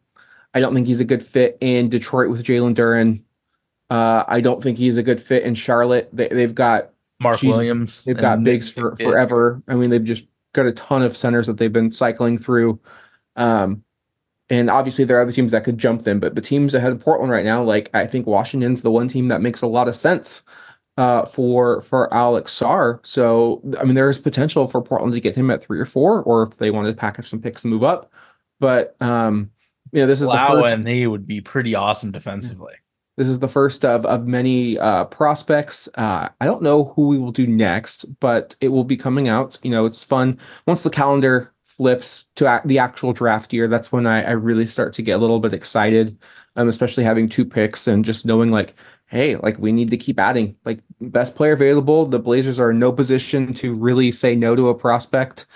I 0.54 0.60
don't 0.60 0.74
think 0.74 0.86
he's 0.86 1.00
a 1.00 1.04
good 1.04 1.24
fit 1.24 1.58
in 1.60 1.88
Detroit 1.88 2.30
with 2.30 2.42
Jalen 2.42 2.74
Duren. 2.74 3.22
Uh, 3.90 4.24
I 4.26 4.40
don't 4.40 4.62
think 4.62 4.78
he's 4.78 4.96
a 4.96 5.02
good 5.02 5.20
fit 5.20 5.44
in 5.44 5.54
Charlotte. 5.54 6.08
They, 6.12 6.28
they've 6.28 6.54
got 6.54 6.90
Mark 7.20 7.38
Jesus, 7.38 7.58
Williams. 7.58 8.02
They've 8.04 8.16
got 8.16 8.42
bigs 8.42 8.68
for 8.68 8.96
forever. 8.96 9.62
I 9.68 9.74
mean, 9.74 9.90
they've 9.90 10.04
just 10.04 10.24
got 10.52 10.66
a 10.66 10.72
ton 10.72 11.02
of 11.02 11.16
centers 11.16 11.46
that 11.46 11.58
they've 11.58 11.72
been 11.72 11.90
cycling 11.90 12.38
through. 12.38 12.80
Um, 13.36 13.84
and 14.50 14.70
obviously 14.70 15.04
there 15.04 15.18
are 15.18 15.22
other 15.22 15.32
teams 15.32 15.52
that 15.52 15.64
could 15.64 15.78
jump 15.78 16.02
them, 16.02 16.20
but 16.20 16.34
the 16.34 16.40
teams 16.40 16.74
ahead 16.74 16.92
of 16.92 17.00
Portland 17.00 17.30
right 17.30 17.44
now, 17.44 17.62
like 17.62 17.90
I 17.94 18.06
think 18.06 18.26
Washington's 18.26 18.82
the 18.82 18.90
one 18.90 19.08
team 19.08 19.28
that 19.28 19.42
makes 19.42 19.60
a 19.60 19.66
lot 19.66 19.88
of 19.88 19.96
sense 19.96 20.42
uh, 20.96 21.24
for 21.26 21.80
for 21.82 22.12
Alex 22.12 22.58
Sarr. 22.58 22.98
So 23.06 23.62
I 23.78 23.84
mean, 23.84 23.94
there 23.94 24.10
is 24.10 24.18
potential 24.18 24.66
for 24.66 24.82
Portland 24.82 25.14
to 25.14 25.20
get 25.20 25.36
him 25.36 25.50
at 25.50 25.62
three 25.62 25.78
or 25.78 25.86
four, 25.86 26.22
or 26.22 26.42
if 26.42 26.56
they 26.56 26.70
wanted 26.70 26.92
to 26.92 26.96
package 26.98 27.28
some 27.28 27.40
picks 27.40 27.62
and 27.62 27.72
move 27.72 27.84
up. 27.84 28.12
But 28.58 29.00
um, 29.00 29.50
you 29.92 30.00
know, 30.00 30.06
this 30.06 30.20
is 30.20 30.26
the 30.26 30.32
first. 30.62 30.76
and 30.76 30.88
he 30.88 31.06
would 31.06 31.26
be 31.26 31.40
pretty 31.40 31.74
awesome 31.74 32.10
defensively. 32.10 32.74
This 33.18 33.28
is 33.28 33.40
the 33.40 33.48
first 33.48 33.84
of 33.84 34.06
of 34.06 34.28
many 34.28 34.78
uh, 34.78 35.06
prospects. 35.06 35.88
Uh, 35.96 36.28
I 36.40 36.46
don't 36.46 36.62
know 36.62 36.84
who 36.94 37.08
we 37.08 37.18
will 37.18 37.32
do 37.32 37.48
next, 37.48 38.04
but 38.20 38.54
it 38.60 38.68
will 38.68 38.84
be 38.84 38.96
coming 38.96 39.26
out. 39.26 39.58
You 39.64 39.72
know, 39.72 39.86
it's 39.86 40.04
fun 40.04 40.38
once 40.66 40.84
the 40.84 40.90
calendar 40.90 41.52
flips 41.64 42.26
to 42.36 42.62
the 42.64 42.78
actual 42.78 43.12
draft 43.12 43.52
year. 43.52 43.66
That's 43.66 43.90
when 43.90 44.06
I, 44.06 44.22
I 44.22 44.30
really 44.30 44.66
start 44.66 44.92
to 44.94 45.02
get 45.02 45.16
a 45.16 45.18
little 45.18 45.40
bit 45.40 45.52
excited, 45.52 46.16
um, 46.54 46.68
especially 46.68 47.02
having 47.02 47.28
two 47.28 47.44
picks 47.44 47.88
and 47.88 48.04
just 48.04 48.24
knowing 48.24 48.52
like, 48.52 48.76
hey, 49.06 49.34
like 49.34 49.58
we 49.58 49.72
need 49.72 49.90
to 49.90 49.96
keep 49.96 50.20
adding. 50.20 50.54
Like 50.64 50.78
best 51.00 51.34
player 51.34 51.52
available. 51.52 52.06
The 52.06 52.20
Blazers 52.20 52.60
are 52.60 52.70
in 52.70 52.78
no 52.78 52.92
position 52.92 53.52
to 53.54 53.74
really 53.74 54.12
say 54.12 54.36
no 54.36 54.54
to 54.54 54.68
a 54.68 54.76
prospect 54.76 55.46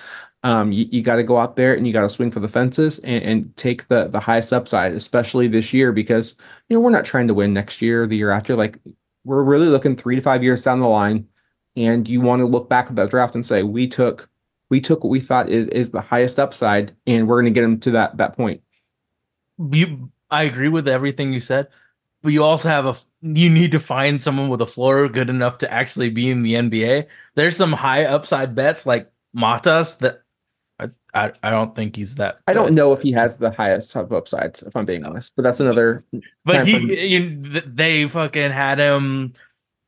um, 0.42 0.72
you, 0.72 0.86
you 0.90 1.02
got 1.02 1.16
to 1.16 1.22
go 1.22 1.38
out 1.38 1.56
there 1.56 1.74
and 1.74 1.86
you 1.86 1.92
got 1.92 2.02
to 2.02 2.08
swing 2.08 2.30
for 2.30 2.40
the 2.40 2.48
fences 2.48 2.98
and, 3.00 3.22
and, 3.22 3.56
take 3.56 3.86
the 3.88 4.08
the 4.08 4.18
highest 4.18 4.52
upside, 4.52 4.92
especially 4.92 5.46
this 5.46 5.72
year, 5.72 5.92
because 5.92 6.36
you 6.68 6.76
know 6.76 6.80
we're 6.80 6.90
not 6.90 7.04
trying 7.04 7.28
to 7.28 7.34
win 7.34 7.52
next 7.52 7.80
year, 7.80 8.06
the 8.06 8.16
year 8.16 8.32
after. 8.32 8.56
Like 8.56 8.78
we're 9.24 9.42
really 9.44 9.68
looking 9.68 9.94
three 9.96 10.16
to 10.16 10.22
five 10.22 10.42
years 10.42 10.64
down 10.64 10.80
the 10.80 10.88
line, 10.88 11.28
and 11.76 12.08
you 12.08 12.20
want 12.20 12.40
to 12.40 12.46
look 12.46 12.68
back 12.68 12.88
at 12.88 12.96
that 12.96 13.10
draft 13.10 13.34
and 13.34 13.46
say 13.46 13.62
we 13.62 13.86
took 13.86 14.28
we 14.68 14.80
took 14.80 15.04
what 15.04 15.10
we 15.10 15.20
thought 15.20 15.48
is 15.48 15.68
is 15.68 15.90
the 15.90 16.00
highest 16.00 16.40
upside, 16.40 16.96
and 17.06 17.28
we're 17.28 17.40
going 17.40 17.52
to 17.52 17.58
get 17.58 17.62
them 17.62 17.78
to 17.80 17.90
that 17.92 18.16
that 18.16 18.36
point. 18.36 18.62
You, 19.70 20.10
I 20.30 20.42
agree 20.42 20.68
with 20.68 20.88
everything 20.88 21.32
you 21.32 21.40
said, 21.40 21.68
but 22.22 22.32
you 22.32 22.42
also 22.42 22.68
have 22.68 22.86
a 22.86 22.96
you 23.20 23.48
need 23.48 23.70
to 23.72 23.80
find 23.80 24.20
someone 24.20 24.48
with 24.48 24.60
a 24.60 24.66
floor 24.66 25.08
good 25.08 25.30
enough 25.30 25.58
to 25.58 25.72
actually 25.72 26.10
be 26.10 26.30
in 26.30 26.42
the 26.42 26.54
NBA. 26.54 27.06
There's 27.36 27.56
some 27.56 27.72
high 27.72 28.04
upside 28.04 28.56
bets 28.56 28.86
like 28.86 29.08
Matas 29.36 29.98
that 29.98 30.21
I, 31.14 31.32
I 31.42 31.50
don't 31.50 31.74
think 31.74 31.96
he's 31.96 32.16
that. 32.16 32.40
I 32.46 32.54
don't 32.54 32.74
know 32.74 32.92
if 32.92 33.02
he 33.02 33.12
has 33.12 33.36
the 33.36 33.50
highest 33.50 33.94
of 33.96 34.12
upsides, 34.12 34.62
if 34.62 34.74
I'm 34.74 34.86
being 34.86 35.04
honest. 35.04 35.32
But 35.36 35.42
that's 35.42 35.60
another. 35.60 36.04
But 36.44 36.66
he, 36.66 37.06
you, 37.06 37.36
they 37.66 38.08
fucking 38.08 38.50
had 38.50 38.78
him 38.78 39.34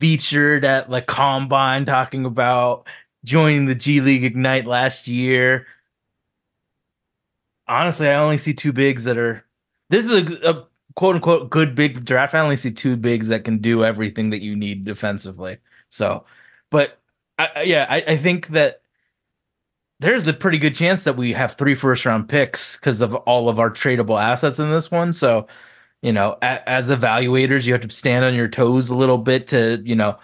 featured 0.00 0.64
at 0.64 0.90
like 0.90 1.06
combine 1.06 1.86
talking 1.86 2.26
about 2.26 2.86
joining 3.24 3.66
the 3.66 3.74
G 3.74 4.00
League 4.00 4.24
Ignite 4.24 4.66
last 4.66 5.08
year. 5.08 5.66
Honestly, 7.66 8.08
I 8.08 8.16
only 8.16 8.38
see 8.38 8.52
two 8.52 8.72
bigs 8.72 9.04
that 9.04 9.16
are. 9.16 9.44
This 9.88 10.04
is 10.04 10.12
a, 10.12 10.50
a 10.50 10.66
quote 10.94 11.16
unquote 11.16 11.48
good 11.48 11.74
big 11.74 12.04
draft. 12.04 12.34
I 12.34 12.40
only 12.40 12.58
see 12.58 12.70
two 12.70 12.96
bigs 12.96 13.28
that 13.28 13.44
can 13.44 13.58
do 13.58 13.84
everything 13.84 14.30
that 14.30 14.42
you 14.42 14.54
need 14.54 14.84
defensively. 14.84 15.56
So, 15.88 16.26
but 16.70 16.98
I, 17.38 17.62
yeah, 17.62 17.86
I, 17.88 18.04
I 18.08 18.16
think 18.18 18.48
that 18.48 18.82
there's 20.00 20.26
a 20.26 20.32
pretty 20.32 20.58
good 20.58 20.74
chance 20.74 21.04
that 21.04 21.16
we 21.16 21.32
have 21.32 21.54
three 21.54 21.74
first 21.74 22.04
round 22.04 22.28
picks 22.28 22.76
because 22.76 23.00
of 23.00 23.14
all 23.14 23.48
of 23.48 23.58
our 23.58 23.70
tradable 23.70 24.20
assets 24.20 24.58
in 24.58 24.70
this 24.70 24.90
one. 24.90 25.12
So, 25.12 25.46
you 26.02 26.12
know, 26.12 26.36
a, 26.42 26.68
as 26.68 26.90
evaluators, 26.90 27.64
you 27.64 27.72
have 27.72 27.82
to 27.82 27.90
stand 27.90 28.24
on 28.24 28.34
your 28.34 28.48
toes 28.48 28.90
a 28.90 28.96
little 28.96 29.18
bit 29.18 29.46
to, 29.48 29.80
you 29.84 29.94
know, 29.94 30.18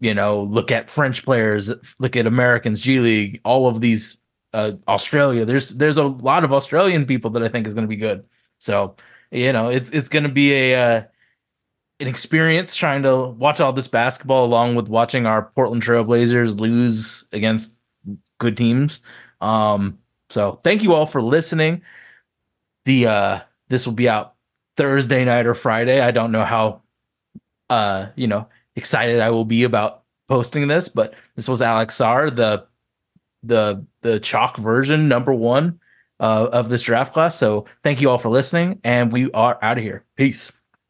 you 0.00 0.14
know, 0.14 0.42
look 0.44 0.72
at 0.72 0.90
French 0.90 1.24
players, 1.24 1.70
look 1.98 2.16
at 2.16 2.26
Americans, 2.26 2.80
G 2.80 2.98
League, 2.98 3.40
all 3.44 3.68
of 3.68 3.80
these, 3.80 4.18
uh, 4.52 4.72
Australia. 4.88 5.44
There's 5.44 5.70
there's 5.70 5.96
a 5.96 6.04
lot 6.04 6.44
of 6.44 6.52
Australian 6.52 7.06
people 7.06 7.30
that 7.30 7.42
I 7.42 7.48
think 7.48 7.66
is 7.66 7.74
going 7.74 7.84
to 7.84 7.88
be 7.88 7.96
good. 7.96 8.24
So, 8.58 8.96
you 9.30 9.52
know, 9.52 9.68
it's 9.68 9.90
it's 9.90 10.08
going 10.08 10.24
to 10.24 10.28
be 10.28 10.52
a 10.52 10.74
uh, 10.74 11.02
an 12.00 12.08
experience 12.08 12.74
trying 12.74 13.02
to 13.04 13.28
watch 13.28 13.60
all 13.60 13.72
this 13.72 13.88
basketball 13.88 14.44
along 14.44 14.74
with 14.74 14.88
watching 14.88 15.24
our 15.26 15.50
Portland 15.54 15.82
Trailblazers 15.82 16.58
lose 16.58 17.24
against 17.32 17.76
good 18.42 18.56
teams. 18.56 19.00
Um, 19.40 19.98
so 20.28 20.60
thank 20.62 20.82
you 20.82 20.92
all 20.92 21.06
for 21.06 21.22
listening. 21.22 21.82
The 22.84 23.06
uh 23.06 23.40
this 23.68 23.86
will 23.86 23.94
be 23.94 24.08
out 24.08 24.34
Thursday 24.76 25.24
night 25.24 25.46
or 25.46 25.54
Friday. 25.54 26.00
I 26.00 26.10
don't 26.10 26.32
know 26.32 26.44
how 26.44 26.82
uh 27.70 28.08
you 28.16 28.26
know 28.26 28.48
excited 28.76 29.20
I 29.20 29.30
will 29.30 29.44
be 29.44 29.62
about 29.64 30.02
posting 30.28 30.66
this, 30.68 30.88
but 30.88 31.14
this 31.36 31.48
was 31.48 31.62
Alex 31.62 31.96
Sarr, 31.96 32.34
the 32.34 32.66
the 33.42 33.84
the 34.02 34.20
chalk 34.20 34.56
version 34.56 35.08
number 35.08 35.32
one 35.32 35.80
uh, 36.20 36.48
of 36.52 36.68
this 36.68 36.82
draft 36.82 37.12
class. 37.12 37.36
So 37.36 37.66
thank 37.82 38.00
you 38.00 38.10
all 38.10 38.18
for 38.18 38.30
listening, 38.30 38.80
and 38.84 39.12
we 39.12 39.30
are 39.32 39.58
out 39.62 39.78
of 39.78 39.84
here. 39.84 40.04
Peace. 40.16 40.52